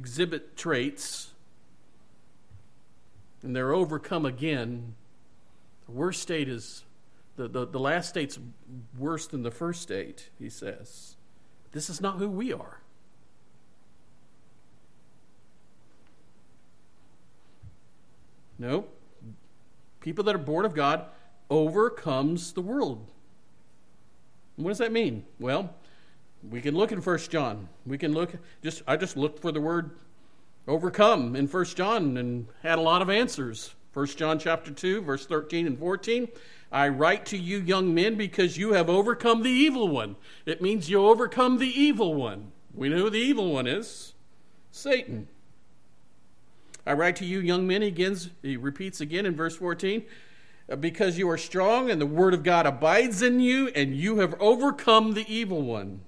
exhibit 0.00 0.56
traits 0.56 1.34
and 3.42 3.54
they're 3.54 3.74
overcome 3.74 4.24
again, 4.24 4.94
the 5.84 5.92
worst 5.92 6.22
state 6.22 6.48
is 6.48 6.84
the, 7.36 7.48
the, 7.48 7.66
the 7.66 7.78
last 7.78 8.08
state's 8.08 8.38
worse 8.98 9.26
than 9.26 9.42
the 9.42 9.50
first 9.50 9.82
state, 9.82 10.30
he 10.38 10.48
says. 10.48 11.16
This 11.72 11.90
is 11.90 12.00
not 12.00 12.16
who 12.16 12.30
we 12.30 12.50
are. 12.50 12.80
No. 18.58 18.86
People 20.00 20.24
that 20.24 20.34
are 20.34 20.38
born 20.38 20.64
of 20.64 20.74
God 20.74 21.04
overcomes 21.50 22.54
the 22.54 22.62
world. 22.62 23.06
What 24.56 24.70
does 24.70 24.78
that 24.78 24.92
mean? 24.92 25.24
Well, 25.38 25.74
we 26.48 26.60
can 26.60 26.74
look 26.74 26.92
in 26.92 27.00
First 27.00 27.30
John. 27.30 27.68
We 27.86 27.98
can 27.98 28.12
look 28.12 28.32
just 28.62 28.82
I 28.86 28.96
just 28.96 29.16
looked 29.16 29.40
for 29.40 29.52
the 29.52 29.60
word 29.60 29.90
overcome 30.66 31.36
in 31.36 31.48
First 31.48 31.76
John 31.76 32.16
and 32.16 32.46
had 32.62 32.78
a 32.78 32.82
lot 32.82 33.02
of 33.02 33.10
answers. 33.10 33.74
First 33.92 34.16
John 34.16 34.38
chapter 34.38 34.70
2 34.70 35.02
verse 35.02 35.26
13 35.26 35.66
and 35.66 35.78
14. 35.78 36.28
I 36.72 36.88
write 36.88 37.26
to 37.26 37.36
you 37.36 37.58
young 37.58 37.92
men 37.94 38.14
because 38.14 38.56
you 38.56 38.72
have 38.72 38.88
overcome 38.88 39.42
the 39.42 39.50
evil 39.50 39.88
one. 39.88 40.16
It 40.46 40.62
means 40.62 40.88
you 40.88 41.04
overcome 41.04 41.58
the 41.58 41.68
evil 41.68 42.14
one. 42.14 42.52
We 42.72 42.88
know 42.88 42.98
who 42.98 43.10
the 43.10 43.18
evil 43.18 43.52
one 43.52 43.66
is. 43.66 44.14
Satan. 44.70 45.26
I 46.86 46.92
write 46.92 47.16
to 47.16 47.26
you 47.26 47.40
young 47.40 47.66
men 47.66 47.82
again 47.82 48.16
he 48.42 48.56
repeats 48.56 49.00
again 49.00 49.26
in 49.26 49.36
verse 49.36 49.56
14 49.56 50.04
uh, 50.70 50.76
because 50.76 51.18
you 51.18 51.28
are 51.28 51.36
strong 51.36 51.90
and 51.90 52.00
the 52.00 52.06
word 52.06 52.32
of 52.32 52.42
God 52.42 52.66
abides 52.66 53.20
in 53.20 53.40
you 53.40 53.68
and 53.68 53.94
you 53.94 54.18
have 54.18 54.34
overcome 54.40 55.12
the 55.12 55.32
evil 55.32 55.60
one. 55.60 56.00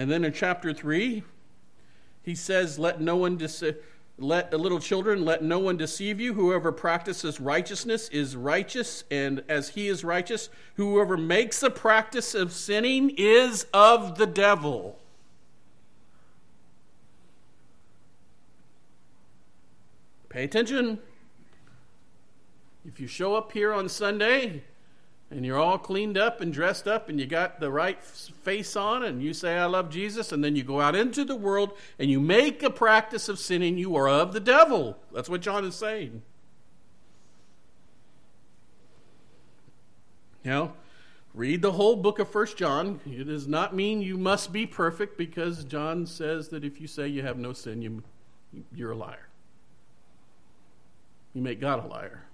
And 0.00 0.10
then 0.10 0.24
in 0.24 0.32
chapter 0.32 0.72
3, 0.72 1.22
he 2.22 2.34
says, 2.34 2.78
Let 2.78 3.02
no 3.02 3.16
one 3.16 3.36
deceive. 3.36 3.76
Let 4.16 4.50
little 4.50 4.80
children, 4.80 5.26
let 5.26 5.44
no 5.44 5.58
one 5.58 5.76
deceive 5.76 6.18
you. 6.18 6.32
Whoever 6.32 6.72
practices 6.72 7.38
righteousness 7.38 8.08
is 8.08 8.34
righteous, 8.34 9.04
and 9.10 9.44
as 9.46 9.68
he 9.68 9.88
is 9.88 10.02
righteous, 10.02 10.48
whoever 10.76 11.18
makes 11.18 11.62
a 11.62 11.68
practice 11.68 12.34
of 12.34 12.50
sinning 12.50 13.10
is 13.18 13.66
of 13.74 14.16
the 14.16 14.26
devil. 14.26 14.98
Pay 20.30 20.44
attention. 20.44 20.98
If 22.86 22.98
you 23.00 23.06
show 23.06 23.34
up 23.34 23.52
here 23.52 23.74
on 23.74 23.90
Sunday 23.90 24.62
and 25.30 25.46
you're 25.46 25.58
all 25.58 25.78
cleaned 25.78 26.18
up 26.18 26.40
and 26.40 26.52
dressed 26.52 26.88
up 26.88 27.08
and 27.08 27.20
you 27.20 27.26
got 27.26 27.60
the 27.60 27.70
right 27.70 28.02
face 28.02 28.74
on 28.74 29.04
and 29.04 29.22
you 29.22 29.32
say, 29.32 29.56
I 29.56 29.66
love 29.66 29.88
Jesus, 29.88 30.32
and 30.32 30.42
then 30.42 30.56
you 30.56 30.64
go 30.64 30.80
out 30.80 30.96
into 30.96 31.24
the 31.24 31.36
world 31.36 31.72
and 31.98 32.10
you 32.10 32.20
make 32.20 32.62
a 32.62 32.70
practice 32.70 33.28
of 33.28 33.38
sinning, 33.38 33.78
you 33.78 33.94
are 33.96 34.08
of 34.08 34.32
the 34.32 34.40
devil. 34.40 34.98
That's 35.12 35.28
what 35.28 35.40
John 35.40 35.64
is 35.64 35.76
saying. 35.76 36.22
Now, 40.44 40.72
read 41.34 41.62
the 41.62 41.72
whole 41.72 41.96
book 41.96 42.18
of 42.18 42.28
First 42.28 42.56
John. 42.56 43.00
It 43.06 43.24
does 43.24 43.46
not 43.46 43.74
mean 43.74 44.00
you 44.00 44.16
must 44.16 44.52
be 44.52 44.66
perfect 44.66 45.16
because 45.16 45.64
John 45.64 46.06
says 46.06 46.48
that 46.48 46.64
if 46.64 46.80
you 46.80 46.88
say 46.88 47.06
you 47.06 47.22
have 47.22 47.38
no 47.38 47.52
sin, 47.52 47.82
you, 47.82 48.02
you're 48.74 48.92
a 48.92 48.96
liar. 48.96 49.28
You 51.34 51.42
make 51.42 51.60
God 51.60 51.84
a 51.84 51.86
liar. 51.86 52.24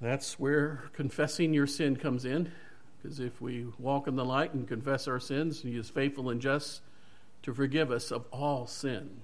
That's 0.00 0.38
where 0.38 0.84
confessing 0.92 1.52
your 1.52 1.66
sin 1.66 1.96
comes 1.96 2.24
in. 2.24 2.52
Because 3.00 3.20
if 3.20 3.40
we 3.40 3.66
walk 3.78 4.06
in 4.06 4.16
the 4.16 4.24
light 4.24 4.54
and 4.54 4.66
confess 4.66 5.08
our 5.08 5.20
sins, 5.20 5.62
He 5.62 5.76
is 5.76 5.90
faithful 5.90 6.30
and 6.30 6.40
just 6.40 6.82
to 7.42 7.54
forgive 7.54 7.90
us 7.90 8.10
of 8.10 8.26
all 8.32 8.66
sin. 8.66 9.22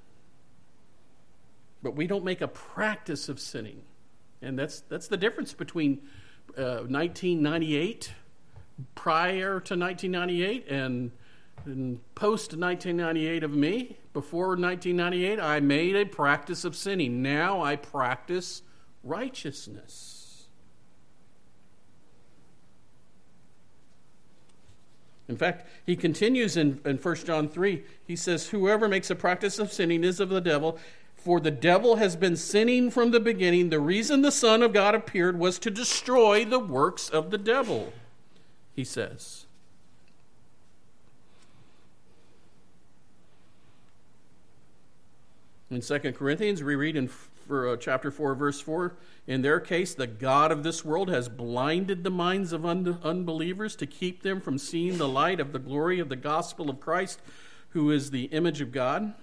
But 1.83 1.97
we 1.97 2.07
don't 2.07 2.25
make 2.25 2.41
a 2.41 2.49
practice 2.49 3.29
of 3.29 3.39
sinning. 3.39 3.83
And 4.41 4.59
that's, 4.59 4.81
that's 4.81 5.09
the 5.09 5.17
difference 5.17 5.53
between 5.53 6.03
uh, 6.57 6.87
1998, 6.87 8.13
prior 8.95 9.61
to 9.61 9.77
1998, 9.77 10.69
and, 10.69 11.11
and 11.65 12.01
post 12.15 12.57
1998 12.57 13.43
of 13.43 13.53
me. 13.53 13.99
Before 14.13 14.49
1998, 14.49 15.41
I 15.41 15.61
made 15.61 15.97
a 15.97 16.05
practice 16.05 16.65
of 16.65 16.77
sinning. 16.77 17.23
Now 17.23 17.63
I 17.63 17.77
practice 17.77 18.63
righteousness. 19.03 20.14
In 25.29 25.37
fact, 25.37 25.67
he 25.87 25.97
continues 25.97 26.57
in, 26.57 26.81
in 26.85 26.99
1 26.99 27.15
John 27.17 27.49
3. 27.49 27.83
He 28.07 28.17
says, 28.17 28.49
Whoever 28.49 28.89
makes 28.89 29.11
a 29.11 29.15
practice 29.15 29.59
of 29.59 29.73
sinning 29.73 30.05
is 30.05 30.21
of 30.21 30.29
the 30.29 30.41
devil, 30.41 30.79
for 31.17 31.41
the 31.41 31.51
devil 31.51 31.97
has 31.97 32.17
been 32.17 32.37
sinning 32.37 32.91
from 32.91 33.11
the 33.11 33.21
beginning. 33.21 33.71
The 33.71 33.81
reason 33.81 34.21
the 34.21 34.31
Son 34.31 34.63
of 34.63 34.75
God 34.75 34.95
appeared 34.95 35.39
was 35.39 35.59
to 35.61 35.71
destroy 35.71 36.45
the 36.45 36.59
works 36.59 37.09
of 37.09 37.31
the 37.31 37.39
devil, 37.39 37.93
he 38.75 38.85
says. 38.85 39.47
In 45.71 45.81
2 45.81 46.13
Corinthians, 46.13 46.63
we 46.63 46.75
read 46.75 46.95
in 46.95 47.09
for, 47.47 47.69
uh, 47.69 47.77
chapter 47.77 48.11
4, 48.11 48.35
verse 48.35 48.61
4 48.61 48.97
in 49.27 49.41
their 49.41 49.59
case, 49.59 49.95
the 49.95 50.07
God 50.07 50.53
of 50.53 50.63
this 50.63 50.85
world 50.85 51.09
has 51.09 51.29
blinded 51.31 52.05
the 52.05 52.11
minds 52.11 52.53
of 52.53 52.67
un- 52.67 52.99
unbelievers 53.03 53.75
to 53.77 53.87
keep 53.87 54.23
them 54.23 54.41
from 54.41 54.59
seeing 54.59 54.99
the 54.99 55.09
light 55.09 55.41
of 55.41 55.53
the 55.53 55.59
glory 55.59 55.99
of 55.99 56.11
the 56.11 56.17
gospel 56.17 56.69
of 56.69 56.79
Christ, 56.79 57.21
who 57.71 57.91
is 57.91 58.11
the 58.11 58.25
image 58.25 58.61
of 58.61 58.71
God. 58.71 59.15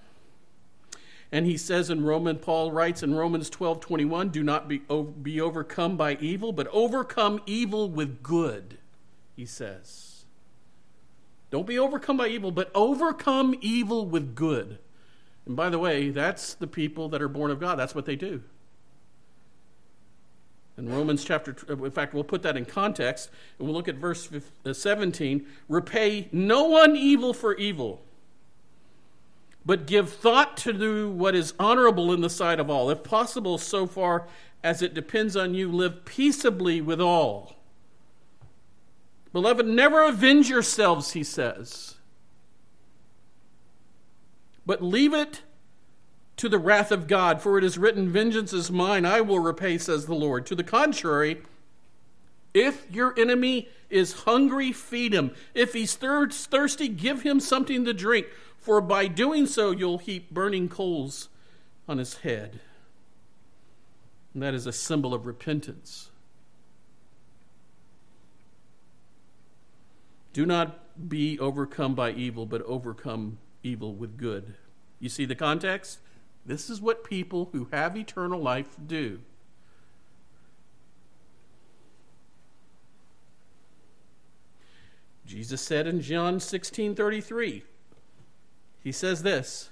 And 1.32 1.46
he 1.46 1.56
says 1.56 1.90
in 1.90 2.04
Roman, 2.04 2.40
Paul 2.40 2.72
writes 2.72 3.04
in 3.04 3.14
Romans 3.14 3.50
12 3.50 3.80
21, 3.80 4.30
do 4.30 4.44
not 4.44 4.68
be, 4.68 4.82
be 5.22 5.40
overcome 5.40 5.98
by 5.98 6.16
evil, 6.16 6.52
but 6.52 6.68
overcome 6.72 7.40
evil 7.46 7.88
with 7.90 8.24
good, 8.24 8.80
he 9.36 9.46
says. 9.46 10.26
Don't 11.52 11.68
be 11.68 11.78
overcome 11.78 12.18
by 12.18 12.28
evil, 12.28 12.52
but 12.52 12.72
overcome 12.74 13.56
evil 13.62 14.06
with 14.06 14.36
good. 14.36 14.80
And 15.46 15.56
by 15.56 15.70
the 15.70 15.80
way, 15.80 16.10
that's 16.10 16.54
the 16.54 16.68
people 16.68 17.10
that 17.10 17.22
are 17.22 17.28
born 17.28 17.52
of 17.52 17.60
God. 17.60 17.76
That's 17.76 17.96
what 17.96 18.06
they 18.06 18.16
do. 18.16 18.44
In 20.78 20.90
Romans 20.90 21.24
chapter, 21.24 21.56
in 21.70 21.92
fact, 21.92 22.14
we'll 22.14 22.24
put 22.24 22.42
that 22.44 22.58
in 22.58 22.66
context, 22.66 23.30
and 23.60 23.68
we'll 23.68 23.76
look 23.76 23.88
at 23.88 23.96
verse 23.96 24.30
uh, 24.66 24.74
17. 24.74 25.46
Repay 25.68 26.30
no 26.32 26.64
one 26.64 26.96
evil 26.96 27.34
for 27.34 27.56
evil, 27.56 28.02
but 29.66 29.86
give 29.86 30.12
thought 30.12 30.58
to 30.58 30.74
do 30.74 31.10
what 31.10 31.36
is 31.36 31.54
honorable 31.60 32.12
in 32.14 32.22
the 32.22 32.30
sight 32.30 32.60
of 32.60 32.70
all. 32.70 32.90
If 32.90 33.04
possible, 33.04 33.58
so 33.58 33.86
far 33.86 34.28
as 34.64 34.82
it 34.82 34.94
depends 34.94 35.36
on 35.36 35.54
you, 35.54 35.72
live 35.72 36.06
peaceably 36.06 36.82
with 36.82 37.02
all. 37.02 37.58
Beloved, 39.34 39.66
never 39.66 40.04
avenge 40.04 40.50
yourselves, 40.50 41.12
he 41.12 41.24
says, 41.24 41.96
but 44.72 44.82
leave 44.82 45.14
it 45.14 45.42
to 46.38 46.48
the 46.48 46.58
wrath 46.58 46.94
of 46.94 47.06
God, 47.06 47.42
for 47.42 47.58
it 47.58 47.64
is 47.66 47.78
written, 47.78 48.08
Vengeance 48.08 48.54
is 48.54 48.72
mine, 48.72 49.04
I 49.06 49.20
will 49.20 49.40
repay, 49.40 49.78
says 49.78 50.06
the 50.06 50.16
Lord. 50.16 50.46
To 50.46 50.56
the 50.56 50.64
contrary, 50.64 51.42
if 52.54 52.90
your 52.90 53.14
enemy 53.20 53.68
is 53.90 54.14
hungry, 54.24 54.72
feed 54.72 55.14
him. 55.14 55.36
If 55.54 55.74
he's 55.74 55.94
thirsty, 55.96 56.88
give 56.88 57.24
him 57.24 57.42
something 57.42 57.84
to 57.84 57.92
drink, 57.92 58.28
for 58.60 58.80
by 58.80 59.08
doing 59.08 59.46
so 59.46 59.72
you'll 59.72 59.98
heap 59.98 60.32
burning 60.32 60.70
coals 60.70 61.28
on 61.86 61.98
his 61.98 62.20
head. 62.20 62.62
And 64.34 64.42
that 64.42 64.54
is 64.54 64.66
a 64.66 64.72
symbol 64.72 65.14
of 65.14 65.26
repentance. 65.26 66.12
Do 70.32 70.46
not 70.46 71.10
be 71.10 71.38
overcome 71.40 71.94
by 71.94 72.12
evil, 72.12 72.46
but 72.46 72.62
overcome 72.62 73.38
evil 73.64 73.94
with 73.94 74.18
good. 74.18 74.56
You 75.02 75.10
see 75.10 75.26
the 75.26 75.36
context? 75.36 76.00
This 76.46 76.70
is 76.70 76.80
what 76.80 77.04
people 77.04 77.50
who 77.52 77.68
have 77.72 77.98
eternal 77.98 78.40
life 78.40 78.78
do. 78.88 79.20
Jesus 85.26 85.62
said 85.62 85.88
in 85.88 86.02
John 86.02 86.40
16 86.40 86.96
33, 86.96 87.64
He 88.84 88.92
says 88.92 89.24
this 89.24 89.70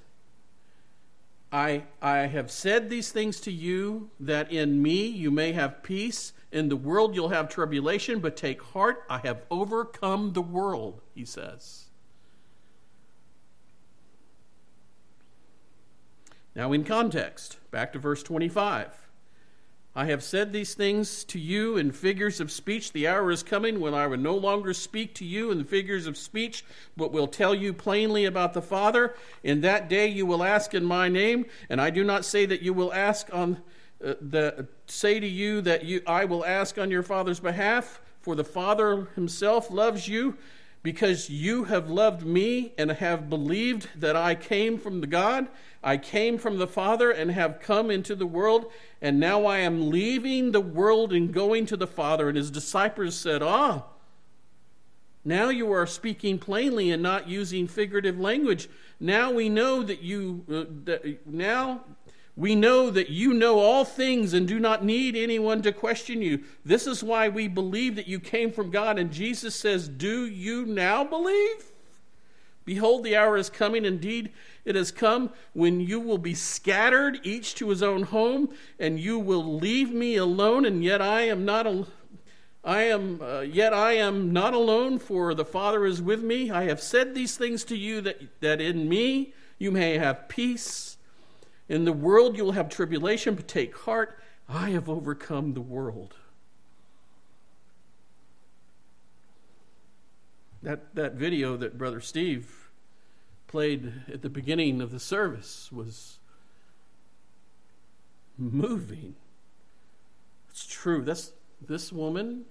I, 1.51 1.83
I 2.01 2.19
have 2.19 2.49
said 2.49 2.89
these 2.89 3.11
things 3.11 3.39
to 3.41 3.51
you 3.51 4.09
that 4.19 4.51
in 4.51 4.81
me 4.81 5.05
you 5.05 5.31
may 5.31 5.51
have 5.53 5.83
peace. 5.83 6.33
In 6.51 6.69
the 6.69 6.75
world 6.75 7.13
you'll 7.13 7.29
have 7.29 7.49
tribulation, 7.49 8.19
but 8.19 8.35
take 8.35 8.61
heart, 8.61 9.03
I 9.09 9.19
have 9.19 9.43
overcome 9.51 10.33
the 10.33 10.41
world, 10.41 11.01
he 11.13 11.25
says. 11.25 11.88
Now, 16.59 16.73
in 16.73 16.83
context, 16.83 17.55
back 17.71 17.93
to 17.93 17.99
verse 17.99 18.21
25. 18.21 18.89
I 19.95 20.05
have 20.07 20.21
said 20.21 20.51
these 20.51 20.73
things 20.73 21.23
to 21.23 21.39
you 21.39 21.77
in 21.77 21.93
figures 21.93 22.41
of 22.41 22.51
speech. 22.51 22.91
The 22.91 23.07
hour 23.07 23.31
is 23.31 23.43
coming 23.43 23.79
when 23.79 23.93
I 23.93 24.07
will 24.07 24.17
no 24.17 24.35
longer 24.35 24.73
speak 24.73 25.15
to 25.15 25.25
you 25.25 25.51
in 25.51 25.63
figures 25.63 26.05
of 26.05 26.17
speech, 26.17 26.65
but 26.97 27.13
will 27.13 27.27
tell 27.27 27.55
you 27.55 27.71
plainly 27.71 28.25
about 28.25 28.53
the 28.53 28.61
Father. 28.61 29.15
In 29.41 29.61
that 29.61 29.87
day 29.87 30.07
you 30.07 30.25
will 30.25 30.43
ask 30.43 30.73
in 30.73 30.83
my 30.83 31.07
name, 31.07 31.45
and 31.69 31.79
I 31.79 31.91
do 31.91 32.03
not 32.03 32.25
say 32.25 32.45
that 32.47 32.61
you 32.61 32.73
will 32.73 32.91
ask 32.91 33.33
on 33.33 33.61
uh, 34.03 34.15
the 34.19 34.67
say 34.85 35.17
to 35.17 35.27
you 35.27 35.61
that 35.61 35.85
you 35.85 36.01
I 36.05 36.25
will 36.25 36.45
ask 36.45 36.77
on 36.77 36.91
your 36.91 37.03
Father's 37.03 37.39
behalf, 37.39 38.01
for 38.19 38.35
the 38.35 38.43
Father 38.43 39.07
himself 39.15 39.71
loves 39.71 40.09
you 40.09 40.35
because 40.81 41.29
you 41.29 41.65
have 41.65 41.89
loved 41.89 42.25
me 42.25 42.73
and 42.77 42.91
have 42.91 43.29
believed 43.29 43.89
that 43.95 44.15
I 44.15 44.35
came 44.35 44.77
from 44.77 45.01
the 45.01 45.07
God. 45.07 45.47
I 45.83 45.97
came 45.97 46.37
from 46.37 46.57
the 46.57 46.67
Father 46.67 47.11
and 47.11 47.31
have 47.31 47.59
come 47.59 47.91
into 47.91 48.15
the 48.15 48.25
world, 48.25 48.71
and 49.01 49.19
now 49.19 49.45
I 49.45 49.59
am 49.59 49.89
leaving 49.89 50.51
the 50.51 50.61
world 50.61 51.13
and 51.13 51.33
going 51.33 51.65
to 51.67 51.77
the 51.77 51.87
Father. 51.87 52.29
And 52.29 52.37
his 52.37 52.51
disciples 52.51 53.15
said, 53.15 53.43
Ah, 53.43 53.83
now 55.25 55.49
you 55.49 55.71
are 55.71 55.85
speaking 55.85 56.39
plainly 56.39 56.91
and 56.91 57.03
not 57.03 57.27
using 57.27 57.67
figurative 57.67 58.19
language. 58.19 58.69
Now 58.99 59.31
we 59.31 59.49
know 59.49 59.83
that 59.83 60.01
you, 60.01 60.45
uh, 60.49 60.63
that, 60.85 61.25
now 61.27 61.83
we 62.39 62.55
know 62.55 62.89
that 62.89 63.09
you 63.09 63.33
know 63.33 63.59
all 63.59 63.83
things 63.83 64.33
and 64.33 64.47
do 64.47 64.61
not 64.61 64.85
need 64.85 65.17
anyone 65.17 65.61
to 65.61 65.73
question 65.73 66.21
you. 66.21 66.41
This 66.63 66.87
is 66.87 67.03
why 67.03 67.27
we 67.27 67.49
believe 67.49 67.97
that 67.97 68.07
you 68.07 68.21
came 68.21 68.53
from 68.53 68.71
God. 68.71 68.97
And 68.97 69.11
Jesus 69.11 69.53
says, 69.53 69.89
Do 69.89 70.25
you 70.25 70.65
now 70.65 71.03
believe? 71.03 71.65
Behold, 72.63 73.03
the 73.03 73.17
hour 73.17 73.35
is 73.35 73.49
coming. 73.49 73.83
Indeed, 73.83 74.31
it 74.63 74.75
has 74.75 74.89
come 74.89 75.31
when 75.51 75.81
you 75.81 75.99
will 75.99 76.17
be 76.17 76.33
scattered, 76.33 77.19
each 77.23 77.55
to 77.55 77.71
his 77.71 77.83
own 77.83 78.03
home, 78.03 78.53
and 78.79 79.01
you 79.01 79.19
will 79.19 79.57
leave 79.57 79.91
me 79.91 80.15
alone. 80.15 80.63
And 80.63 80.81
yet 80.81 81.01
I 81.01 81.23
am 81.23 81.43
not. 81.43 81.67
Al- 81.67 81.87
I 82.63 82.83
am 82.83 83.21
uh, 83.21 83.41
yet 83.41 83.73
I 83.73 83.93
am 83.93 84.31
not 84.31 84.53
alone, 84.53 84.97
for 84.97 85.33
the 85.33 85.43
Father 85.43 85.85
is 85.85 86.01
with 86.01 86.23
me. 86.23 86.51
I 86.51 86.63
have 86.65 86.79
said 86.79 87.15
these 87.15 87.35
things 87.35 87.65
to 87.65 87.75
you 87.75 87.99
that 87.99 88.21
that 88.39 88.61
in 88.61 88.87
me 88.87 89.33
you 89.57 89.71
may 89.71 89.97
have 89.97 90.29
peace. 90.29 90.88
In 91.69 91.85
the 91.85 91.93
world 91.93 92.35
you 92.35 92.43
will 92.43 92.53
have 92.53 92.67
tribulation, 92.67 93.35
but 93.35 93.47
take 93.47 93.77
heart, 93.77 94.19
I 94.49 94.71
have 94.71 94.89
overcome 94.89 95.53
the 95.53 95.61
world. 95.61 96.15
That, 100.63 100.95
that 100.95 101.13
video 101.13 101.55
that 101.57 101.77
Brother 101.77 102.01
Steve 102.01 102.71
played 103.47 103.93
at 104.11 104.23
the 104.23 104.29
beginning 104.29 104.81
of 104.81 104.91
the 104.91 104.99
service 104.99 105.71
was 105.71 106.17
moving. 108.37 109.15
It's 110.49 110.65
true. 110.65 111.03
That's, 111.03 111.31
this 111.61 111.93
woman 111.93 112.45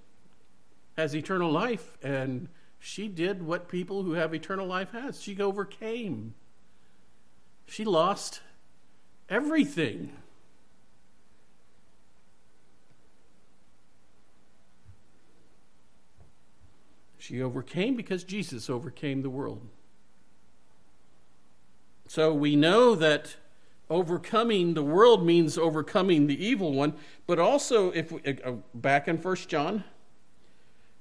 has 0.97 1.15
eternal 1.15 1.51
life, 1.51 1.99
and 2.03 2.49
she 2.79 3.09
did 3.09 3.43
what 3.43 3.69
people 3.69 4.05
who 4.05 4.13
have 4.13 4.33
eternal 4.33 4.67
life 4.67 4.93
has. 4.93 5.21
She 5.21 5.41
overcame. 5.41 6.35
She 7.67 7.85
lost 7.85 8.41
everything. 9.29 10.13
She 17.19 17.43
overcame 17.43 17.95
because 17.95 18.25
Jesus 18.25 18.71
overcame 18.71 19.23
the 19.23 19.31
world. 19.31 19.61
So 22.07 22.33
we 22.33 22.57
know 22.57 22.95
that 22.95 23.37
overcoming 23.91 24.75
the 24.75 24.83
world 24.83 25.25
means 25.25 25.59
overcoming 25.59 26.27
the 26.27 26.43
evil 26.43 26.73
one, 26.73 26.95
but 27.27 27.39
also 27.39 27.91
if 27.91 28.13
we, 28.13 28.21
uh, 28.25 28.53
back 28.75 29.09
in 29.09 29.19
First 29.19 29.49
John 29.49 29.85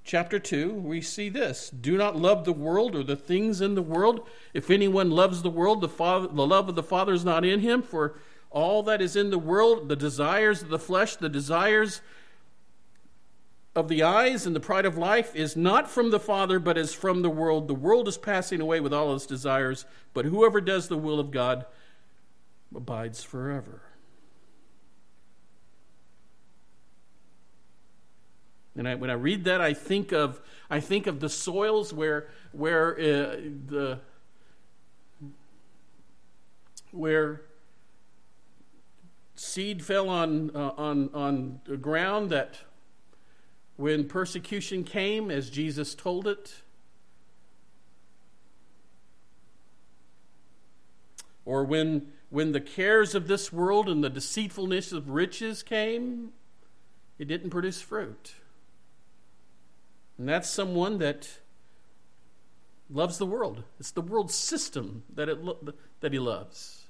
chapter 0.08 0.40
2, 0.40 0.74
we 0.74 1.02
see 1.02 1.30
this 1.30 1.70
Do 1.70 1.98
not 1.98 2.16
love 2.16 2.46
the 2.46 2.54
world 2.54 2.96
or 2.96 3.04
the 3.04 3.16
things 3.16 3.62
in 3.62 3.76
the 3.76 3.82
world. 3.82 4.28
If 4.54 4.72
anyone 4.72 5.12
loves 5.12 5.44
the 5.44 5.50
world, 5.50 5.82
the, 5.82 5.90
father, 5.90 6.28
the 6.28 6.48
love 6.48 6.70
of 6.70 6.76
the 6.76 6.82
Father 6.82 7.14
is 7.14 7.26
not 7.26 7.46
in 7.46 7.60
him. 7.60 7.84
For 7.84 8.18
all 8.50 8.82
that 8.84 9.02
is 9.02 9.16
in 9.16 9.30
the 9.30 9.38
world, 9.38 9.90
the 9.90 9.96
desires 9.96 10.64
of 10.64 10.70
the 10.70 10.80
flesh, 10.80 11.18
the 11.18 11.30
desires 11.30 12.02
of 13.76 13.90
the 13.90 14.02
eyes, 14.02 14.48
and 14.48 14.56
the 14.56 14.60
pride 14.60 14.86
of 14.86 14.98
life, 14.98 15.36
is 15.36 15.56
not 15.56 15.88
from 15.88 16.10
the 16.10 16.20
Father, 16.20 16.58
but 16.58 16.78
is 16.78 16.94
from 16.94 17.22
the 17.22 17.30
world. 17.30 17.68
The 17.68 17.76
world 17.76 18.08
is 18.08 18.18
passing 18.18 18.60
away 18.60 18.80
with 18.80 18.94
all 18.94 19.14
its 19.14 19.28
desires, 19.28 19.86
but 20.16 20.26
whoever 20.26 20.60
does 20.60 20.88
the 20.88 20.98
will 20.98 21.20
of 21.20 21.30
God 21.30 21.66
abides 22.74 23.24
forever. 23.24 23.87
And 28.78 28.88
I, 28.88 28.96
when 28.96 29.10
I 29.10 29.14
read 29.14 29.44
that, 29.46 29.60
I 29.60 29.74
think 29.74 30.12
of 30.12 30.40
I 30.70 30.80
think 30.80 31.08
of 31.08 31.20
the 31.20 31.30
soils 31.30 31.94
where 31.94 32.30
where 32.52 32.92
uh, 32.94 33.38
the 33.68 34.00
where 36.92 37.42
seed 39.36 39.84
fell 39.84 40.10
on 40.10 40.52
uh, 40.56 40.74
on 40.78 41.10
on 41.14 41.62
the 41.66 41.78
ground 41.78 42.30
that 42.30 42.60
when 43.78 44.08
persecution 44.08 44.84
came, 44.84 45.30
as 45.32 45.50
Jesus 45.50 45.94
told 45.96 46.28
it. 46.28 46.62
Or 51.46 51.64
when, 51.64 52.12
when 52.30 52.52
the 52.52 52.60
cares 52.60 53.16
of 53.16 53.28
this 53.28 53.54
world 53.54 53.88
and 53.88 54.04
the 54.04 54.10
deceitfulness 54.10 54.92
of 54.92 55.10
riches 55.12 55.64
came, 55.64 56.34
it 57.20 57.26
didn't 57.26 57.52
produce 57.52 57.82
fruit. 57.82 58.34
And 60.18 60.28
that's 60.28 60.50
someone 60.50 60.98
that 61.00 61.40
loves 62.90 63.18
the 63.18 63.26
world. 63.26 63.64
It's 63.80 63.92
the 63.92 64.02
world 64.02 64.32
system 64.32 65.04
that, 65.14 65.30
it 65.30 65.44
lo- 65.44 65.74
that 66.00 66.14
he 66.14 66.20
loves. 66.20 66.86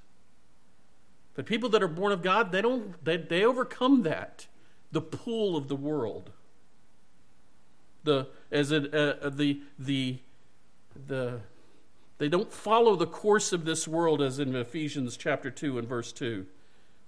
But 1.34 1.46
people 1.46 1.68
that 1.70 1.82
are 1.82 1.88
born 1.88 2.12
of 2.12 2.22
God, 2.22 2.50
they 2.50 2.62
don't 2.62 3.02
they, 3.04 3.16
they 3.16 3.44
overcome 3.44 4.02
that, 4.02 4.48
the 4.90 5.00
pull 5.00 5.56
of 5.56 5.68
the 5.68 5.76
world. 5.76 6.30
The 8.02 8.28
as 8.50 8.72
it 8.72 8.92
uh, 8.92 9.14
uh 9.22 9.28
the 9.28 9.60
the 9.78 10.18
the 11.06 11.40
they 12.18 12.28
don't 12.28 12.52
follow 12.52 12.96
the 12.96 13.06
course 13.06 13.52
of 13.52 13.64
this 13.64 13.86
world 13.86 14.20
as 14.20 14.40
in 14.40 14.56
Ephesians 14.56 15.16
chapter 15.16 15.50
2 15.50 15.78
and 15.78 15.88
verse 15.88 16.10
2, 16.10 16.44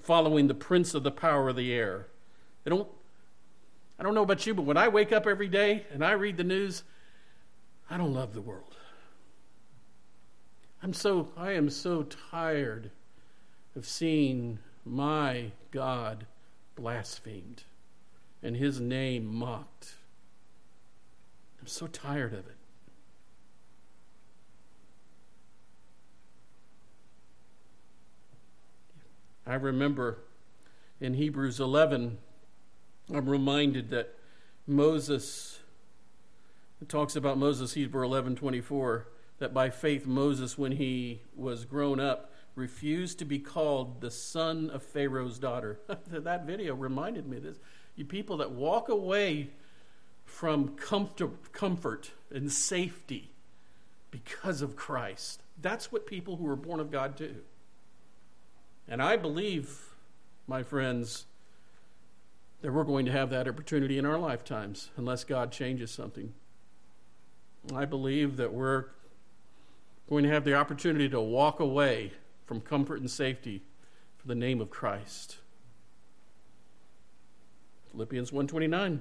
following 0.00 0.46
the 0.46 0.54
prince 0.54 0.94
of 0.94 1.02
the 1.02 1.10
power 1.10 1.48
of 1.48 1.56
the 1.56 1.72
air. 1.72 2.06
They 2.62 2.70
don't 2.70 2.88
I 4.00 4.02
don't 4.02 4.14
know 4.14 4.22
about 4.22 4.46
you, 4.46 4.54
but 4.54 4.64
when 4.64 4.78
I 4.78 4.88
wake 4.88 5.12
up 5.12 5.26
every 5.26 5.48
day 5.48 5.84
and 5.92 6.02
I 6.02 6.12
read 6.12 6.38
the 6.38 6.44
news, 6.44 6.84
I 7.90 7.98
don't 7.98 8.14
love 8.14 8.32
the 8.32 8.40
world. 8.40 8.74
I'm 10.82 10.94
so 10.94 11.28
I 11.36 11.52
am 11.52 11.68
so 11.68 12.04
tired 12.30 12.92
of 13.76 13.86
seeing 13.86 14.58
my 14.86 15.52
God 15.70 16.24
blasphemed 16.76 17.64
and 18.42 18.56
his 18.56 18.80
name 18.80 19.26
mocked. 19.26 19.96
I'm 21.60 21.66
so 21.66 21.86
tired 21.86 22.32
of 22.32 22.46
it. 22.46 22.56
I 29.46 29.54
remember 29.56 30.20
in 31.02 31.12
Hebrews 31.12 31.60
11, 31.60 32.16
I'm 33.12 33.28
reminded 33.28 33.90
that 33.90 34.14
Moses, 34.66 35.58
talks 36.86 37.16
about 37.16 37.38
Moses, 37.38 37.74
Hebrew 37.74 38.04
11 38.04 38.36
24, 38.36 39.08
that 39.38 39.52
by 39.52 39.70
faith 39.70 40.06
Moses, 40.06 40.56
when 40.56 40.72
he 40.72 41.22
was 41.34 41.64
grown 41.64 41.98
up, 41.98 42.32
refused 42.54 43.18
to 43.18 43.24
be 43.24 43.38
called 43.38 44.00
the 44.00 44.10
son 44.10 44.70
of 44.70 44.82
Pharaoh's 44.82 45.38
daughter. 45.38 45.80
that 46.06 46.46
video 46.46 46.74
reminded 46.74 47.26
me 47.26 47.38
of 47.38 47.42
this. 47.42 47.58
You 47.96 48.04
people 48.04 48.36
that 48.38 48.52
walk 48.52 48.88
away 48.88 49.50
from 50.24 50.76
comfort, 50.76 51.52
comfort 51.52 52.12
and 52.30 52.52
safety 52.52 53.30
because 54.10 54.62
of 54.62 54.76
Christ. 54.76 55.42
That's 55.60 55.90
what 55.90 56.06
people 56.06 56.36
who 56.36 56.46
are 56.48 56.56
born 56.56 56.80
of 56.80 56.90
God 56.90 57.16
do. 57.16 57.36
And 58.88 59.02
I 59.02 59.16
believe, 59.16 59.94
my 60.46 60.62
friends, 60.62 61.26
that 62.62 62.72
we're 62.72 62.84
going 62.84 63.06
to 63.06 63.12
have 63.12 63.30
that 63.30 63.48
opportunity 63.48 63.98
in 63.98 64.04
our 64.04 64.18
lifetimes 64.18 64.90
unless 64.96 65.24
God 65.24 65.50
changes 65.50 65.90
something. 65.90 66.34
I 67.74 67.84
believe 67.84 68.36
that 68.36 68.52
we're 68.52 68.86
going 70.08 70.24
to 70.24 70.30
have 70.30 70.44
the 70.44 70.54
opportunity 70.54 71.08
to 71.08 71.20
walk 71.20 71.60
away 71.60 72.12
from 72.46 72.60
comfort 72.60 73.00
and 73.00 73.10
safety 73.10 73.62
for 74.18 74.28
the 74.28 74.34
name 74.34 74.60
of 74.60 74.70
Christ. 74.70 75.38
Philippians 77.92 78.30
1:29 78.30 79.00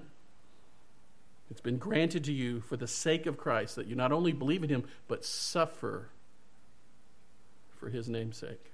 It's 1.51 1.61
been 1.61 1.77
granted 1.77 2.23
to 2.25 2.33
you 2.33 2.61
for 2.61 2.77
the 2.77 2.87
sake 2.87 3.25
of 3.25 3.37
Christ 3.37 3.75
that 3.75 3.87
you 3.87 3.95
not 3.95 4.11
only 4.11 4.31
believe 4.31 4.63
in 4.63 4.69
him 4.69 4.85
but 5.07 5.25
suffer 5.25 6.09
for 7.75 7.89
his 7.89 8.07
name's 8.07 8.37
sake. 8.37 8.71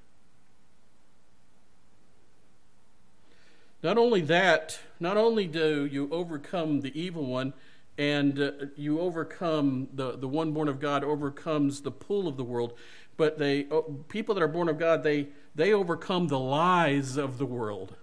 Not 3.85 3.99
only 3.99 4.21
that, 4.21 4.79
not 4.99 5.15
only 5.15 5.45
do 5.45 5.85
you 5.85 6.09
overcome 6.11 6.81
the 6.81 6.99
evil 6.99 7.27
one, 7.27 7.53
and 7.99 8.39
uh, 8.39 8.51
you 8.75 8.99
overcome 8.99 9.89
the, 9.93 10.17
the 10.17 10.27
one 10.27 10.53
born 10.53 10.67
of 10.67 10.79
God 10.79 11.03
overcomes 11.03 11.81
the 11.81 11.91
pull 11.91 12.27
of 12.27 12.35
the 12.35 12.43
world, 12.43 12.73
but 13.15 13.37
they 13.37 13.67
uh, 13.69 13.81
people 14.07 14.33
that 14.33 14.41
are 14.41 14.47
born 14.47 14.69
of 14.69 14.79
God 14.79 15.03
they 15.03 15.27
they 15.53 15.71
overcome 15.71 16.29
the 16.29 16.39
lies 16.39 17.15
of 17.15 17.37
the 17.37 17.45
world. 17.45 17.95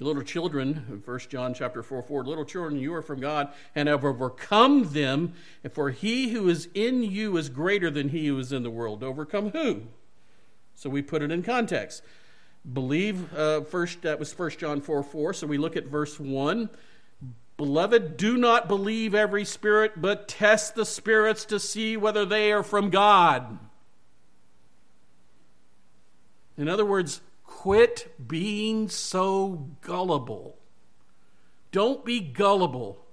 Little 0.00 0.22
children, 0.22 1.02
1 1.04 1.18
John 1.28 1.52
chapter 1.52 1.82
4, 1.82 2.02
4, 2.02 2.24
little 2.24 2.46
children, 2.46 2.80
you 2.80 2.94
are 2.94 3.02
from 3.02 3.20
God 3.20 3.52
and 3.74 3.86
have 3.86 4.02
overcome 4.02 4.94
them, 4.94 5.34
for 5.72 5.90
he 5.90 6.30
who 6.30 6.48
is 6.48 6.68
in 6.72 7.02
you 7.02 7.36
is 7.36 7.50
greater 7.50 7.90
than 7.90 8.08
he 8.08 8.28
who 8.28 8.38
is 8.38 8.50
in 8.50 8.62
the 8.62 8.70
world. 8.70 9.02
Overcome 9.02 9.50
who? 9.50 9.82
So 10.74 10.88
we 10.88 11.02
put 11.02 11.20
it 11.20 11.30
in 11.30 11.42
context. 11.42 12.02
Believe, 12.70 13.32
uh, 13.34 13.62
first, 13.62 14.02
that 14.02 14.18
was 14.18 14.36
1 14.38 14.50
John 14.50 14.80
4, 14.80 15.02
4. 15.02 15.34
So 15.34 15.46
we 15.46 15.58
look 15.58 15.76
at 15.76 15.86
verse 15.86 16.20
1. 16.20 16.68
Beloved, 17.56 18.16
do 18.16 18.36
not 18.36 18.68
believe 18.68 19.14
every 19.14 19.44
spirit, 19.44 20.00
but 20.00 20.28
test 20.28 20.74
the 20.74 20.86
spirits 20.86 21.44
to 21.46 21.60
see 21.60 21.96
whether 21.96 22.24
they 22.24 22.52
are 22.52 22.62
from 22.62 22.90
God. 22.90 23.58
In 26.56 26.68
other 26.68 26.84
words, 26.84 27.20
quit 27.44 28.14
being 28.26 28.88
so 28.88 29.68
gullible. 29.80 30.56
Don't 31.72 32.04
be 32.04 32.20
gullible. 32.20 33.04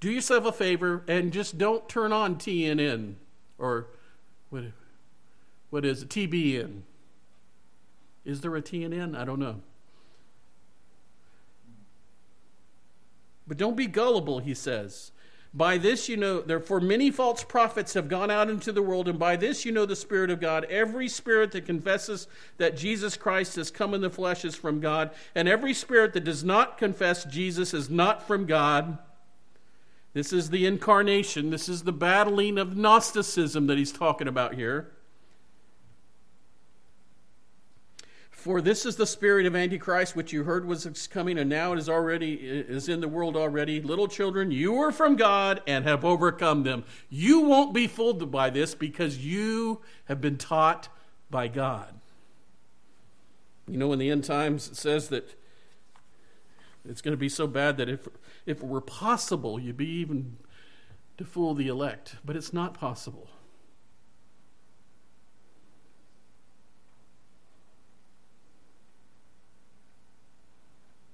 Do 0.00 0.10
yourself 0.10 0.44
a 0.46 0.52
favor 0.52 1.04
and 1.08 1.32
just 1.32 1.58
don't 1.58 1.88
turn 1.88 2.12
on 2.12 2.36
TNN 2.36 3.14
or 3.58 3.88
what, 4.50 4.64
what 5.70 5.84
is 5.84 6.02
it? 6.02 6.08
TBN. 6.08 6.82
Is 8.28 8.42
there 8.42 8.54
a 8.54 8.60
TNN? 8.60 9.16
I 9.16 9.24
don't 9.24 9.38
know. 9.38 9.62
But 13.46 13.56
don't 13.56 13.74
be 13.74 13.86
gullible, 13.86 14.40
he 14.40 14.52
says. 14.52 15.12
By 15.54 15.78
this 15.78 16.10
you 16.10 16.18
know, 16.18 16.42
therefore 16.42 16.78
many 16.78 17.10
false 17.10 17.42
prophets 17.42 17.94
have 17.94 18.06
gone 18.06 18.30
out 18.30 18.50
into 18.50 18.70
the 18.70 18.82
world, 18.82 19.08
and 19.08 19.18
by 19.18 19.36
this 19.36 19.64
you 19.64 19.72
know 19.72 19.86
the 19.86 19.96
Spirit 19.96 20.28
of 20.28 20.42
God. 20.42 20.66
Every 20.66 21.08
spirit 21.08 21.52
that 21.52 21.64
confesses 21.64 22.28
that 22.58 22.76
Jesus 22.76 23.16
Christ 23.16 23.56
has 23.56 23.70
come 23.70 23.94
in 23.94 24.02
the 24.02 24.10
flesh 24.10 24.44
is 24.44 24.54
from 24.54 24.78
God, 24.78 25.10
and 25.34 25.48
every 25.48 25.72
spirit 25.72 26.12
that 26.12 26.24
does 26.24 26.44
not 26.44 26.76
confess 26.76 27.24
Jesus 27.24 27.72
is 27.72 27.88
not 27.88 28.26
from 28.26 28.44
God. 28.44 28.98
This 30.12 30.34
is 30.34 30.50
the 30.50 30.66
incarnation. 30.66 31.48
This 31.48 31.66
is 31.66 31.84
the 31.84 31.92
battling 31.92 32.58
of 32.58 32.76
Gnosticism 32.76 33.68
that 33.68 33.78
he's 33.78 33.92
talking 33.92 34.28
about 34.28 34.54
here. 34.54 34.90
For 38.38 38.60
this 38.60 38.86
is 38.86 38.94
the 38.94 39.04
spirit 39.04 39.46
of 39.46 39.56
Antichrist, 39.56 40.14
which 40.14 40.32
you 40.32 40.44
heard 40.44 40.64
was 40.64 40.86
coming, 41.08 41.38
and 41.38 41.50
now 41.50 41.72
it 41.72 41.78
is 41.80 41.88
already 41.88 42.34
is 42.34 42.88
in 42.88 43.00
the 43.00 43.08
world 43.08 43.36
already. 43.36 43.82
Little 43.82 44.06
children, 44.06 44.52
you 44.52 44.76
are 44.76 44.92
from 44.92 45.16
God 45.16 45.60
and 45.66 45.84
have 45.84 46.04
overcome 46.04 46.62
them. 46.62 46.84
You 47.10 47.40
won't 47.40 47.74
be 47.74 47.88
fooled 47.88 48.30
by 48.30 48.50
this 48.50 48.76
because 48.76 49.18
you 49.18 49.80
have 50.04 50.20
been 50.20 50.36
taught 50.36 50.88
by 51.28 51.48
God. 51.48 51.98
You 53.66 53.76
know, 53.76 53.92
in 53.92 53.98
the 53.98 54.08
end 54.08 54.22
times, 54.22 54.68
it 54.68 54.76
says 54.76 55.08
that 55.08 55.34
it's 56.88 57.02
going 57.02 57.12
to 57.14 57.18
be 57.18 57.28
so 57.28 57.48
bad 57.48 57.76
that 57.78 57.88
if 57.88 58.06
if 58.46 58.58
it 58.58 58.68
were 58.68 58.80
possible, 58.80 59.58
you'd 59.58 59.76
be 59.76 59.90
even 59.90 60.36
to 61.16 61.24
fool 61.24 61.54
the 61.54 61.66
elect, 61.66 62.14
but 62.24 62.36
it's 62.36 62.52
not 62.52 62.72
possible. 62.72 63.30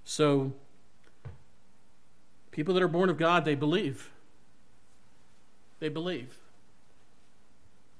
So, 0.05 0.53
people 2.51 2.75
that 2.75 2.83
are 2.83 2.89
born 2.89 3.09
of 3.09 3.19
God, 3.19 3.45
they 3.45 3.55
believe. 3.55 4.11
They 5.81 5.89
believe. 5.89 6.39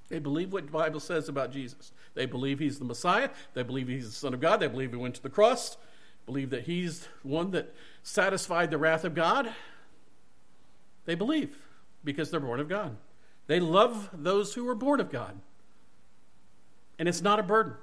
They 0.09 0.19
believe 0.19 0.53
what 0.53 0.67
the 0.67 0.71
Bible 0.71 0.99
says 0.99 1.29
about 1.29 1.51
Jesus. 1.51 1.91
They 2.13 2.25
believe 2.25 2.59
he's 2.59 2.79
the 2.79 2.85
Messiah. 2.85 3.29
They 3.53 3.63
believe 3.63 3.87
he's 3.87 4.05
the 4.05 4.15
Son 4.15 4.33
of 4.33 4.39
God. 4.39 4.59
They 4.59 4.67
believe 4.67 4.91
he 4.91 4.97
went 4.97 5.15
to 5.15 5.23
the 5.23 5.29
cross. 5.29 5.77
Believe 6.25 6.51
that 6.51 6.63
he's 6.63 7.07
one 7.23 7.51
that 7.51 7.73
satisfied 8.03 8.71
the 8.71 8.77
wrath 8.77 9.03
of 9.03 9.15
God. 9.15 9.51
They 11.05 11.15
believe 11.15 11.57
because 12.03 12.31
they're 12.31 12.39
born 12.39 12.59
of 12.59 12.69
God. 12.69 12.97
They 13.47 13.59
love 13.59 14.09
those 14.13 14.53
who 14.53 14.67
are 14.67 14.75
born 14.75 14.99
of 14.99 15.11
God. 15.11 15.39
And 16.97 17.09
it's 17.09 17.21
not 17.21 17.39
a 17.39 17.43
burden. 17.43 17.73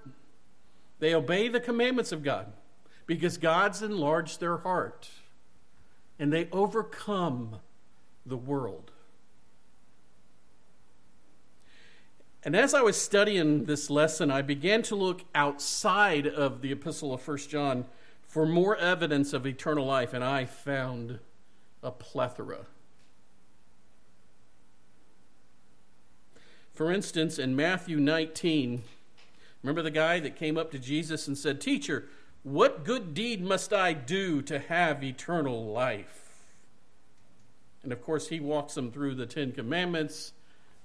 They 0.98 1.14
obey 1.14 1.48
the 1.48 1.60
commandments 1.60 2.12
of 2.12 2.22
God 2.22 2.46
because 3.06 3.36
God's 3.36 3.82
enlarged 3.82 4.40
their 4.40 4.58
heart 4.58 5.10
and 6.18 6.32
they 6.32 6.48
overcome 6.52 7.56
the 8.24 8.36
world. 8.36 8.92
And 12.44 12.56
as 12.56 12.74
I 12.74 12.82
was 12.82 13.00
studying 13.00 13.66
this 13.66 13.88
lesson, 13.88 14.30
I 14.30 14.42
began 14.42 14.82
to 14.82 14.96
look 14.96 15.22
outside 15.34 16.26
of 16.26 16.60
the 16.60 16.72
epistle 16.72 17.14
of 17.14 17.26
1 17.26 17.38
John 17.38 17.84
for 18.26 18.46
more 18.46 18.76
evidence 18.76 19.32
of 19.32 19.46
eternal 19.46 19.86
life, 19.86 20.12
and 20.12 20.24
I 20.24 20.44
found 20.44 21.20
a 21.82 21.90
plethora. 21.90 22.66
For 26.72 26.90
instance, 26.90 27.38
in 27.38 27.54
Matthew 27.54 27.98
19, 27.98 28.82
remember 29.62 29.82
the 29.82 29.90
guy 29.90 30.18
that 30.20 30.34
came 30.34 30.56
up 30.56 30.70
to 30.72 30.78
Jesus 30.78 31.28
and 31.28 31.36
said, 31.36 31.60
Teacher, 31.60 32.08
what 32.42 32.84
good 32.84 33.14
deed 33.14 33.42
must 33.42 33.72
I 33.72 33.92
do 33.92 34.42
to 34.42 34.58
have 34.58 35.02
eternal 35.04 35.72
life? 35.72 36.44
And 37.82 37.92
of 37.92 38.02
course, 38.02 38.28
he 38.28 38.40
walks 38.40 38.74
them 38.74 38.90
through 38.90 39.14
the 39.16 39.26
Ten 39.26 39.52
Commandments, 39.52 40.32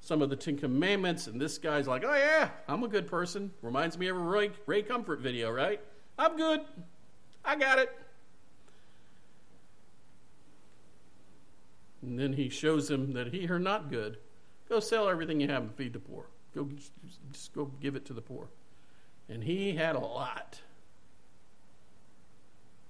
some 0.01 0.21
of 0.21 0.29
the 0.29 0.35
Ten 0.35 0.57
Commandments, 0.57 1.27
and 1.27 1.39
this 1.39 1.57
guy's 1.57 1.87
like, 1.87 2.03
oh, 2.05 2.15
yeah, 2.15 2.49
I'm 2.67 2.83
a 2.83 2.87
good 2.87 3.07
person. 3.07 3.51
Reminds 3.61 3.97
me 3.97 4.07
of 4.07 4.17
a 4.17 4.19
Ray, 4.19 4.51
Ray 4.65 4.81
Comfort 4.81 5.19
video, 5.19 5.51
right? 5.51 5.79
I'm 6.17 6.37
good. 6.37 6.61
I 7.45 7.55
got 7.55 7.79
it. 7.79 7.91
And 12.01 12.19
then 12.19 12.33
he 12.33 12.49
shows 12.49 12.89
him 12.89 13.13
that 13.13 13.33
he 13.33 13.47
are 13.49 13.59
not 13.59 13.89
good. 13.89 14.17
Go 14.69 14.79
sell 14.79 15.09
everything 15.09 15.39
you 15.39 15.47
have 15.47 15.63
and 15.63 15.73
feed 15.75 15.93
the 15.93 15.99
poor. 15.99 16.25
Go 16.53 16.69
just 17.31 17.53
go 17.53 17.71
give 17.81 17.95
it 17.95 18.05
to 18.05 18.13
the 18.13 18.21
poor. 18.21 18.47
And 19.29 19.43
he 19.43 19.75
had 19.75 19.95
a 19.95 19.99
lot. 19.99 20.61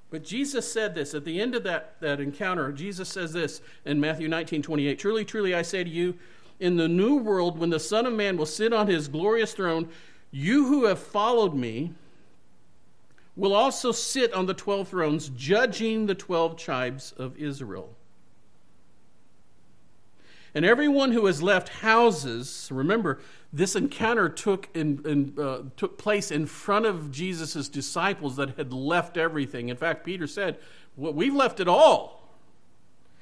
But 0.09 0.23
Jesus 0.23 0.71
said 0.71 0.95
this 0.95 1.13
at 1.13 1.25
the 1.25 1.41
end 1.41 1.53
of 1.53 1.63
that, 1.63 1.99
that 1.99 2.21
encounter. 2.21 2.71
Jesus 2.71 3.09
says 3.09 3.33
this 3.33 3.61
in 3.85 3.99
Matthew 3.99 4.27
19 4.27 4.61
28 4.61 4.99
Truly, 4.99 5.25
truly, 5.25 5.53
I 5.53 5.61
say 5.61 5.83
to 5.83 5.89
you, 5.89 6.17
in 6.59 6.77
the 6.77 6.87
new 6.87 7.17
world, 7.17 7.57
when 7.57 7.69
the 7.69 7.79
Son 7.79 8.05
of 8.05 8.13
Man 8.13 8.37
will 8.37 8.45
sit 8.45 8.73
on 8.73 8.87
his 8.87 9.07
glorious 9.07 9.53
throne, 9.53 9.89
you 10.31 10.67
who 10.67 10.85
have 10.85 10.99
followed 10.99 11.53
me 11.53 11.93
will 13.35 13.53
also 13.53 13.91
sit 13.91 14.33
on 14.33 14.45
the 14.45 14.53
12 14.53 14.87
thrones, 14.87 15.29
judging 15.29 16.05
the 16.05 16.15
12 16.15 16.55
tribes 16.57 17.13
of 17.17 17.37
Israel. 17.37 17.96
And 20.57 20.65
everyone 20.65 21.11
who 21.11 21.27
has 21.27 21.43
left 21.43 21.69
houses, 21.69 22.67
remember, 22.73 23.19
this 23.53 23.75
encounter 23.75 24.27
took, 24.27 24.67
in, 24.73 24.99
in 25.05 25.39
uh, 25.39 25.61
took 25.77 25.99
place 25.99 26.31
in 26.31 26.47
front 26.47 26.87
of 26.87 27.11
Jesus' 27.11 27.69
disciples 27.69 28.37
that 28.37 28.57
had 28.57 28.73
left 28.73 29.17
everything. 29.17 29.69
In 29.69 29.77
fact, 29.77 30.03
Peter 30.03 30.25
said, 30.25 30.57
well, 30.95 31.13
We've 31.13 31.35
left 31.35 31.59
it 31.59 31.67
all. 31.67 32.27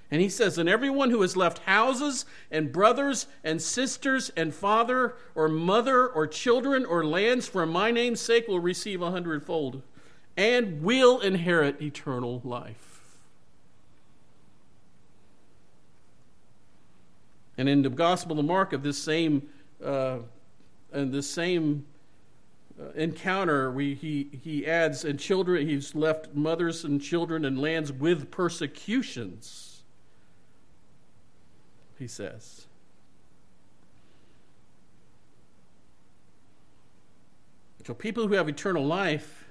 And 0.10 0.22
he 0.22 0.30
says, 0.30 0.58
And 0.58 0.70
everyone 0.70 1.10
who 1.10 1.24
has 1.24 1.36
left 1.36 1.58
houses 1.58 2.26
and 2.52 2.72
brothers 2.72 3.28
and 3.44 3.62
sisters 3.62 4.32
and 4.38 4.56
father 4.56 5.16
or 5.36 5.50
mother 5.50 6.08
or 6.08 6.28
children 6.28 6.86
or 6.86 7.06
lands 7.06 7.50
for 7.50 7.66
my 7.66 7.92
name's 7.92 8.22
sake 8.22 8.48
will 8.48 8.62
receive 8.62 9.02
a 9.02 9.12
hundredfold 9.12 9.82
and 10.38 10.82
will 10.82 11.20
inherit 11.20 11.82
eternal 11.82 12.40
life. 12.46 12.85
And 17.58 17.70
in 17.70 17.82
the 17.82 17.90
Gospel 17.90 18.40
of 18.40 18.46
Mark 18.46 18.74
of 18.74 18.84
this 18.84 18.98
same 18.98 19.48
uh, 19.84 20.18
and 20.96 21.14
this 21.14 21.30
same 21.30 21.86
uh, 22.80 22.92
encounter, 22.92 23.72
we, 23.72 23.94
he, 23.94 24.30
he 24.44 24.66
adds, 24.66 25.04
and 25.06 25.20
children, 25.20 25.68
he's 25.68 25.94
left 25.94 26.34
mothers 26.34 26.84
and 26.86 27.02
children 27.02 27.46
and 27.46 27.60
lands 27.60 27.92
with 27.92 28.32
persecutions, 28.32 29.84
he 32.00 32.08
says. 32.08 32.68
So 37.86 37.94
people 37.94 38.28
who 38.28 38.34
have 38.34 38.50
eternal 38.50 38.86
life, 38.86 39.46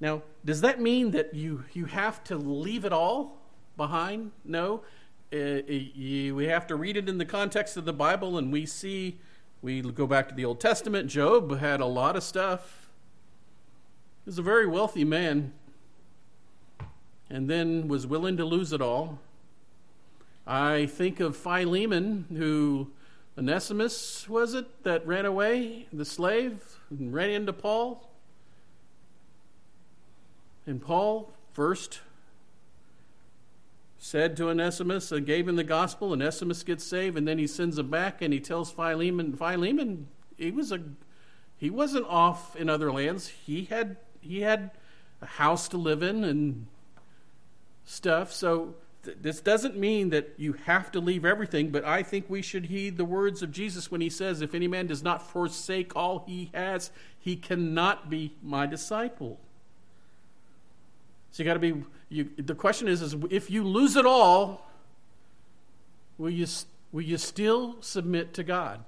now, 0.00 0.22
does 0.44 0.60
that 0.60 0.80
mean 0.80 1.12
that 1.12 1.34
you, 1.34 1.64
you 1.72 1.86
have 1.86 2.22
to 2.24 2.36
leave 2.36 2.84
it 2.84 2.92
all 2.92 3.38
behind? 3.76 4.32
No. 4.44 4.82
Uh, 5.30 5.36
uh, 5.36 6.34
we 6.34 6.46
have 6.46 6.66
to 6.66 6.74
read 6.74 6.96
it 6.96 7.06
in 7.06 7.18
the 7.18 7.24
context 7.24 7.76
of 7.76 7.84
the 7.84 7.92
Bible, 7.92 8.38
and 8.38 8.50
we 8.50 8.64
see, 8.64 9.18
we 9.60 9.82
go 9.82 10.06
back 10.06 10.28
to 10.28 10.34
the 10.34 10.44
Old 10.44 10.58
Testament, 10.58 11.08
Job 11.08 11.58
had 11.58 11.80
a 11.80 11.86
lot 11.86 12.16
of 12.16 12.22
stuff. 12.22 12.88
He 14.24 14.30
was 14.30 14.38
a 14.38 14.42
very 14.42 14.66
wealthy 14.66 15.04
man, 15.04 15.52
and 17.28 17.48
then 17.48 17.88
was 17.88 18.06
willing 18.06 18.38
to 18.38 18.44
lose 18.46 18.72
it 18.72 18.80
all. 18.80 19.18
I 20.46 20.86
think 20.86 21.20
of 21.20 21.36
Philemon, 21.36 22.24
who 22.34 22.90
Onesimus 23.36 24.26
was 24.30 24.54
it 24.54 24.82
that 24.84 25.06
ran 25.06 25.26
away, 25.26 25.88
the 25.92 26.06
slave, 26.06 26.78
and 26.88 27.12
ran 27.12 27.28
into 27.28 27.52
Paul. 27.52 28.10
And 30.64 30.80
Paul 30.80 31.34
first 31.52 32.00
said 33.98 34.36
to 34.36 34.48
Onesimus 34.48 35.10
and 35.10 35.26
gave 35.26 35.48
him 35.48 35.56
the 35.56 35.64
gospel. 35.64 36.12
Onesimus 36.12 36.62
gets 36.62 36.84
saved, 36.84 37.18
and 37.18 37.26
then 37.26 37.38
he 37.38 37.46
sends 37.46 37.78
him 37.78 37.90
back, 37.90 38.22
and 38.22 38.32
he 38.32 38.40
tells 38.40 38.70
Philemon. 38.70 39.36
Philemon, 39.36 40.06
he 40.36 40.50
was 40.50 40.72
a, 40.72 40.80
he 41.56 41.68
wasn't 41.68 42.06
off 42.06 42.54
in 42.56 42.70
other 42.70 42.92
lands. 42.92 43.28
He 43.28 43.64
had 43.64 43.96
he 44.20 44.42
had 44.42 44.70
a 45.20 45.26
house 45.26 45.68
to 45.68 45.76
live 45.76 46.02
in 46.02 46.22
and 46.24 46.66
stuff. 47.84 48.32
So 48.32 48.74
th- 49.04 49.18
this 49.20 49.40
doesn't 49.40 49.76
mean 49.76 50.10
that 50.10 50.34
you 50.36 50.52
have 50.52 50.92
to 50.92 51.00
leave 51.00 51.24
everything, 51.24 51.70
but 51.70 51.84
I 51.84 52.04
think 52.04 52.26
we 52.28 52.42
should 52.42 52.66
heed 52.66 52.96
the 52.96 53.04
words 53.04 53.42
of 53.42 53.50
Jesus 53.50 53.90
when 53.90 54.00
he 54.00 54.10
says, 54.10 54.42
"If 54.42 54.54
any 54.54 54.68
man 54.68 54.86
does 54.86 55.02
not 55.02 55.28
forsake 55.28 55.96
all 55.96 56.24
he 56.26 56.50
has, 56.54 56.92
he 57.18 57.34
cannot 57.34 58.08
be 58.08 58.36
my 58.42 58.66
disciple." 58.66 59.40
So 61.32 61.42
you 61.42 61.48
got 61.48 61.54
to 61.54 61.60
be. 61.60 61.82
You, 62.10 62.30
the 62.36 62.54
question 62.54 62.88
is, 62.88 63.02
is 63.02 63.14
if 63.30 63.50
you 63.50 63.64
lose 63.64 63.96
it 63.96 64.06
all, 64.06 64.66
will 66.16 66.30
you 66.30 66.46
will 66.90 67.02
you 67.02 67.18
still 67.18 67.76
submit 67.80 68.32
to 68.34 68.42
God? 68.42 68.84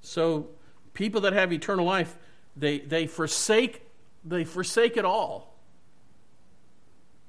So 0.00 0.48
people 0.94 1.20
that 1.20 1.32
have 1.34 1.52
eternal 1.52 1.84
life, 1.84 2.16
they 2.56 2.78
they 2.78 3.06
forsake 3.06 3.82
they 4.24 4.44
forsake 4.44 4.96
it 4.96 5.04
all. 5.04 5.54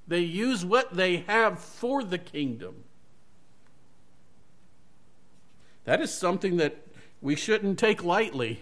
They 0.08 0.22
use 0.22 0.66
what 0.66 0.96
they 0.96 1.18
have 1.28 1.60
for 1.60 2.04
the 2.04 2.18
kingdom. 2.18 2.84
That 5.86 6.02
is 6.02 6.14
something 6.14 6.58
that 6.58 6.78
we 7.22 7.36
shouldn't 7.36 7.80
take 7.80 8.04
lightly. 8.04 8.62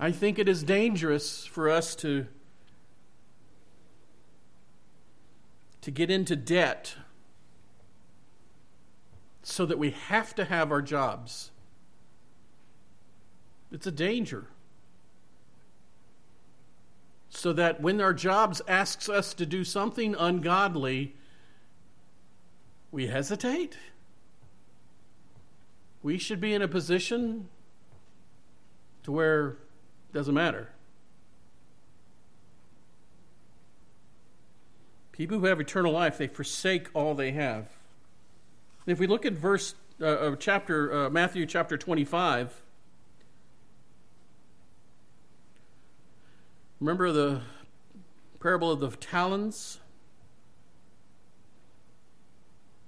I 0.00 0.12
think 0.12 0.38
it 0.38 0.48
is 0.48 0.62
dangerous 0.62 1.44
for 1.44 1.68
us 1.68 1.94
to, 1.96 2.26
to 5.80 5.90
get 5.90 6.10
into 6.10 6.36
debt 6.36 6.94
so 9.42 9.66
that 9.66 9.78
we 9.78 9.90
have 9.90 10.34
to 10.36 10.44
have 10.44 10.70
our 10.70 10.82
jobs. 10.82 11.50
It's 13.72 13.86
a 13.86 13.92
danger. 13.92 14.46
So 17.30 17.52
that 17.52 17.80
when 17.80 18.00
our 18.00 18.14
jobs 18.14 18.62
asks 18.68 19.08
us 19.08 19.34
to 19.34 19.46
do 19.46 19.64
something 19.64 20.14
ungodly, 20.14 21.14
we 22.90 23.08
hesitate 23.08 23.76
we 26.02 26.18
should 26.18 26.40
be 26.40 26.54
in 26.54 26.62
a 26.62 26.68
position 26.68 27.48
to 29.02 29.12
where 29.12 29.56
doesn't 30.18 30.34
matter. 30.34 30.66
People 35.12 35.38
who 35.38 35.46
have 35.46 35.60
eternal 35.60 35.92
life, 35.92 36.18
they 36.18 36.26
forsake 36.26 36.88
all 36.92 37.14
they 37.14 37.30
have. 37.30 37.68
If 38.84 38.98
we 38.98 39.06
look 39.06 39.24
at 39.24 39.34
verse 39.34 39.76
uh, 40.00 40.06
of 40.06 40.40
chapter 40.40 40.92
uh, 40.92 41.10
Matthew 41.10 41.46
chapter 41.46 41.78
25, 41.78 42.60
remember 46.80 47.12
the 47.12 47.42
parable 48.40 48.72
of 48.72 48.80
the 48.80 48.90
talents 48.90 49.78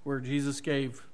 where 0.03 0.19
Jesus 0.19 0.61
gave 0.61 1.05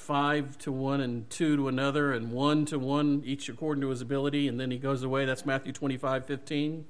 five 0.00 0.56
to 0.58 0.72
one 0.72 1.00
and 1.00 1.28
two 1.30 1.56
to 1.56 1.68
another 1.68 2.12
and 2.12 2.32
one 2.32 2.64
to 2.66 2.78
one, 2.78 3.22
each 3.24 3.48
according 3.48 3.82
to 3.82 3.88
his 3.90 4.00
ability, 4.00 4.48
and 4.48 4.58
then 4.58 4.70
he 4.70 4.78
goes 4.78 5.02
away. 5.02 5.24
That's 5.24 5.44
Matthew 5.44 5.72
25, 5.72 6.26
15. 6.26 6.86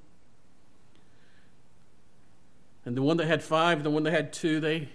And 2.86 2.96
the 2.96 3.02
one 3.02 3.16
that 3.18 3.26
had 3.26 3.42
five, 3.42 3.82
the 3.82 3.90
one 3.90 4.04
that 4.04 4.12
had 4.12 4.32
two, 4.32 4.60
they 4.60 4.88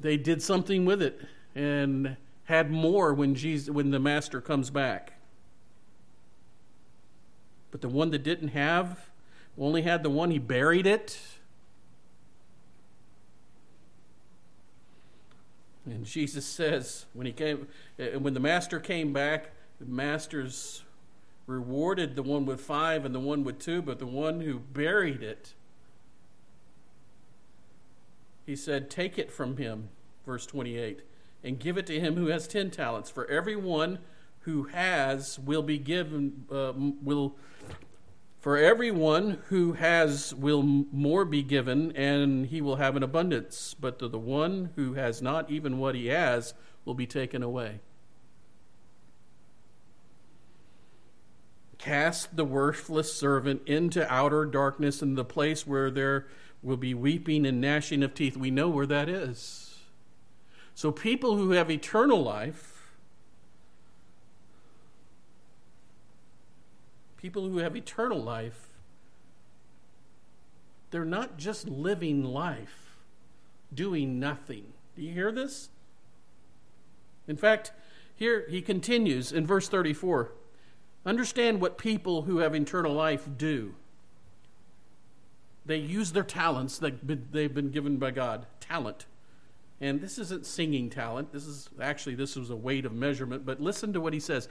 they 0.00 0.16
did 0.16 0.42
something 0.42 0.84
with 0.84 1.00
it 1.00 1.20
and 1.54 2.16
had 2.44 2.70
more 2.70 3.12
when 3.12 3.34
Jesus 3.34 3.70
when 3.70 3.90
the 3.90 4.00
master 4.00 4.40
comes 4.40 4.70
back. 4.70 5.14
But 7.70 7.80
the 7.80 7.88
one 7.88 8.10
that 8.10 8.22
didn't 8.22 8.48
have, 8.48 9.10
only 9.58 9.82
had 9.82 10.02
the 10.02 10.10
one, 10.10 10.30
he 10.30 10.38
buried 10.38 10.86
it 10.86 11.18
And 15.84 16.04
Jesus 16.04 16.44
says, 16.44 17.06
when 17.12 17.26
he 17.26 17.32
came, 17.32 17.66
uh, 17.98 18.18
when 18.18 18.34
the 18.34 18.40
master 18.40 18.78
came 18.78 19.12
back, 19.12 19.50
the 19.80 19.86
masters 19.86 20.84
rewarded 21.46 22.14
the 22.14 22.22
one 22.22 22.46
with 22.46 22.60
five 22.60 23.04
and 23.04 23.14
the 23.14 23.20
one 23.20 23.42
with 23.42 23.58
two, 23.58 23.82
but 23.82 23.98
the 23.98 24.06
one 24.06 24.40
who 24.40 24.58
buried 24.58 25.22
it, 25.22 25.54
he 28.46 28.54
said, 28.54 28.90
Take 28.90 29.18
it 29.18 29.32
from 29.32 29.56
him, 29.56 29.88
verse 30.24 30.46
28, 30.46 31.00
and 31.42 31.58
give 31.58 31.76
it 31.76 31.86
to 31.86 31.98
him 31.98 32.14
who 32.14 32.26
has 32.26 32.46
ten 32.46 32.70
talents. 32.70 33.10
For 33.10 33.28
everyone 33.28 33.98
who 34.40 34.64
has 34.64 35.38
will 35.38 35.62
be 35.62 35.78
given, 35.78 36.44
uh, 36.50 36.72
will 37.02 37.36
for 38.42 38.58
everyone 38.58 39.38
who 39.48 39.72
has 39.72 40.34
will 40.34 40.62
more 40.62 41.24
be 41.24 41.42
given, 41.42 41.96
and 41.96 42.46
he 42.46 42.60
will 42.60 42.76
have 42.76 42.96
an 42.96 43.02
abundance. 43.02 43.74
But 43.80 43.98
to 44.00 44.08
the 44.08 44.18
one 44.18 44.70
who 44.76 44.92
has 44.94 45.22
not 45.22 45.50
even 45.50 45.78
what 45.78 45.94
he 45.94 46.08
has 46.08 46.52
will 46.84 46.94
be 46.94 47.06
taken 47.06 47.42
away. 47.42 47.80
cast 51.82 52.36
the 52.36 52.44
worthless 52.44 53.12
servant 53.12 53.60
into 53.66 54.10
outer 54.10 54.46
darkness 54.46 55.02
in 55.02 55.16
the 55.16 55.24
place 55.24 55.66
where 55.66 55.90
there 55.90 56.28
will 56.62 56.76
be 56.76 56.94
weeping 56.94 57.44
and 57.44 57.60
gnashing 57.60 58.04
of 58.04 58.14
teeth. 58.14 58.36
We 58.36 58.52
know 58.52 58.68
where 58.68 58.86
that 58.86 59.08
is. 59.08 59.80
So, 60.76 60.92
people 60.92 61.36
who 61.36 61.50
have 61.50 61.70
eternal 61.70 62.22
life, 62.22 62.71
people 67.22 67.48
who 67.48 67.58
have 67.58 67.76
eternal 67.76 68.20
life, 68.20 68.68
they're 70.90 71.04
not 71.04 71.38
just 71.38 71.68
living 71.68 72.24
life, 72.24 72.96
doing 73.72 74.18
nothing. 74.18 74.64
Do 74.96 75.02
you 75.02 75.12
hear 75.12 75.30
this? 75.30 75.70
In 77.28 77.36
fact, 77.36 77.72
here 78.14 78.44
he 78.50 78.60
continues 78.60 79.32
in 79.32 79.46
verse 79.46 79.68
34 79.68 80.32
Understand 81.06 81.60
what 81.60 81.78
people 81.78 82.22
who 82.22 82.38
have 82.38 82.54
eternal 82.54 82.92
life 82.92 83.28
do. 83.36 83.74
They 85.64 85.76
use 85.76 86.12
their 86.12 86.22
talents 86.22 86.78
that 86.78 87.32
they've 87.32 87.54
been 87.54 87.70
given 87.70 87.96
by 87.96 88.10
God. 88.10 88.46
Talent. 88.60 89.06
And 89.80 90.00
this 90.00 90.18
isn't 90.18 90.46
singing 90.46 90.90
talent. 90.90 91.32
This 91.32 91.46
is 91.46 91.68
actually 91.80 92.14
this 92.16 92.36
was 92.36 92.50
a 92.50 92.56
weight 92.56 92.84
of 92.84 92.92
measurement, 92.92 93.46
but 93.46 93.60
listen 93.60 93.92
to 93.92 94.00
what 94.00 94.12
he 94.12 94.20
says 94.20 94.48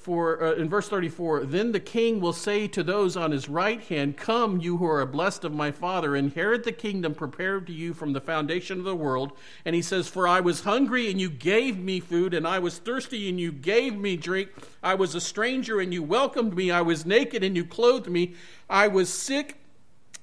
for 0.00 0.42
uh, 0.42 0.54
in 0.54 0.68
verse 0.68 0.88
34 0.88 1.44
then 1.44 1.72
the 1.72 1.80
king 1.80 2.20
will 2.20 2.32
say 2.32 2.66
to 2.66 2.82
those 2.82 3.18
on 3.18 3.30
his 3.30 3.50
right 3.50 3.82
hand 3.82 4.16
come 4.16 4.58
you 4.58 4.78
who 4.78 4.86
are 4.86 5.04
blessed 5.04 5.44
of 5.44 5.52
my 5.52 5.70
father 5.70 6.16
inherit 6.16 6.64
the 6.64 6.72
kingdom 6.72 7.14
prepared 7.14 7.66
to 7.66 7.72
you 7.72 7.92
from 7.92 8.14
the 8.14 8.20
foundation 8.20 8.78
of 8.78 8.84
the 8.84 8.96
world 8.96 9.32
and 9.66 9.76
he 9.76 9.82
says 9.82 10.08
for 10.08 10.26
i 10.26 10.40
was 10.40 10.62
hungry 10.62 11.10
and 11.10 11.20
you 11.20 11.28
gave 11.28 11.78
me 11.78 12.00
food 12.00 12.32
and 12.32 12.48
i 12.48 12.58
was 12.58 12.78
thirsty 12.78 13.28
and 13.28 13.38
you 13.38 13.52
gave 13.52 13.94
me 13.94 14.16
drink 14.16 14.48
i 14.82 14.94
was 14.94 15.14
a 15.14 15.20
stranger 15.20 15.80
and 15.80 15.92
you 15.92 16.02
welcomed 16.02 16.56
me 16.56 16.70
i 16.70 16.80
was 16.80 17.04
naked 17.04 17.44
and 17.44 17.54
you 17.54 17.64
clothed 17.64 18.08
me 18.08 18.34
i 18.70 18.88
was 18.88 19.12
sick 19.12 19.58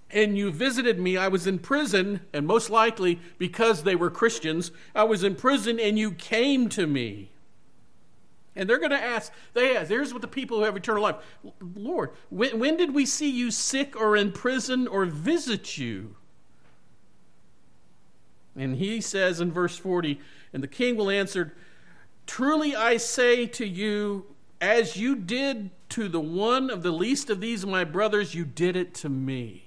and 0.09 0.37
you 0.37 0.51
visited 0.51 0.99
me. 0.99 1.17
I 1.17 1.27
was 1.27 1.47
in 1.47 1.59
prison, 1.59 2.21
and 2.31 2.47
most 2.47 2.69
likely 2.69 3.19
because 3.37 3.83
they 3.83 3.93
were 3.93 4.09
Christians, 4.09 4.71
I 4.95 5.03
was 5.03 5.21
in 5.21 5.35
prison 5.35 5.81
and 5.81 5.99
you 5.99 6.11
came 6.11 6.69
to 6.69 6.87
me. 6.87 7.29
And 8.57 8.67
they're 8.67 8.79
going 8.79 8.91
to 8.91 9.01
ask, 9.01 9.31
they 9.53 9.77
ask, 9.77 9.87
there's 9.87 10.11
what 10.11 10.23
the 10.23 10.27
people 10.27 10.57
who 10.57 10.63
have 10.63 10.75
eternal 10.75 11.03
life. 11.03 11.17
Lord, 11.75 12.09
when, 12.29 12.57
when 12.57 12.75
did 12.75 12.93
we 12.93 13.05
see 13.05 13.29
you 13.29 13.51
sick 13.51 13.95
or 13.95 14.17
in 14.17 14.31
prison 14.31 14.87
or 14.87 15.05
visit 15.05 15.77
you? 15.77 16.15
And 18.55 18.77
he 18.77 18.99
says 18.99 19.39
in 19.39 19.51
verse 19.51 19.77
40, 19.77 20.19
and 20.51 20.63
the 20.63 20.67
king 20.67 20.95
will 20.95 21.11
answer, 21.11 21.53
Truly 22.25 22.75
I 22.75 22.97
say 22.97 23.45
to 23.45 23.65
you, 23.65 24.25
as 24.59 24.97
you 24.97 25.15
did 25.15 25.69
to 25.89 26.07
the 26.07 26.19
one 26.19 26.71
of 26.71 26.81
the 26.81 26.91
least 26.91 27.29
of 27.29 27.39
these 27.39 27.63
my 27.63 27.83
brothers, 27.83 28.33
you 28.33 28.43
did 28.43 28.75
it 28.75 28.95
to 28.95 29.09
me. 29.09 29.65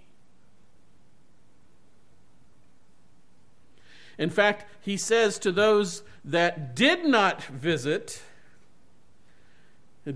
In 4.18 4.30
fact, 4.30 4.66
he 4.80 4.96
says 4.96 5.38
to 5.38 5.52
those 5.52 6.02
that 6.24 6.74
did 6.74 7.06
not 7.06 7.42
visit, 7.44 8.20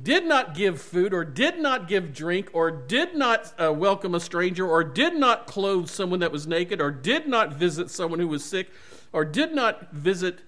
did 0.02 0.24
not 0.24 0.54
give 0.54 0.80
food 0.80 1.12
or 1.12 1.24
did 1.24 1.58
not 1.58 1.88
give 1.88 2.14
drink 2.14 2.48
or 2.52 2.70
did 2.70 3.14
not 3.14 3.52
uh, 3.60 3.72
welcome 3.72 4.14
a 4.14 4.20
stranger 4.20 4.66
or 4.66 4.82
did 4.82 5.14
not 5.14 5.46
clothe 5.46 5.88
someone 5.88 6.20
that 6.20 6.32
was 6.32 6.46
naked 6.46 6.80
or 6.80 6.90
did 6.90 7.28
not 7.28 7.52
visit 7.52 7.90
someone 7.90 8.18
who 8.18 8.28
was 8.28 8.44
sick 8.44 8.70
or 9.12 9.24
did 9.24 9.54
not 9.54 9.92
visit 9.92 10.40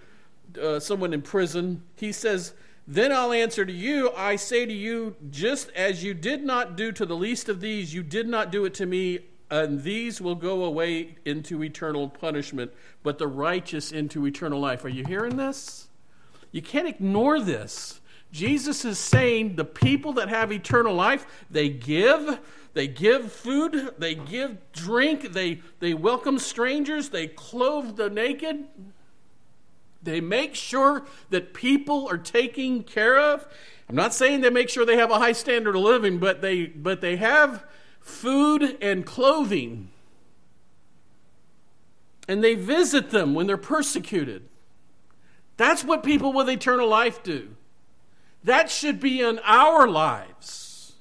uh, 0.60 0.80
someone 0.80 1.12
in 1.12 1.22
prison, 1.22 1.82
he 1.96 2.12
says, 2.12 2.52
Then 2.86 3.12
I'll 3.12 3.32
answer 3.32 3.64
to 3.64 3.72
you, 3.72 4.10
I 4.16 4.36
say 4.36 4.66
to 4.66 4.72
you, 4.72 5.16
just 5.30 5.70
as 5.70 6.02
you 6.02 6.14
did 6.14 6.42
not 6.42 6.76
do 6.76 6.92
to 6.92 7.06
the 7.06 7.16
least 7.16 7.48
of 7.48 7.60
these, 7.60 7.94
you 7.94 8.02
did 8.02 8.28
not 8.28 8.50
do 8.50 8.64
it 8.64 8.74
to 8.74 8.86
me, 8.86 9.20
and 9.50 9.82
these 9.82 10.20
will 10.20 10.34
go 10.34 10.64
away 10.64 11.16
into 11.24 11.62
eternal 11.62 12.08
punishment, 12.08 12.72
but 13.02 13.18
the 13.18 13.28
righteous 13.28 13.92
into 13.92 14.26
eternal 14.26 14.60
life. 14.60 14.84
Are 14.84 14.88
you 14.88 15.04
hearing 15.04 15.36
this? 15.36 15.88
You 16.50 16.62
can't 16.62 16.88
ignore 16.88 17.40
this. 17.40 18.00
Jesus 18.32 18.84
is 18.84 18.98
saying 18.98 19.56
the 19.56 19.64
people 19.64 20.12
that 20.14 20.28
have 20.28 20.52
eternal 20.52 20.94
life, 20.94 21.26
they 21.50 21.68
give, 21.68 22.38
they 22.74 22.86
give 22.86 23.32
food, 23.32 23.94
they 23.98 24.14
give 24.14 24.58
drink, 24.72 25.32
they, 25.32 25.62
they 25.80 25.94
welcome 25.94 26.38
strangers, 26.38 27.08
they 27.08 27.28
clothe 27.28 27.96
the 27.96 28.10
naked, 28.10 28.66
they 30.02 30.20
make 30.20 30.54
sure 30.54 31.04
that 31.30 31.54
people 31.54 32.08
are 32.08 32.18
taken 32.18 32.82
care 32.82 33.18
of. 33.18 33.46
I'm 33.88 33.96
not 33.96 34.14
saying 34.14 34.40
they 34.40 34.50
make 34.50 34.68
sure 34.68 34.84
they 34.84 34.96
have 34.96 35.10
a 35.10 35.18
high 35.18 35.32
standard 35.32 35.76
of 35.76 35.82
living, 35.82 36.18
but 36.18 36.40
they 36.40 36.66
but 36.66 37.00
they 37.00 37.16
have 37.16 37.64
food 38.00 38.78
and 38.80 39.04
clothing. 39.06 39.90
And 42.28 42.42
they 42.42 42.54
visit 42.54 43.10
them 43.10 43.34
when 43.34 43.46
they're 43.46 43.56
persecuted. 43.56 44.48
That's 45.56 45.84
what 45.84 46.02
people 46.02 46.32
with 46.32 46.48
eternal 46.48 46.88
life 46.88 47.22
do. 47.22 47.56
That 48.46 48.70
should 48.70 49.00
be 49.00 49.20
in 49.20 49.40
our 49.40 49.88
lives. 49.88 50.92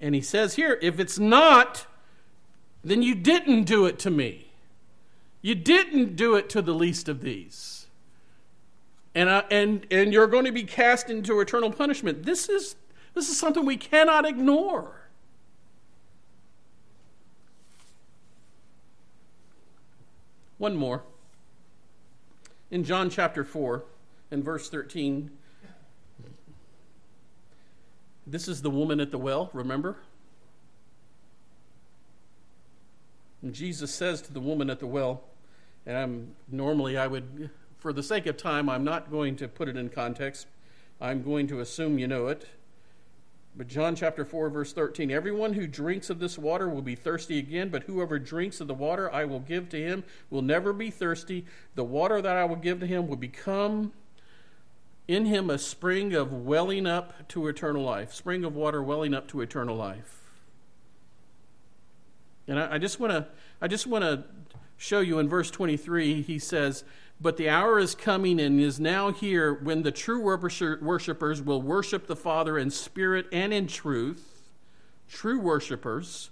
And 0.00 0.14
he 0.14 0.20
says 0.20 0.54
here, 0.54 0.78
if 0.80 1.00
it's 1.00 1.18
not, 1.18 1.86
then 2.84 3.02
you 3.02 3.16
didn't 3.16 3.64
do 3.64 3.84
it 3.84 3.98
to 3.98 4.12
me. 4.12 4.52
You 5.42 5.56
didn't 5.56 6.14
do 6.14 6.36
it 6.36 6.48
to 6.50 6.62
the 6.62 6.72
least 6.72 7.08
of 7.08 7.20
these. 7.20 7.88
And, 9.16 9.28
uh, 9.28 9.42
and, 9.50 9.88
and 9.90 10.12
you're 10.12 10.28
going 10.28 10.44
to 10.44 10.52
be 10.52 10.62
cast 10.62 11.10
into 11.10 11.40
eternal 11.40 11.72
punishment. 11.72 12.22
This 12.22 12.48
is, 12.48 12.76
this 13.12 13.28
is 13.28 13.36
something 13.36 13.66
we 13.66 13.76
cannot 13.76 14.24
ignore. 14.24 14.97
One 20.58 20.76
more. 20.76 21.02
In 22.70 22.84
John 22.84 23.08
chapter 23.08 23.44
4 23.44 23.84
and 24.30 24.44
verse 24.44 24.68
13, 24.68 25.30
this 28.26 28.46
is 28.46 28.60
the 28.60 28.70
woman 28.70 29.00
at 29.00 29.10
the 29.10 29.18
well, 29.18 29.48
remember? 29.52 29.96
And 33.40 33.54
Jesus 33.54 33.94
says 33.94 34.20
to 34.22 34.32
the 34.32 34.40
woman 34.40 34.68
at 34.68 34.80
the 34.80 34.86
well, 34.86 35.22
and 35.86 35.96
I'm 35.96 36.34
normally 36.50 36.98
I 36.98 37.06
would 37.06 37.50
for 37.78 37.92
the 37.92 38.02
sake 38.02 38.26
of 38.26 38.36
time 38.36 38.68
I'm 38.68 38.84
not 38.84 39.10
going 39.10 39.36
to 39.36 39.48
put 39.48 39.68
it 39.68 39.76
in 39.76 39.88
context. 39.88 40.48
I'm 41.00 41.22
going 41.22 41.46
to 41.46 41.60
assume 41.60 41.98
you 41.98 42.08
know 42.08 42.26
it. 42.26 42.46
But 43.58 43.66
John 43.66 43.96
chapter 43.96 44.24
4, 44.24 44.50
verse 44.50 44.72
13 44.72 45.10
Everyone 45.10 45.52
who 45.52 45.66
drinks 45.66 46.10
of 46.10 46.20
this 46.20 46.38
water 46.38 46.68
will 46.68 46.80
be 46.80 46.94
thirsty 46.94 47.40
again, 47.40 47.70
but 47.70 47.82
whoever 47.82 48.16
drinks 48.20 48.60
of 48.60 48.68
the 48.68 48.74
water 48.74 49.12
I 49.12 49.24
will 49.24 49.40
give 49.40 49.68
to 49.70 49.76
him 49.76 50.04
will 50.30 50.42
never 50.42 50.72
be 50.72 50.90
thirsty. 50.90 51.44
The 51.74 51.82
water 51.82 52.22
that 52.22 52.36
I 52.36 52.44
will 52.44 52.56
give 52.56 52.78
to 52.78 52.86
him 52.86 53.08
will 53.08 53.16
become 53.16 53.92
in 55.08 55.26
him 55.26 55.50
a 55.50 55.58
spring 55.58 56.14
of 56.14 56.32
welling 56.32 56.86
up 56.86 57.28
to 57.30 57.48
eternal 57.48 57.82
life. 57.82 58.14
Spring 58.14 58.44
of 58.44 58.54
water 58.54 58.80
welling 58.80 59.12
up 59.12 59.26
to 59.28 59.40
eternal 59.40 59.74
life. 59.74 60.30
And 62.46 62.60
I, 62.60 62.78
just 62.78 63.00
want 63.00 63.12
to 63.12 63.26
I 63.60 63.66
just 63.66 63.88
want 63.88 64.04
to 64.04 64.22
show 64.76 65.00
you 65.00 65.18
in 65.18 65.28
verse 65.28 65.50
23, 65.50 66.22
he 66.22 66.38
says, 66.38 66.84
but 67.20 67.36
the 67.36 67.48
hour 67.48 67.78
is 67.78 67.94
coming 67.94 68.40
and 68.40 68.60
is 68.60 68.78
now 68.78 69.10
here 69.10 69.52
when 69.52 69.82
the 69.82 69.90
true 69.90 70.20
worshippers 70.20 71.42
will 71.42 71.62
worship 71.62 72.06
the 72.06 72.16
Father 72.16 72.56
in 72.56 72.70
spirit 72.70 73.26
and 73.32 73.52
in 73.52 73.66
truth. 73.66 74.42
True 75.08 75.40
worshippers 75.40 76.30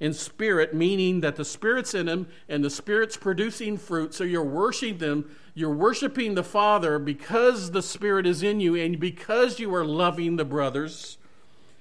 in 0.00 0.12
spirit, 0.12 0.74
meaning 0.74 1.20
that 1.20 1.36
the 1.36 1.44
Spirit's 1.44 1.94
in 1.94 2.06
them 2.06 2.28
and 2.48 2.64
the 2.64 2.70
Spirit's 2.70 3.16
producing 3.16 3.76
fruit. 3.76 4.14
So 4.14 4.24
you're 4.24 4.42
worshiping 4.42 4.98
them. 4.98 5.30
You're 5.54 5.74
worshiping 5.74 6.34
the 6.34 6.42
Father 6.42 6.98
because 6.98 7.72
the 7.72 7.82
Spirit 7.82 8.26
is 8.26 8.42
in 8.42 8.58
you 8.58 8.74
and 8.74 8.98
because 8.98 9.60
you 9.60 9.74
are 9.74 9.84
loving 9.84 10.36
the 10.36 10.44
brothers 10.44 11.18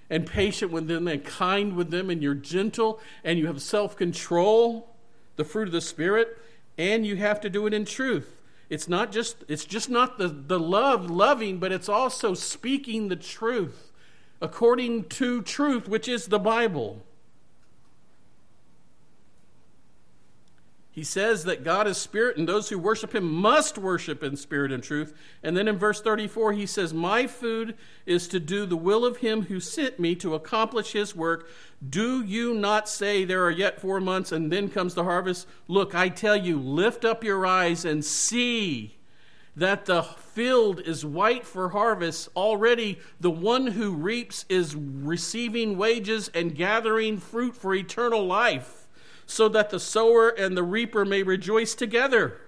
and 0.10 0.28
patient 0.28 0.72
with 0.72 0.88
them 0.88 1.08
and 1.08 1.24
kind 1.24 1.76
with 1.76 1.90
them 1.90 2.10
and 2.10 2.22
you're 2.22 2.36
gentle 2.36 3.00
and 3.24 3.40
you 3.40 3.48
have 3.48 3.62
self 3.62 3.96
control, 3.96 4.90
the 5.38 5.46
fruit 5.46 5.70
of 5.70 5.72
the 5.72 5.82
Spirit, 5.82 6.38
and 6.78 7.06
you 7.06 7.16
have 7.16 7.40
to 7.42 7.50
do 7.50 7.66
it 7.66 7.74
in 7.74 7.86
truth. 7.86 8.41
It's 8.72 8.88
not 8.88 9.12
just 9.12 9.44
it's 9.50 9.66
just 9.66 9.90
not 9.90 10.18
the, 10.18 10.30
the 10.30 10.58
love 10.58 11.12
loving, 11.12 11.60
but 11.60 11.74
it's 11.74 11.90
also 11.90 12.34
speaking 12.34 13.10
the 13.10 13.18
truth 13.18 13.92
according 14.42 15.04
to 15.10 15.42
truth, 15.42 15.90
which 15.90 16.08
is 16.08 16.28
the 16.28 16.40
Bible. 16.40 17.04
He 20.94 21.06
says 21.06 21.46
that 21.46 21.64
God 21.64 21.88
is 21.88 21.98
spirit, 21.98 22.36
and 22.36 22.46
those 22.46 22.68
who 22.68 22.78
worship 22.78 23.16
him 23.16 23.32
must 23.32 23.78
worship 23.78 24.22
in 24.24 24.36
spirit 24.36 24.74
and 24.74 24.84
truth. 24.84 25.14
And 25.42 25.56
then 25.56 25.70
in 25.70 25.78
verse 25.78 26.02
34, 26.02 26.52
he 26.52 26.66
says, 26.66 26.94
My 26.94 27.28
food 27.28 27.78
is 28.06 28.28
to 28.28 28.42
do 28.42 28.66
the 28.66 28.76
will 28.76 29.06
of 29.06 29.18
him 29.18 29.44
who 29.44 29.62
sent 29.62 30.02
me 30.02 30.16
to 30.16 30.36
accomplish 30.36 30.92
his 30.92 31.16
work. 31.16 31.50
Do 31.88 32.22
you 32.22 32.54
not 32.54 32.90
say 32.90 33.24
there 33.24 33.46
are 33.46 33.52
yet 33.52 33.80
four 33.80 34.02
months, 34.02 34.34
and 34.34 34.52
then 34.52 34.68
comes 34.68 34.94
the 34.94 35.06
harvest? 35.06 35.48
Look, 35.70 35.96
I 35.96 36.10
tell 36.10 36.36
you, 36.36 36.60
lift 36.60 37.06
up 37.06 37.24
your 37.24 37.46
eyes 37.46 37.86
and 37.86 38.04
see 38.04 38.98
that 39.56 39.86
the 39.86 40.04
field 40.04 40.82
is 40.82 41.06
white 41.06 41.46
for 41.46 41.70
harvest, 41.70 42.30
already 42.36 43.00
the 43.20 43.32
one 43.32 43.68
who 43.68 43.94
reaps 43.94 44.46
is 44.50 44.76
receiving 44.76 45.78
wages 45.78 46.30
and 46.34 46.56
gathering 46.56 47.18
fruit 47.18 47.56
for 47.56 47.74
eternal 47.74 48.26
life, 48.26 48.81
so 49.32 49.48
that 49.50 49.70
the 49.70 49.80
sower 49.80 50.30
and 50.30 50.56
the 50.56 50.64
reaper 50.64 51.06
may 51.06 51.24
rejoice 51.24 51.74
together. 51.74 52.40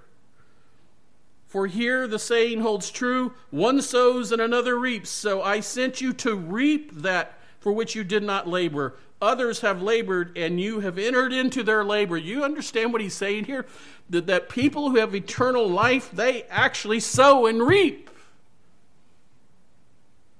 For 1.48 1.68
here 1.68 2.08
the 2.08 2.20
saying 2.20 2.62
holds 2.62 2.90
true 2.90 3.34
one 3.52 3.82
sows 3.82 4.32
and 4.32 4.42
another 4.42 4.78
reaps. 4.78 5.10
So 5.10 5.42
I 5.42 5.60
sent 5.60 6.02
you 6.02 6.14
to 6.14 6.36
reap 6.36 6.92
that 6.94 7.38
for 7.60 7.72
which 7.72 7.96
you 7.96 8.04
did 8.04 8.24
not 8.24 8.48
labor. 8.48 8.96
Others 9.22 9.62
have 9.62 9.82
labored, 9.82 10.38
and 10.38 10.60
you 10.60 10.82
have 10.82 10.98
entered 10.98 11.32
into 11.32 11.64
their 11.64 11.86
labor. 11.86 12.18
You 12.18 12.44
understand 12.44 12.92
what 12.92 13.02
he's 13.02 13.14
saying 13.14 13.46
here? 13.46 13.66
That, 14.10 14.28
that 14.28 14.50
people 14.50 14.90
who 14.90 14.98
have 14.98 15.16
eternal 15.16 15.66
life, 15.66 16.12
they 16.12 16.44
actually 16.50 17.00
sow 17.00 17.46
and 17.46 17.66
reap. 17.66 18.10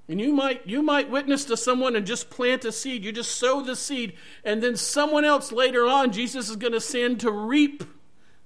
And 0.08 0.20
you 0.20 0.32
might, 0.32 0.66
you 0.66 0.82
might 0.82 1.10
witness 1.10 1.46
to 1.46 1.56
someone 1.56 1.96
and 1.96 2.06
just 2.06 2.28
plant 2.28 2.64
a 2.64 2.72
seed. 2.72 3.04
You 3.04 3.12
just 3.12 3.36
sow 3.38 3.62
the 3.62 3.74
seed, 3.74 4.14
and 4.44 4.62
then 4.62 4.76
someone 4.76 5.24
else 5.24 5.50
later 5.50 5.86
on, 5.86 6.12
Jesus 6.12 6.50
is 6.50 6.56
going 6.56 6.74
to 6.74 6.80
send 6.80 7.20
to 7.20 7.30
reap 7.30 7.84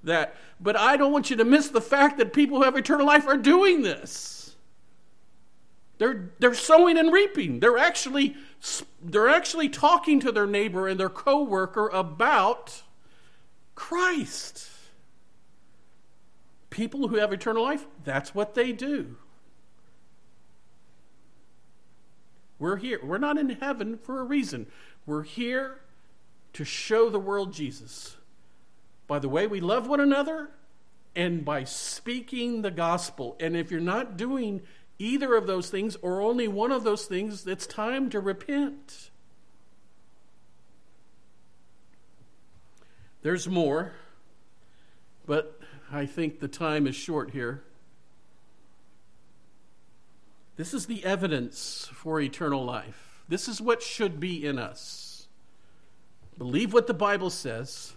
that. 0.04 0.36
But 0.60 0.76
I 0.76 0.96
don't 0.96 1.12
want 1.12 1.30
you 1.30 1.36
to 1.36 1.44
miss 1.44 1.68
the 1.68 1.80
fact 1.80 2.18
that 2.18 2.32
people 2.32 2.58
who 2.58 2.64
have 2.64 2.76
eternal 2.76 3.06
life 3.06 3.26
are 3.26 3.36
doing 3.36 3.82
this. 3.82 4.54
They're, 5.98 6.30
they're 6.38 6.54
sowing 6.54 6.96
and 6.96 7.12
reaping. 7.12 7.58
They're 7.58 7.78
actually 7.78 8.36
they're 9.02 9.28
actually 9.28 9.68
talking 9.68 10.20
to 10.20 10.32
their 10.32 10.46
neighbor 10.46 10.88
and 10.88 10.98
their 10.98 11.08
coworker 11.08 11.88
about 11.88 12.82
Christ. 13.74 14.68
People 16.70 17.08
who 17.08 17.16
have 17.16 17.32
eternal 17.32 17.62
life, 17.62 17.86
that's 18.04 18.34
what 18.34 18.54
they 18.54 18.72
do. 18.72 19.16
We're 22.58 22.76
here. 22.76 23.00
We're 23.02 23.18
not 23.18 23.38
in 23.38 23.50
heaven 23.50 23.98
for 23.98 24.20
a 24.20 24.24
reason. 24.24 24.66
We're 25.06 25.22
here 25.22 25.80
to 26.54 26.64
show 26.64 27.08
the 27.08 27.18
world 27.18 27.52
Jesus 27.52 28.16
by 29.06 29.18
the 29.18 29.28
way 29.28 29.46
we 29.46 29.60
love 29.60 29.88
one 29.88 30.00
another 30.00 30.50
and 31.14 31.44
by 31.44 31.64
speaking 31.64 32.62
the 32.62 32.70
gospel. 32.70 33.36
And 33.40 33.56
if 33.56 33.70
you're 33.70 33.80
not 33.80 34.16
doing 34.16 34.62
either 34.98 35.34
of 35.34 35.46
those 35.46 35.70
things 35.70 35.96
or 36.02 36.20
only 36.20 36.48
one 36.48 36.72
of 36.72 36.84
those 36.84 37.06
things, 37.06 37.46
it's 37.46 37.66
time 37.66 38.10
to 38.10 38.20
repent. 38.20 39.10
There's 43.22 43.48
more, 43.48 43.92
but 45.26 45.60
I 45.90 46.06
think 46.06 46.40
the 46.40 46.48
time 46.48 46.86
is 46.86 46.94
short 46.94 47.30
here. 47.30 47.62
This 50.58 50.74
is 50.74 50.86
the 50.86 51.04
evidence 51.04 51.88
for 51.94 52.20
eternal 52.20 52.64
life. 52.64 53.22
This 53.28 53.46
is 53.46 53.60
what 53.60 53.80
should 53.80 54.18
be 54.18 54.44
in 54.44 54.58
us. 54.58 55.28
Believe 56.36 56.72
what 56.72 56.88
the 56.88 56.94
Bible 56.94 57.30
says, 57.30 57.94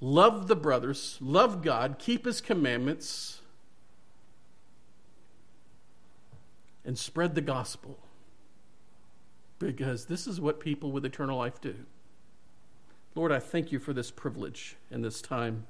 love 0.00 0.46
the 0.46 0.54
brothers, 0.54 1.18
love 1.20 1.62
God, 1.62 1.96
keep 1.98 2.26
his 2.26 2.40
commandments 2.40 3.40
and 6.84 6.96
spread 6.96 7.34
the 7.34 7.40
gospel. 7.40 7.98
Because 9.58 10.06
this 10.06 10.28
is 10.28 10.40
what 10.40 10.60
people 10.60 10.92
with 10.92 11.04
eternal 11.04 11.38
life 11.38 11.60
do. 11.60 11.74
Lord, 13.16 13.32
I 13.32 13.40
thank 13.40 13.72
you 13.72 13.80
for 13.80 13.92
this 13.92 14.12
privilege 14.12 14.76
and 14.92 15.04
this 15.04 15.20
time. 15.20 15.66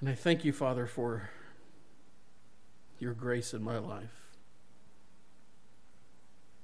And 0.00 0.10
I 0.10 0.14
thank 0.14 0.44
you, 0.44 0.52
Father, 0.52 0.86
for 0.86 1.30
your 3.04 3.12
grace 3.12 3.52
in 3.52 3.62
my 3.62 3.78
life. 3.78 4.30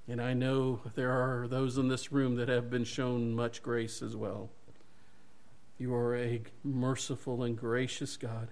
And 0.08 0.22
I 0.22 0.32
know 0.32 0.80
there 0.94 1.12
are 1.12 1.46
those 1.46 1.76
in 1.76 1.88
this 1.88 2.10
room 2.10 2.36
that 2.36 2.48
have 2.48 2.70
been 2.70 2.84
shown 2.84 3.34
much 3.34 3.62
grace 3.62 4.00
as 4.00 4.16
well. 4.16 4.48
You 5.78 5.94
are 5.94 6.16
a 6.16 6.40
merciful 6.64 7.42
and 7.44 7.56
gracious 7.56 8.16
God. 8.16 8.48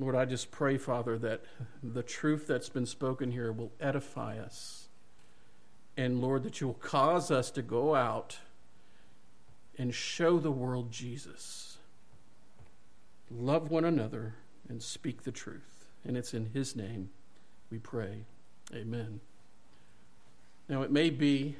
Lord, 0.00 0.16
I 0.16 0.24
just 0.24 0.50
pray, 0.50 0.76
Father, 0.76 1.16
that 1.16 1.44
the 1.82 2.02
truth 2.02 2.46
that's 2.48 2.68
been 2.68 2.86
spoken 2.86 3.30
here 3.30 3.52
will 3.52 3.72
edify 3.80 4.36
us. 4.36 4.88
And 5.96 6.20
Lord, 6.20 6.42
that 6.42 6.60
you 6.60 6.66
will 6.66 6.74
cause 6.74 7.30
us 7.30 7.52
to 7.52 7.62
go 7.62 7.94
out 7.94 8.38
and 9.78 9.94
show 9.94 10.38
the 10.38 10.50
world 10.50 10.90
Jesus. 10.90 11.78
Love 13.30 13.70
one 13.70 13.84
another 13.84 14.34
and 14.68 14.82
speak 14.82 15.22
the 15.22 15.32
truth. 15.32 15.86
And 16.04 16.16
it's 16.16 16.34
in 16.34 16.46
His 16.46 16.76
name 16.76 17.10
we 17.70 17.78
pray. 17.78 18.24
Amen. 18.74 19.20
Now, 20.68 20.82
it 20.82 20.90
may 20.90 21.10
be. 21.10 21.56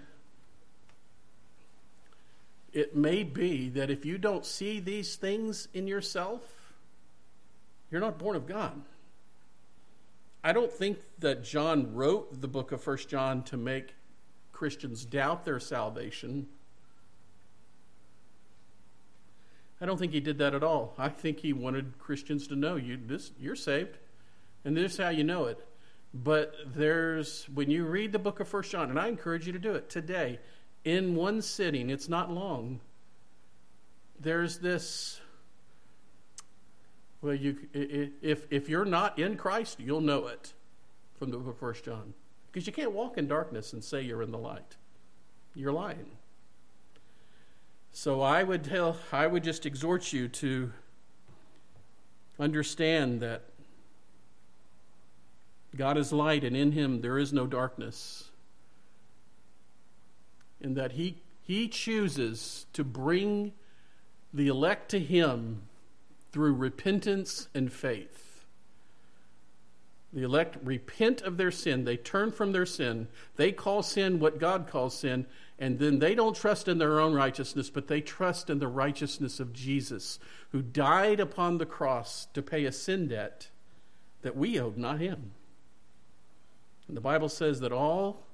It 2.73 2.95
may 2.95 3.23
be 3.23 3.71
that 3.71 3.91
if 3.91 4.05
you 4.05 4.19
don't 4.19 4.45
see 4.45 4.81
these 4.81 5.17
things 5.17 5.69
in 5.73 5.87
yourself, 5.87 6.43
you're 7.91 8.03
not 8.03 8.19
born 8.19 8.37
of 8.37 8.47
God. 8.47 8.83
I 10.45 10.53
don't 10.53 10.71
think 10.71 10.99
that 11.21 11.43
John 11.43 11.95
wrote 11.95 12.41
the 12.41 12.49
book 12.49 12.73
of 12.73 12.83
First 12.83 13.09
John 13.09 13.43
to 13.45 13.57
make 13.57 13.95
Christians 14.53 15.05
doubt 15.05 15.45
their 15.45 15.59
salvation. 15.59 16.49
I 19.81 19.87
don't 19.87 19.99
think 19.99 20.13
he 20.13 20.21
did 20.21 20.39
that 20.39 20.55
at 20.55 20.63
all. 20.63 20.95
I 20.99 21.09
think 21.09 21.41
he 21.41 21.53
wanted 21.53 21.99
Christians 21.99 22.47
to 22.49 22.57
know 22.57 22.77
you 22.77 22.99
this 23.05 23.33
you're 23.39 23.57
saved, 23.57 23.99
and 24.65 24.77
this 24.77 24.93
is 24.93 24.99
how 24.99 25.11
you 25.11 25.25
know 25.25 25.47
it. 25.47 25.67
But 26.15 26.55
there's 26.75 27.49
when 27.53 27.71
you 27.71 27.85
read 27.85 28.13
the 28.13 28.19
book 28.19 28.41
of 28.41 28.49
First 28.49 28.71
John, 28.71 28.91
and 28.91 28.99
I 28.99 29.09
encourage 29.09 29.47
you 29.47 29.53
to 29.53 29.59
do 29.59 29.75
it 29.75 29.91
today 29.91 30.39
in 30.85 31.15
one 31.15 31.43
sitting. 31.43 31.91
It's 31.91 32.09
not 32.09 32.31
long. 32.31 32.81
There's 34.19 34.59
this 34.59 35.21
well, 37.27 37.35
you, 37.35 37.57
if, 37.73 38.47
if 38.51 38.69
you're 38.69 38.85
not 38.85 39.19
in 39.19 39.37
Christ, 39.37 39.81
you'll 39.81 40.01
know 40.01 40.29
it 40.29 40.53
from 41.19 41.31
the 41.31 41.39
book 41.39 41.55
of 41.55 41.59
First 41.59 41.85
John. 41.85 42.15
Because 42.47 42.67
you 42.67 42.73
can't 42.73 42.93
walk 42.93 43.19
in 43.19 43.27
darkness 43.27 43.73
and 43.73 43.83
say 43.83 44.03
you're 44.03 44.23
in 44.23 44.31
the 44.31 44.39
light. 44.39 44.77
You're 45.55 45.73
lying. 45.73 46.07
So 47.99 48.21
I 48.21 48.43
would 48.43 48.63
tell, 48.63 48.99
I 49.11 49.27
would 49.27 49.43
just 49.43 49.65
exhort 49.65 50.13
you 50.13 50.29
to 50.29 50.71
understand 52.39 53.23
that 53.23 53.45
God 55.75 55.97
is 55.97 56.13
light 56.13 56.45
and 56.45 56.55
in 56.55 56.73
him 56.73 57.01
there 57.01 57.17
is 57.17 57.33
no 57.33 57.47
darkness. 57.47 58.29
And 60.61 60.77
that 60.77 60.93
he, 60.93 61.23
he 61.41 61.69
chooses 61.69 62.67
to 62.75 62.85
bring 62.85 63.55
the 64.31 64.49
elect 64.49 64.91
to 64.91 65.01
him 65.01 65.63
through 66.33 66.53
repentance 66.53 67.49
and 67.55 67.73
faith. 67.73 68.45
The 70.13 70.23
elect 70.23 70.59
repent 70.63 71.23
of 71.23 71.39
their 71.39 71.51
sin, 71.51 71.85
they 71.85 71.97
turn 71.97 72.31
from 72.31 72.53
their 72.53 72.67
sin, 72.67 73.09
they 73.37 73.53
call 73.53 73.83
sin 73.83 74.21
what 74.21 74.39
God 74.39 74.69
calls 74.69 74.99
sin, 74.99 75.25
and 75.59 75.79
then 75.79 75.99
they 75.99 76.15
don't 76.15 76.37
trust 76.37 76.69
in 76.69 76.79
their 76.79 77.01
own 77.01 77.15
righteousness, 77.15 77.71
but 77.71 77.89
they 77.89 78.01
trust 78.01 78.51
in 78.51 78.59
the 78.59 78.69
righteousness 78.69 79.41
of 79.41 79.53
Jesus, 79.53 80.19
who 80.51 80.61
died 80.61 81.19
upon 81.19 81.59
the 81.59 81.67
cross 81.67 82.27
to 82.35 82.43
pay 82.43 82.65
a 82.65 82.73
sin 82.73 83.09
debt 83.09 83.49
that 84.23 84.37
we 84.37 84.61
owed, 84.61 84.77
not 84.77 85.01
him. 85.01 85.33
And 86.89 86.97
the 86.97 87.01
Bible 87.01 87.29
says 87.29 87.61
that 87.61 87.73
all 87.73 88.26